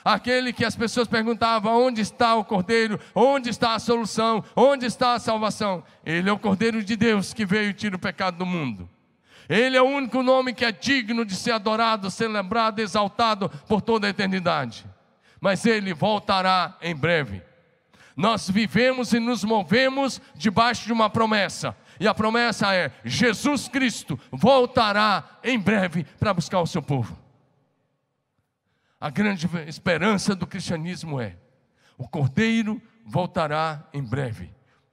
aquele 0.04 0.52
que 0.52 0.64
as 0.64 0.76
pessoas 0.76 1.08
perguntavam: 1.08 1.86
onde 1.86 2.00
está 2.00 2.34
o 2.34 2.44
Cordeiro? 2.44 3.00
Onde 3.14 3.48
está 3.48 3.74
a 3.74 3.78
solução? 3.78 4.44
Onde 4.54 4.86
está 4.86 5.14
a 5.14 5.18
salvação? 5.18 5.82
Ele 6.04 6.28
é 6.28 6.32
o 6.32 6.38
Cordeiro 6.38 6.84
de 6.84 6.94
Deus 6.94 7.32
que 7.32 7.46
veio 7.46 7.70
e 7.70 7.74
tira 7.74 7.96
o 7.96 7.98
pecado 7.98 8.36
do 8.36 8.46
mundo. 8.46 8.88
Ele 9.48 9.76
é 9.76 9.82
o 9.82 9.86
único 9.86 10.22
nome 10.22 10.54
que 10.54 10.64
é 10.64 10.70
digno 10.70 11.24
de 11.24 11.34
ser 11.34 11.50
adorado, 11.50 12.10
celebrado, 12.10 12.80
exaltado 12.80 13.48
por 13.66 13.80
toda 13.80 14.06
a 14.06 14.10
eternidade. 14.10 14.86
Mas 15.40 15.64
ele 15.66 15.92
voltará 15.92 16.76
em 16.80 16.94
breve. 16.94 17.42
Nós 18.20 18.50
vivemos 18.50 19.14
e 19.14 19.18
nos 19.18 19.42
movemos 19.42 20.20
debaixo 20.34 20.84
de 20.84 20.92
uma 20.92 21.08
promessa. 21.08 21.74
E 21.98 22.06
a 22.06 22.12
promessa 22.12 22.74
é: 22.74 22.92
Jesus 23.02 23.66
Cristo 23.66 24.20
voltará 24.30 25.38
em 25.42 25.58
breve 25.58 26.04
para 26.18 26.34
buscar 26.34 26.60
o 26.60 26.66
seu 26.66 26.82
povo. 26.82 27.18
A 29.00 29.08
grande 29.08 29.48
esperança 29.66 30.34
do 30.34 30.46
cristianismo 30.46 31.18
é: 31.18 31.34
o 31.96 32.06
Cordeiro 32.06 32.78
voltará 33.06 33.88
em 33.90 34.02
breve. 34.02 34.52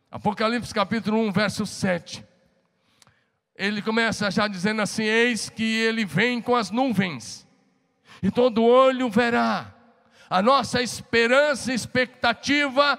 Apocalipse 0.09 0.73
capítulo 0.73 1.19
1, 1.27 1.33
verso 1.33 1.65
7. 1.65 2.25
Ele 3.57 3.81
começa 3.81 4.31
já 4.31 4.47
dizendo 4.47 4.81
assim: 4.81 5.03
Eis 5.03 5.49
que 5.49 5.65
ele 5.65 6.05
vem 6.05 6.41
com 6.41 6.55
as 6.55 6.71
nuvens, 6.71 7.45
e 8.23 8.31
todo 8.31 8.63
olho 8.63 9.09
verá. 9.09 9.73
A 10.29 10.41
nossa 10.41 10.81
esperança 10.81 11.71
e 11.71 11.75
expectativa 11.75 12.97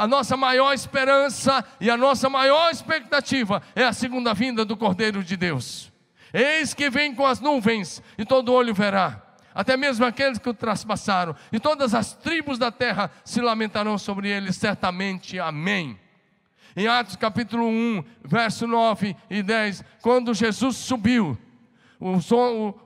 a 0.00 0.06
nossa 0.06 0.34
maior 0.34 0.72
esperança 0.72 1.62
e 1.78 1.90
a 1.90 1.96
nossa 1.96 2.30
maior 2.30 2.70
expectativa 2.70 3.60
é 3.76 3.84
a 3.84 3.92
segunda 3.92 4.32
vinda 4.32 4.64
do 4.64 4.74
Cordeiro 4.74 5.22
de 5.22 5.36
Deus. 5.36 5.92
Eis 6.32 6.72
que 6.72 6.88
vem 6.88 7.14
com 7.14 7.26
as 7.26 7.38
nuvens, 7.38 8.02
e 8.16 8.24
todo 8.24 8.50
olho 8.50 8.72
verá, 8.72 9.20
até 9.54 9.76
mesmo 9.76 10.06
aqueles 10.06 10.38
que 10.38 10.48
o 10.48 10.54
traspassaram, 10.54 11.36
e 11.52 11.60
todas 11.60 11.94
as 11.94 12.14
tribos 12.14 12.56
da 12.56 12.72
terra 12.72 13.10
se 13.22 13.42
lamentarão 13.42 13.98
sobre 13.98 14.30
ele, 14.30 14.54
certamente. 14.54 15.38
Amém. 15.38 16.00
Em 16.74 16.86
Atos 16.86 17.16
capítulo 17.16 17.66
1, 17.66 18.02
verso 18.24 18.66
9 18.66 19.14
e 19.28 19.42
10, 19.42 19.84
quando 20.00 20.32
Jesus 20.32 20.76
subiu, 20.76 21.36
os, 22.00 22.30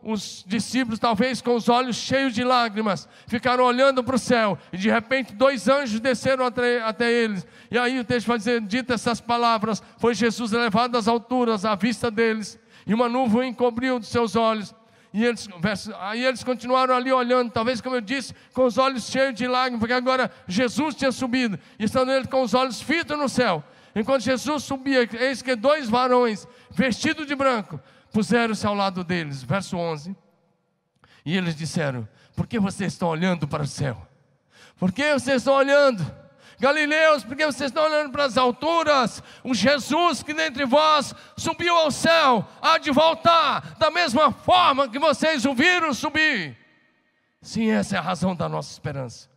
os, 0.03 0.45
discípulos, 0.45 0.99
talvez 0.99 1.41
com 1.41 1.55
os 1.55 1.69
olhos 1.69 1.95
cheios 1.97 2.35
de 2.35 2.43
lágrimas, 2.43 3.09
ficaram 3.29 3.63
olhando 3.65 4.03
para 4.03 4.17
o 4.17 4.19
céu, 4.19 4.59
e 4.73 4.77
de 4.77 4.91
repente 4.91 5.33
dois 5.33 5.69
anjos 5.69 6.01
desceram 6.01 6.45
até, 6.45 6.83
até 6.83 7.13
eles. 7.13 7.47
E 7.71 7.79
aí 7.79 8.01
o 8.01 8.05
texto 8.05 8.27
vai 8.27 8.39
dizer: 8.39 8.61
dita 8.63 8.95
essas 8.95 9.21
palavras, 9.21 9.81
foi 9.99 10.15
Jesus 10.15 10.51
levado 10.51 10.99
às 10.99 11.07
alturas, 11.07 11.65
à 11.65 11.77
vista 11.77 12.11
deles, 12.11 12.59
e 12.85 12.93
uma 12.93 13.09
nuvem 13.09 13.51
encobriu 13.51 14.01
dos 14.01 14.09
seus 14.09 14.35
olhos. 14.35 14.75
E 15.13 15.25
eles, 15.25 15.49
aí 16.01 16.25
eles 16.25 16.43
continuaram 16.43 16.93
ali 16.93 17.13
olhando, 17.13 17.49
talvez 17.53 17.81
como 17.81 17.95
eu 17.95 18.01
disse, 18.01 18.35
com 18.53 18.65
os 18.65 18.79
olhos 18.79 19.09
cheios 19.09 19.33
de 19.35 19.47
lágrimas, 19.47 19.79
porque 19.79 19.93
agora 19.93 20.29
Jesus 20.49 20.97
tinha 20.97 21.13
subido, 21.13 21.57
e 21.79 21.85
estando 21.85 22.11
eles 22.11 22.27
com 22.27 22.43
os 22.43 22.53
olhos 22.53 22.83
fitos 22.83 23.17
no 23.17 23.29
céu. 23.29 23.63
Enquanto 23.95 24.23
Jesus 24.23 24.65
subia, 24.65 25.09
eis 25.21 25.41
que 25.41 25.55
dois 25.55 25.89
varões, 25.89 26.49
vestidos 26.73 27.29
de 27.29 27.37
branco, 27.37 27.81
puseram-se 28.15 28.65
ao 28.65 28.75
lado 28.75 29.03
deles, 29.03 29.43
verso 29.43 29.77
11. 29.77 30.17
E 31.27 31.37
eles 31.37 31.57
disseram: 31.57 32.09
Por 32.37 32.47
que 32.47 32.61
vocês 32.61 32.93
estão 32.93 33.09
olhando 33.09 33.49
para 33.49 33.65
o 33.65 33.67
céu? 33.67 34.07
Por 34.79 34.93
que 34.93 35.13
vocês 35.13 35.39
estão 35.39 35.55
olhando? 35.55 36.25
Galileus, 36.61 37.25
por 37.25 37.37
que 37.37 37.45
vocês 37.45 37.71
estão 37.71 37.85
olhando 37.85 38.13
para 38.13 38.25
as 38.25 38.39
alturas? 38.39 39.21
O 39.43 39.53
Jesus 39.53 40.23
que 40.23 40.33
dentre 40.33 40.65
vós 40.65 41.13
subiu 41.37 41.77
ao 41.77 41.91
céu, 41.91 42.47
há 42.63 42.79
de 42.79 42.93
voltar, 42.93 43.75
da 43.77 43.91
mesma 43.91 44.31
forma 44.31 44.89
que 44.89 44.99
vocês 44.99 45.45
o 45.45 45.53
viram 45.53 45.93
subir. 45.93 46.57
Sim, 47.43 47.71
essa 47.71 47.97
é 47.97 47.99
a 47.99 48.03
razão 48.03 48.37
da 48.37 48.49
nossa 48.49 48.71
esperança. 48.71 49.29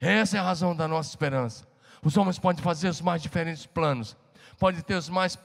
Essa 0.00 0.36
é 0.36 0.40
a 0.40 0.44
razão 0.44 0.76
da 0.76 0.86
nossa 0.86 1.10
esperança. 1.10 1.66
Os 2.02 2.16
homens 2.16 2.38
podem 2.38 2.62
fazer 2.62 2.88
os 2.88 3.00
mais 3.00 3.20
diferentes 3.20 3.66
planos, 3.66 4.16
pode 4.58 4.82
ter 4.82 4.94
os 4.94 5.08
mais 5.08 5.38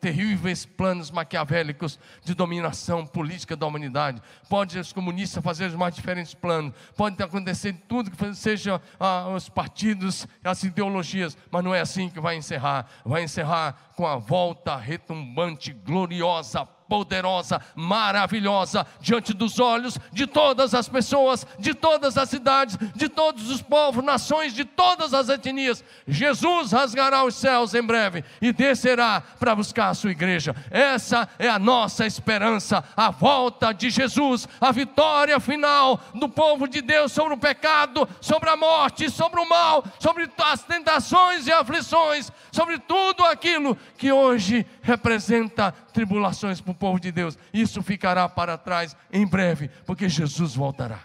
terríveis 0.00 0.64
planos 0.64 1.10
maquiavélicos 1.10 1.98
de 2.24 2.34
dominação 2.34 3.06
política 3.06 3.56
da 3.56 3.66
humanidade, 3.66 4.22
pode 4.48 4.78
os 4.78 4.92
comunistas 4.92 5.42
fazer 5.42 5.66
os 5.66 5.74
mais 5.74 5.94
diferentes 5.94 6.34
planos, 6.34 6.72
pode 6.96 7.20
acontecer 7.22 7.72
tudo 7.88 8.10
que 8.10 8.34
seja 8.34 8.80
ah, 8.98 9.28
os 9.28 9.48
partidos, 9.48 10.26
as 10.44 10.62
ideologias, 10.62 11.36
mas 11.50 11.64
não 11.64 11.74
é 11.74 11.80
assim 11.80 12.08
que 12.08 12.20
vai 12.20 12.36
encerrar. 12.36 12.86
Vai 13.04 13.24
encerrar 13.24 13.90
com 13.96 14.06
a 14.06 14.16
volta 14.16 14.76
retumbante, 14.76 15.72
gloriosa, 15.72 16.66
poderosa, 16.90 17.62
maravilhosa, 17.76 18.84
diante 19.00 19.32
dos 19.32 19.60
olhos 19.60 19.96
de 20.12 20.26
todas 20.26 20.74
as 20.74 20.88
pessoas, 20.88 21.46
de 21.56 21.72
todas 21.72 22.18
as 22.18 22.28
cidades, 22.28 22.76
de 22.96 23.08
todos 23.08 23.48
os 23.48 23.62
povos, 23.62 24.02
nações, 24.02 24.52
de 24.52 24.64
todas 24.64 25.14
as 25.14 25.28
etnias. 25.28 25.84
Jesus 26.08 26.72
rasgará 26.72 27.22
os 27.24 27.36
céus 27.36 27.74
em 27.74 27.82
breve 27.82 28.24
e 28.42 28.52
descerá 28.52 29.22
para 29.38 29.54
buscar 29.54 29.90
a 29.90 29.94
sua 29.94 30.10
igreja. 30.10 30.56
Essa 30.68 31.28
é 31.38 31.48
a 31.48 31.60
nossa 31.60 32.04
esperança, 32.04 32.82
a 32.96 33.10
volta 33.10 33.70
de 33.72 33.88
Jesus, 33.88 34.48
a 34.60 34.72
vitória 34.72 35.38
final 35.38 36.00
do 36.12 36.28
povo 36.28 36.66
de 36.66 36.82
Deus 36.82 37.12
sobre 37.12 37.34
o 37.34 37.38
pecado, 37.38 38.08
sobre 38.20 38.50
a 38.50 38.56
morte, 38.56 39.08
sobre 39.08 39.40
o 39.40 39.48
mal, 39.48 39.84
sobre 40.00 40.28
as 40.38 40.64
tentações 40.64 41.46
e 41.46 41.52
aflições, 41.52 42.32
sobre 42.52 42.78
tudo 42.78 43.24
aquilo 43.24 43.76
que 43.96 44.10
hoje 44.12 44.66
representa 44.82 45.72
tribulações 45.72 46.60
para 46.60 46.72
o 46.72 46.74
povo 46.74 46.98
de 46.98 47.12
Deus. 47.12 47.38
Isso 47.52 47.82
ficará 47.82 48.28
para 48.28 48.58
trás 48.58 48.96
em 49.12 49.26
breve, 49.26 49.68
porque 49.86 50.08
Jesus 50.08 50.54
voltará. 50.54 51.00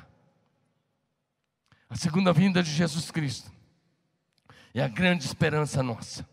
A 1.89 1.95
segunda 1.95 2.33
vinda 2.33 2.61
de 2.63 2.71
Jesus 2.71 3.11
Cristo 3.11 3.51
é 4.73 4.81
a 4.81 4.87
grande 4.87 5.23
esperança 5.23 5.81
nossa, 5.81 6.27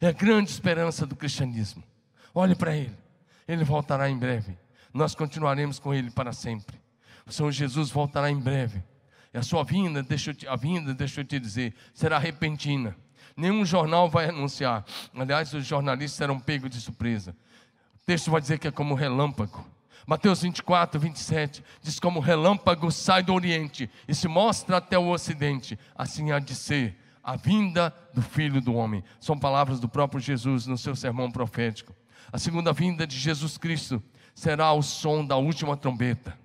é 0.00 0.08
a 0.08 0.12
grande 0.12 0.50
esperança 0.50 1.06
do 1.06 1.14
cristianismo. 1.14 1.84
Olhe 2.34 2.54
para 2.54 2.76
Ele, 2.76 2.96
Ele 3.46 3.64
voltará 3.64 4.08
em 4.08 4.18
breve, 4.18 4.58
nós 4.92 5.14
continuaremos 5.14 5.78
com 5.78 5.92
Ele 5.94 6.10
para 6.10 6.32
sempre. 6.32 6.80
O 7.26 7.32
Senhor 7.32 7.52
Jesus 7.52 7.90
voltará 7.90 8.30
em 8.30 8.40
breve, 8.40 8.82
E 9.32 9.38
a 9.38 9.42
sua 9.42 9.62
vinda, 9.62 10.02
deixa 10.02 10.30
eu 10.30 10.34
te, 10.34 10.48
a 10.48 10.56
vinda, 10.56 10.94
deixa 10.94 11.20
eu 11.20 11.24
te 11.24 11.38
dizer, 11.38 11.74
será 11.92 12.18
repentina. 12.18 12.96
Nenhum 13.38 13.64
jornal 13.64 14.10
vai 14.10 14.30
anunciar. 14.30 14.84
Aliás, 15.14 15.54
os 15.54 15.64
jornalistas 15.64 16.18
serão 16.18 16.40
pegos 16.40 16.70
de 16.70 16.80
surpresa. 16.80 17.36
O 18.02 18.04
texto 18.04 18.32
vai 18.32 18.40
dizer 18.40 18.58
que 18.58 18.66
é 18.66 18.72
como 18.72 18.96
relâmpago. 18.96 19.64
Mateus 20.04 20.42
24, 20.42 20.98
27 20.98 21.62
diz: 21.80 22.00
Como 22.00 22.18
relâmpago 22.18 22.90
sai 22.90 23.22
do 23.22 23.32
Oriente 23.32 23.88
e 24.08 24.14
se 24.14 24.26
mostra 24.26 24.78
até 24.78 24.98
o 24.98 25.08
Ocidente, 25.10 25.78
assim 25.94 26.32
há 26.32 26.40
de 26.40 26.52
ser 26.52 26.98
a 27.22 27.36
vinda 27.36 27.94
do 28.12 28.20
Filho 28.20 28.60
do 28.60 28.74
Homem. 28.74 29.04
São 29.20 29.38
palavras 29.38 29.78
do 29.78 29.88
próprio 29.88 30.20
Jesus 30.20 30.66
no 30.66 30.76
seu 30.76 30.96
sermão 30.96 31.30
profético. 31.30 31.94
A 32.32 32.38
segunda 32.38 32.72
vinda 32.72 33.06
de 33.06 33.16
Jesus 33.16 33.56
Cristo 33.56 34.02
será 34.34 34.72
o 34.72 34.82
som 34.82 35.24
da 35.24 35.36
última 35.36 35.76
trombeta, 35.76 36.36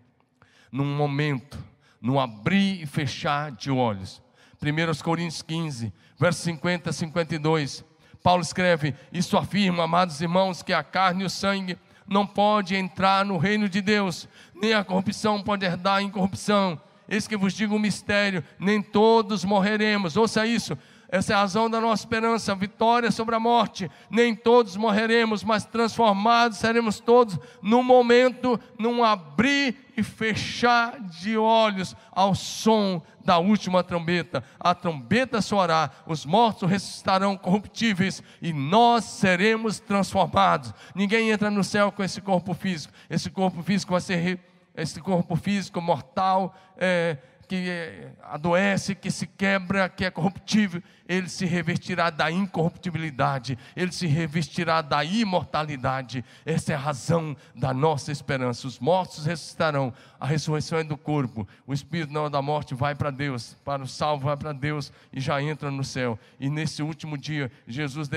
num 0.71 0.95
momento, 0.95 1.57
no 1.99 2.19
abrir 2.19 2.83
e 2.83 2.85
fechar 2.85 3.51
de 3.51 3.71
olhos. 3.71 4.22
1 4.63 5.03
Coríntios 5.03 5.41
15, 5.41 5.91
versos 6.17 6.43
50 6.43 6.89
a 6.89 6.93
52. 6.93 7.83
Paulo 8.23 8.41
escreve: 8.41 8.95
Isso 9.11 9.37
afirma, 9.37 9.83
amados 9.83 10.21
irmãos, 10.21 10.63
que 10.63 10.71
a 10.71 10.81
carne 10.81 11.23
e 11.23 11.25
o 11.25 11.29
sangue 11.29 11.77
não 12.07 12.25
pode 12.25 12.75
entrar 12.75 13.25
no 13.25 13.37
reino 13.37 13.67
de 13.67 13.81
Deus, 13.81 14.27
nem 14.55 14.73
a 14.73 14.83
corrupção 14.83 15.41
pode 15.41 15.65
herdar 15.65 15.97
a 15.97 16.01
incorrupção. 16.01 16.79
Eis 17.09 17.27
que 17.27 17.35
vos 17.35 17.53
digo 17.53 17.75
um 17.75 17.79
mistério: 17.79 18.43
nem 18.57 18.81
todos 18.81 19.43
morreremos. 19.43 20.15
Ouça 20.15 20.47
isso, 20.47 20.77
essa 21.09 21.33
é 21.33 21.35
a 21.35 21.39
razão 21.39 21.69
da 21.69 21.81
nossa 21.81 22.03
esperança, 22.03 22.55
vitória 22.55 23.11
sobre 23.11 23.35
a 23.35 23.39
morte. 23.39 23.91
Nem 24.09 24.33
todos 24.33 24.77
morreremos, 24.77 25.43
mas 25.43 25.65
transformados 25.65 26.57
seremos 26.57 26.99
todos 26.99 27.37
num 27.61 27.83
momento, 27.83 28.59
num 28.79 29.03
abrir 29.03 29.75
e 29.95 30.03
fechar 30.03 30.99
de 30.99 31.37
olhos 31.37 31.95
ao 32.11 32.33
som 32.35 33.01
da 33.23 33.37
última 33.37 33.83
trombeta. 33.83 34.43
A 34.59 34.73
trombeta 34.75 35.41
soará, 35.41 35.89
os 36.05 36.25
mortos 36.25 36.69
ressuscitarão 36.69 37.37
corruptíveis 37.37 38.21
e 38.41 38.51
nós 38.51 39.05
seremos 39.05 39.79
transformados. 39.79 40.73
Ninguém 40.93 41.31
entra 41.31 41.49
no 41.49 41.63
céu 41.63 41.91
com 41.91 42.03
esse 42.03 42.21
corpo 42.21 42.53
físico. 42.53 42.93
Esse 43.09 43.29
corpo 43.29 43.61
físico 43.63 43.91
vai 43.91 44.01
ser 44.01 44.39
esse 44.75 44.99
corpo 44.99 45.35
físico 45.35 45.79
mortal. 45.81 46.55
É, 46.77 47.17
que 47.53 48.07
adoece, 48.23 48.95
que 48.95 49.11
se 49.11 49.27
quebra, 49.27 49.87
que 49.87 50.03
é 50.03 50.09
corruptível, 50.09 50.81
ele 51.07 51.29
se 51.29 51.45
revestirá 51.45 52.09
da 52.09 52.31
incorruptibilidade, 52.31 53.59
ele 53.75 53.91
se 53.91 54.07
revestirá 54.07 54.81
da 54.81 55.05
imortalidade. 55.05 56.25
Essa 56.47 56.71
é 56.71 56.75
a 56.75 56.79
razão 56.79 57.37
da 57.53 57.71
nossa 57.71 58.11
esperança. 58.11 58.65
Os 58.65 58.79
mortos 58.79 59.27
ressuscitarão, 59.27 59.93
a 60.19 60.25
ressurreição 60.25 60.79
é 60.79 60.83
do 60.83 60.97
corpo, 60.97 61.47
o 61.67 61.73
espírito 61.75 62.11
não 62.11 62.25
é 62.25 62.29
da 62.31 62.41
morte 62.41 62.73
vai 62.73 62.95
para 62.95 63.11
Deus, 63.11 63.55
para 63.63 63.83
o 63.83 63.87
salvo 63.87 64.25
vai 64.25 64.37
para 64.37 64.51
Deus 64.51 64.91
e 65.11 65.19
já 65.19 65.39
entra 65.39 65.69
no 65.69 65.83
céu. 65.83 66.17
E 66.39 66.49
nesse 66.49 66.81
último 66.81 67.15
dia, 67.15 67.51
Jesus 67.67 68.09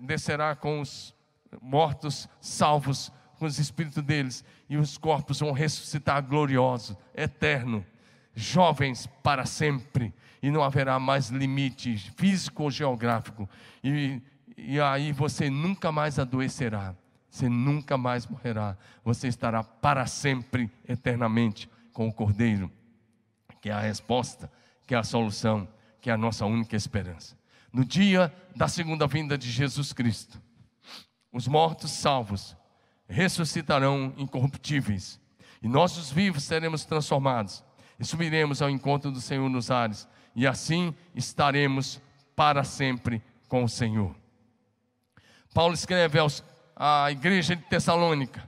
descerá 0.00 0.54
com 0.54 0.80
os 0.80 1.12
mortos 1.60 2.28
salvos, 2.40 3.10
com 3.36 3.46
os 3.46 3.58
espíritos 3.58 4.00
deles, 4.04 4.44
e 4.70 4.76
os 4.76 4.96
corpos 4.96 5.40
vão 5.40 5.50
ressuscitar 5.50 6.22
gloriosos, 6.22 6.96
eterno 7.16 7.84
jovens 8.36 9.06
para 9.22 9.46
sempre, 9.46 10.14
e 10.42 10.50
não 10.50 10.62
haverá 10.62 11.00
mais 11.00 11.30
limite 11.30 11.96
físico 12.16 12.64
ou 12.64 12.70
geográfico, 12.70 13.48
e, 13.82 14.20
e 14.56 14.78
aí 14.78 15.10
você 15.10 15.48
nunca 15.48 15.90
mais 15.90 16.18
adoecerá, 16.18 16.94
você 17.30 17.48
nunca 17.48 17.96
mais 17.96 18.26
morrerá, 18.26 18.76
você 19.02 19.26
estará 19.26 19.64
para 19.64 20.06
sempre, 20.06 20.70
eternamente, 20.86 21.68
com 21.94 22.06
o 22.06 22.12
Cordeiro, 22.12 22.70
que 23.60 23.70
é 23.70 23.72
a 23.72 23.80
resposta, 23.80 24.52
que 24.86 24.94
é 24.94 24.98
a 24.98 25.02
solução, 25.02 25.66
que 26.00 26.10
é 26.10 26.12
a 26.12 26.18
nossa 26.18 26.44
única 26.44 26.76
esperança. 26.76 27.36
No 27.72 27.84
dia 27.84 28.32
da 28.54 28.68
segunda 28.68 29.06
vinda 29.06 29.36
de 29.38 29.50
Jesus 29.50 29.94
Cristo, 29.94 30.40
os 31.32 31.48
mortos 31.48 31.90
salvos 31.90 32.54
ressuscitarão 33.08 34.12
incorruptíveis, 34.18 35.18
e 35.62 35.68
nós, 35.68 35.96
os 35.96 36.12
vivos, 36.12 36.44
seremos 36.44 36.84
transformados 36.84 37.64
e 37.98 38.04
subiremos 38.04 38.60
ao 38.60 38.70
encontro 38.70 39.10
do 39.10 39.20
Senhor 39.20 39.48
nos 39.48 39.70
ares, 39.70 40.08
e 40.34 40.46
assim 40.46 40.94
estaremos 41.14 42.00
para 42.34 42.62
sempre 42.64 43.22
com 43.48 43.64
o 43.64 43.68
Senhor. 43.68 44.14
Paulo 45.54 45.72
escreve 45.72 46.18
aos, 46.18 46.44
à 46.76 47.10
igreja 47.10 47.56
de 47.56 47.62
Tessalônica: 47.62 48.46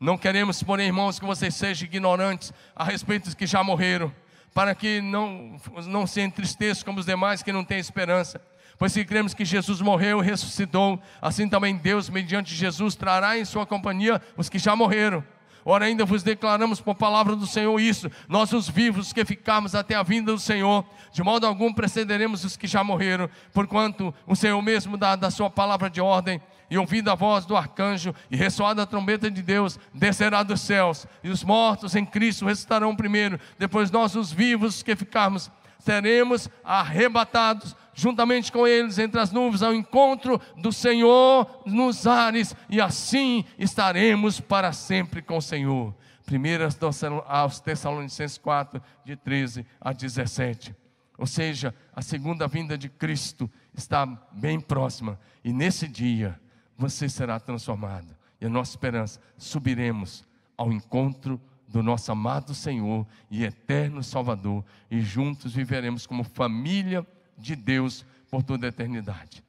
Não 0.00 0.18
queremos, 0.18 0.62
porém, 0.62 0.86
irmãos, 0.86 1.20
que 1.20 1.26
vocês 1.26 1.54
sejam 1.54 1.86
ignorantes 1.86 2.52
a 2.74 2.82
respeito 2.82 3.26
dos 3.26 3.34
que 3.34 3.46
já 3.46 3.62
morreram, 3.62 4.12
para 4.52 4.74
que 4.74 5.00
não, 5.00 5.60
não 5.86 6.06
se 6.06 6.20
entristeçam 6.20 6.84
como 6.84 6.98
os 6.98 7.06
demais 7.06 7.42
que 7.42 7.52
não 7.52 7.64
têm 7.64 7.78
esperança. 7.78 8.40
Pois 8.76 8.92
se 8.92 9.04
cremos 9.04 9.34
que 9.34 9.44
Jesus 9.44 9.80
morreu 9.80 10.22
e 10.22 10.24
ressuscitou, 10.24 11.00
assim 11.20 11.48
também 11.48 11.76
Deus, 11.76 12.08
mediante 12.08 12.54
Jesus, 12.54 12.94
trará 12.94 13.36
em 13.36 13.44
sua 13.44 13.66
companhia 13.66 14.22
os 14.36 14.48
que 14.48 14.58
já 14.58 14.74
morreram. 14.76 15.24
Ora, 15.70 15.84
ainda 15.84 16.06
vos 16.06 16.22
declaramos 16.22 16.80
por 16.80 16.94
palavra 16.94 17.36
do 17.36 17.46
Senhor 17.46 17.78
isso: 17.78 18.10
nós, 18.26 18.54
os 18.54 18.70
vivos 18.70 19.12
que 19.12 19.22
ficamos 19.22 19.74
até 19.74 19.94
a 19.94 20.02
vinda 20.02 20.32
do 20.32 20.38
Senhor, 20.38 20.82
de 21.12 21.22
modo 21.22 21.46
algum 21.46 21.74
precederemos 21.74 22.42
os 22.42 22.56
que 22.56 22.66
já 22.66 22.82
morreram, 22.82 23.28
porquanto 23.52 24.14
o 24.26 24.34
Senhor 24.34 24.62
mesmo 24.62 24.96
dá 24.96 25.14
da 25.14 25.30
sua 25.30 25.50
palavra 25.50 25.90
de 25.90 26.00
ordem, 26.00 26.40
e 26.70 26.78
ouvida 26.78 27.12
a 27.12 27.14
voz 27.14 27.44
do 27.44 27.54
arcanjo, 27.54 28.14
e 28.30 28.36
ressoada 28.36 28.82
a 28.82 28.86
trombeta 28.86 29.30
de 29.30 29.42
Deus, 29.42 29.78
descerá 29.92 30.42
dos 30.42 30.62
céus, 30.62 31.06
e 31.22 31.28
os 31.28 31.44
mortos 31.44 31.94
em 31.94 32.06
Cristo 32.06 32.46
ressuscitarão 32.46 32.96
primeiro, 32.96 33.38
depois 33.58 33.90
nós, 33.90 34.16
os 34.16 34.32
vivos 34.32 34.82
que 34.82 34.96
ficarmos, 34.96 35.50
seremos 35.88 36.50
arrebatados 36.62 37.74
juntamente 37.94 38.52
com 38.52 38.66
eles 38.66 38.98
entre 38.98 39.18
as 39.18 39.32
nuvens, 39.32 39.62
ao 39.62 39.72
encontro 39.72 40.38
do 40.58 40.70
Senhor 40.70 41.62
nos 41.64 42.06
ares, 42.06 42.54
e 42.68 42.78
assim 42.78 43.42
estaremos 43.58 44.38
para 44.38 44.70
sempre 44.74 45.22
com 45.22 45.38
o 45.38 45.42
Senhor. 45.42 45.94
1 46.30 47.22
aos 47.26 47.58
Tessalonicenses 47.58 48.36
4, 48.36 48.82
de 49.02 49.16
13 49.16 49.64
a 49.80 49.94
17. 49.94 50.76
Ou 51.16 51.26
seja, 51.26 51.74
a 51.96 52.02
segunda 52.02 52.46
vinda 52.46 52.76
de 52.76 52.90
Cristo 52.90 53.50
está 53.74 54.04
bem 54.30 54.60
próxima, 54.60 55.18
e 55.42 55.54
nesse 55.54 55.88
dia 55.88 56.38
você 56.76 57.08
será 57.08 57.40
transformado. 57.40 58.14
E 58.38 58.44
a 58.44 58.50
nossa 58.50 58.72
esperança, 58.72 59.18
subiremos 59.38 60.22
ao 60.54 60.70
encontro 60.70 61.40
do 61.68 61.82
nosso 61.82 62.10
amado 62.10 62.54
Senhor 62.54 63.06
e 63.30 63.44
eterno 63.44 64.02
Salvador, 64.02 64.64
e 64.90 65.00
juntos 65.00 65.52
viveremos 65.52 66.06
como 66.06 66.24
família 66.24 67.06
de 67.36 67.54
Deus 67.54 68.04
por 68.30 68.42
toda 68.42 68.66
a 68.66 68.70
eternidade. 68.70 69.44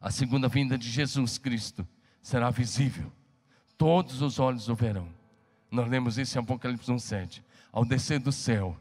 A 0.00 0.10
segunda 0.10 0.48
vinda 0.48 0.76
de 0.76 0.88
Jesus 0.88 1.38
Cristo 1.38 1.86
será 2.22 2.50
visível, 2.50 3.10
todos 3.76 4.20
os 4.20 4.38
olhos 4.38 4.68
o 4.68 4.74
verão. 4.74 5.08
Nós 5.70 5.88
lemos 5.88 6.18
isso 6.18 6.38
em 6.38 6.42
Apocalipse 6.42 6.90
1,7. 6.90 7.42
Ao 7.72 7.84
descer 7.84 8.18
do 8.20 8.32
céu, 8.32 8.78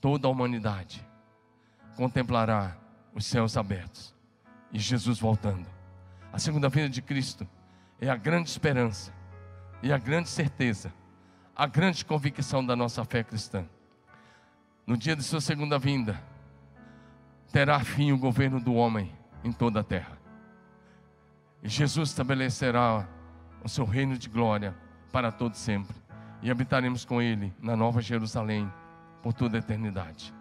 toda 0.00 0.28
a 0.28 0.30
humanidade 0.30 1.06
contemplará 1.96 2.76
os 3.14 3.26
céus 3.26 3.56
abertos 3.56 4.14
e 4.72 4.78
Jesus 4.78 5.18
voltando. 5.18 5.66
A 6.32 6.38
segunda 6.38 6.68
vinda 6.68 6.88
de 6.88 7.02
Cristo 7.02 7.48
é 8.00 8.08
a 8.08 8.16
grande 8.16 8.50
esperança 8.50 9.12
e 9.82 9.92
a 9.92 9.98
grande 9.98 10.28
certeza, 10.28 10.92
a 11.58 11.66
grande 11.66 12.04
convicção 12.04 12.64
da 12.64 12.76
nossa 12.76 13.04
fé 13.04 13.24
cristã. 13.24 13.66
No 14.86 14.96
dia 14.96 15.16
de 15.16 15.24
sua 15.24 15.40
segunda 15.40 15.76
vinda, 15.76 16.22
terá 17.52 17.80
fim 17.80 18.12
o 18.12 18.16
governo 18.16 18.60
do 18.60 18.74
homem 18.74 19.12
em 19.42 19.50
toda 19.50 19.80
a 19.80 19.82
terra. 19.82 20.16
E 21.60 21.68
Jesus 21.68 22.10
estabelecerá 22.10 23.08
o 23.64 23.68
seu 23.68 23.84
reino 23.84 24.16
de 24.16 24.28
glória 24.28 24.72
para 25.10 25.32
todo 25.32 25.54
sempre. 25.56 25.96
E 26.42 26.48
habitaremos 26.48 27.04
com 27.04 27.20
ele 27.20 27.52
na 27.60 27.76
Nova 27.76 28.00
Jerusalém 28.00 28.72
por 29.20 29.32
toda 29.32 29.56
a 29.56 29.58
eternidade. 29.58 30.32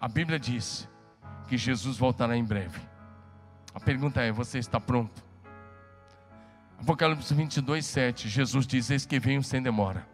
A 0.00 0.08
Bíblia 0.08 0.40
diz 0.40 0.88
que 1.46 1.56
Jesus 1.56 1.96
voltará 1.96 2.36
em 2.36 2.44
breve. 2.44 2.80
A 3.72 3.78
pergunta 3.78 4.20
é: 4.20 4.32
você 4.32 4.58
está 4.58 4.80
pronto? 4.80 5.29
Apocalipse 6.80 7.34
22, 7.34 7.84
7, 7.84 8.28
Jesus 8.28 8.66
diz: 8.66 8.90
Eis 8.90 9.04
que 9.04 9.20
venho 9.20 9.42
sem 9.42 9.62
demora. 9.62 10.06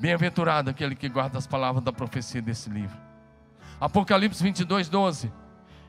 Bem-aventurado 0.00 0.70
aquele 0.70 0.94
que 0.94 1.10
guarda 1.10 1.36
as 1.36 1.46
palavras 1.46 1.84
da 1.84 1.92
profecia 1.92 2.40
desse 2.40 2.70
livro. 2.70 2.96
Apocalipse 3.78 4.42
22, 4.42 4.88
12. 4.88 5.30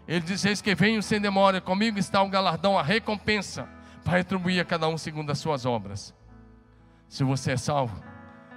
Ele 0.06 0.20
diz: 0.20 0.43
Eis 0.43 0.62
que 0.62 0.76
venho 0.76 1.02
sem 1.02 1.22
demora, 1.22 1.62
comigo 1.62 1.98
está 1.98 2.22
o 2.22 2.30
galardão, 2.30 2.78
a 2.78 2.84
recompensa, 2.84 3.70
para 4.04 4.18
retribuir 4.18 4.60
a 4.60 4.66
cada 4.66 4.86
um 4.89 4.98
segundo 4.98 5.32
as 5.32 5.39
suas 5.39 5.66
obras. 5.66 6.14
Se 7.08 7.24
você 7.24 7.54
é 7.54 7.58
salvo, 7.58 8.04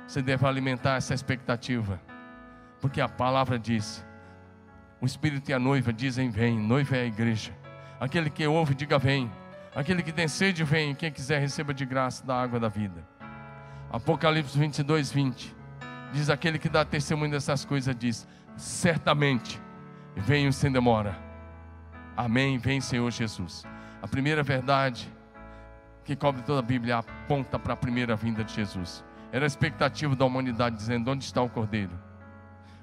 você 0.08 0.20
deve 0.20 0.44
alimentar 0.44 0.96
essa 0.96 1.14
expectativa, 1.14 2.00
porque 2.80 3.00
a 3.00 3.08
palavra 3.08 3.60
diz: 3.60 4.04
o 5.00 5.06
Espírito 5.06 5.52
e 5.52 5.54
a 5.54 5.58
noiva 5.60 5.92
dizem: 5.92 6.30
Vem, 6.30 6.58
noiva 6.58 6.96
é 6.96 7.02
a 7.02 7.06
igreja. 7.06 7.56
Aquele 8.00 8.28
que 8.28 8.44
ouve, 8.44 8.74
diga: 8.74 8.98
Vem. 8.98 9.30
Aquele 9.74 10.02
que 10.02 10.12
tem 10.12 10.28
sede, 10.28 10.64
vem. 10.64 10.94
Quem 10.94 11.10
quiser, 11.10 11.40
receba 11.40 11.72
de 11.72 11.84
graça 11.84 12.24
da 12.24 12.40
água 12.40 12.58
da 12.58 12.68
vida. 12.68 13.06
Apocalipse 13.90 14.58
22, 14.58 15.10
20. 15.12 15.56
Diz 16.12 16.30
aquele 16.30 16.58
que 16.58 16.68
dá 16.68 16.84
testemunho 16.84 17.30
dessas 17.30 17.64
coisas, 17.64 17.94
diz: 17.94 18.26
certamente 18.56 19.60
venho 20.16 20.52
sem 20.52 20.70
demora. 20.70 21.16
Amém. 22.16 22.58
Vem, 22.58 22.80
Senhor 22.80 23.10
Jesus. 23.10 23.64
A 24.02 24.08
primeira 24.08 24.42
verdade 24.42 25.12
que 26.04 26.16
cobre 26.16 26.42
toda 26.42 26.60
a 26.60 26.62
Bíblia 26.62 26.98
aponta 26.98 27.58
para 27.58 27.74
a 27.74 27.76
primeira 27.76 28.16
vinda 28.16 28.42
de 28.42 28.54
Jesus. 28.54 29.04
Era 29.30 29.44
a 29.44 29.46
expectativa 29.46 30.16
da 30.16 30.24
humanidade 30.24 30.76
dizendo: 30.76 31.10
onde 31.10 31.24
está 31.24 31.42
o 31.42 31.48
Cordeiro? 31.48 31.92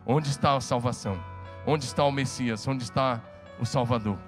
Onde 0.06 0.30
está 0.30 0.56
a 0.56 0.62
salvação? 0.62 1.20
Onde 1.66 1.86
está 1.86 2.04
o 2.04 2.12
Messias? 2.12 2.68
Onde 2.68 2.84
está 2.84 3.20
o 3.60 3.66
Salvador? 3.66 4.20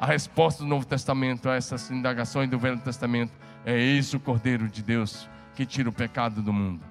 A 0.00 0.06
resposta 0.06 0.62
do 0.62 0.66
Novo 0.66 0.86
Testamento 0.86 1.46
a 1.46 1.56
essas 1.56 1.90
indagações 1.90 2.48
do 2.48 2.58
Velho 2.58 2.80
Testamento 2.80 3.38
é 3.66 3.78
isso 3.78 4.16
o 4.16 4.20
Cordeiro 4.20 4.66
de 4.66 4.82
Deus 4.82 5.28
que 5.54 5.66
tira 5.66 5.90
o 5.90 5.92
pecado 5.92 6.40
do 6.40 6.54
mundo. 6.54 6.82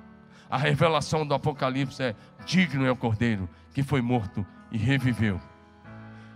A 0.47 0.60
revelação 0.60 1.26
do 1.26 1.34
Apocalipse 1.34 2.03
é: 2.03 2.16
digno 2.45 2.86
é 2.86 2.91
o 2.91 2.95
Cordeiro 2.95 3.49
que 3.74 3.82
foi 3.82 3.99
morto 3.99 4.45
e 4.72 4.78
reviveu, 4.78 5.41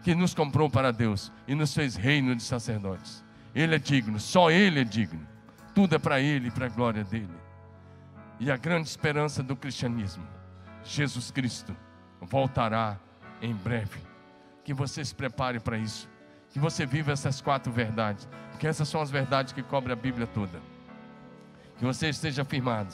que 0.01 0.15
nos 0.15 0.33
comprou 0.33 0.67
para 0.67 0.91
Deus 0.91 1.31
e 1.47 1.53
nos 1.53 1.75
fez 1.75 1.95
reino 1.95 2.35
de 2.35 2.41
sacerdotes. 2.41 3.23
Ele 3.53 3.75
é 3.75 3.79
digno, 3.79 4.19
só 4.19 4.49
Ele 4.49 4.81
é 4.81 4.83
digno. 4.83 5.21
Tudo 5.75 5.93
é 5.93 5.99
para 5.99 6.19
Ele 6.19 6.47
e 6.47 6.51
para 6.51 6.65
a 6.65 6.69
glória 6.69 7.03
dele. 7.03 7.37
E 8.39 8.49
a 8.49 8.57
grande 8.57 8.89
esperança 8.89 9.43
do 9.43 9.55
cristianismo, 9.55 10.25
Jesus 10.83 11.29
Cristo 11.29 11.77
voltará 12.19 12.97
em 13.43 13.53
breve. 13.53 13.99
Que 14.63 14.73
você 14.73 15.05
se 15.05 15.13
prepare 15.13 15.59
para 15.59 15.77
isso. 15.77 16.11
Que 16.53 16.59
você 16.59 16.85
viva 16.85 17.11
essas 17.11 17.41
quatro 17.41 17.71
verdades. 17.71 18.29
Porque 18.51 18.67
essas 18.67 18.87
são 18.87 19.01
as 19.01 19.11
verdades 19.11 19.51
que 19.51 19.61
cobrem 19.61 19.91
a 19.91 19.95
Bíblia 19.95 20.27
toda. 20.27 20.61
Que 21.77 21.83
você 21.83 22.07
esteja 22.07 22.45
firmado, 22.45 22.93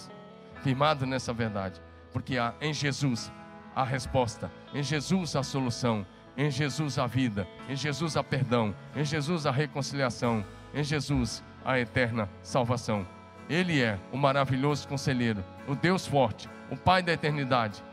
firmado 0.64 1.06
nessa 1.06 1.34
verdade. 1.34 1.80
Porque 2.12 2.38
há 2.38 2.54
em 2.60 2.74
Jesus 2.74 3.32
a 3.76 3.84
resposta, 3.84 4.50
em 4.74 4.82
Jesus 4.82 5.36
a 5.36 5.44
solução, 5.44 6.06
em 6.38 6.50
Jesus 6.50 6.98
a 6.98 7.06
vida, 7.06 7.46
em 7.68 7.76
Jesus 7.76 8.16
a 8.16 8.24
perdão, 8.24 8.74
em 8.96 9.04
Jesus 9.04 9.46
a 9.46 9.52
reconciliação, 9.52 10.44
em 10.74 10.84
Jesus 10.84 11.44
a 11.66 11.78
eterna 11.78 12.30
salvação. 12.42 13.06
Ele 13.50 13.82
é 13.82 14.00
o 14.12 14.18
maravilhoso 14.18 14.88
conselheiro, 14.88 15.44
o 15.68 15.76
Deus 15.76 16.08
forte, 16.08 16.50
o 16.72 16.78
Pai 16.78 17.04
da 17.04 17.12
eternidade, 17.12 17.84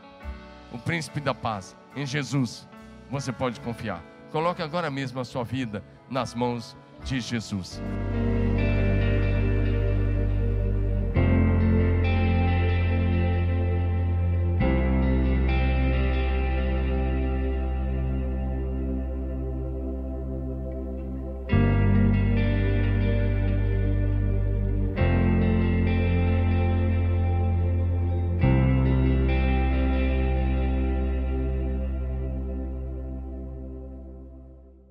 o 0.71 0.77
príncipe 0.77 1.19
da 1.19 1.33
paz. 1.33 1.75
Em 1.95 2.05
Jesus 2.05 2.67
você 3.09 3.31
pode 3.31 3.59
confiar. 3.59 4.01
Coloque 4.31 4.61
agora 4.61 4.89
mesmo 4.89 5.19
a 5.19 5.25
sua 5.25 5.43
vida 5.43 5.83
nas 6.09 6.33
mãos 6.33 6.75
de 7.03 7.19
Jesus. 7.19 7.81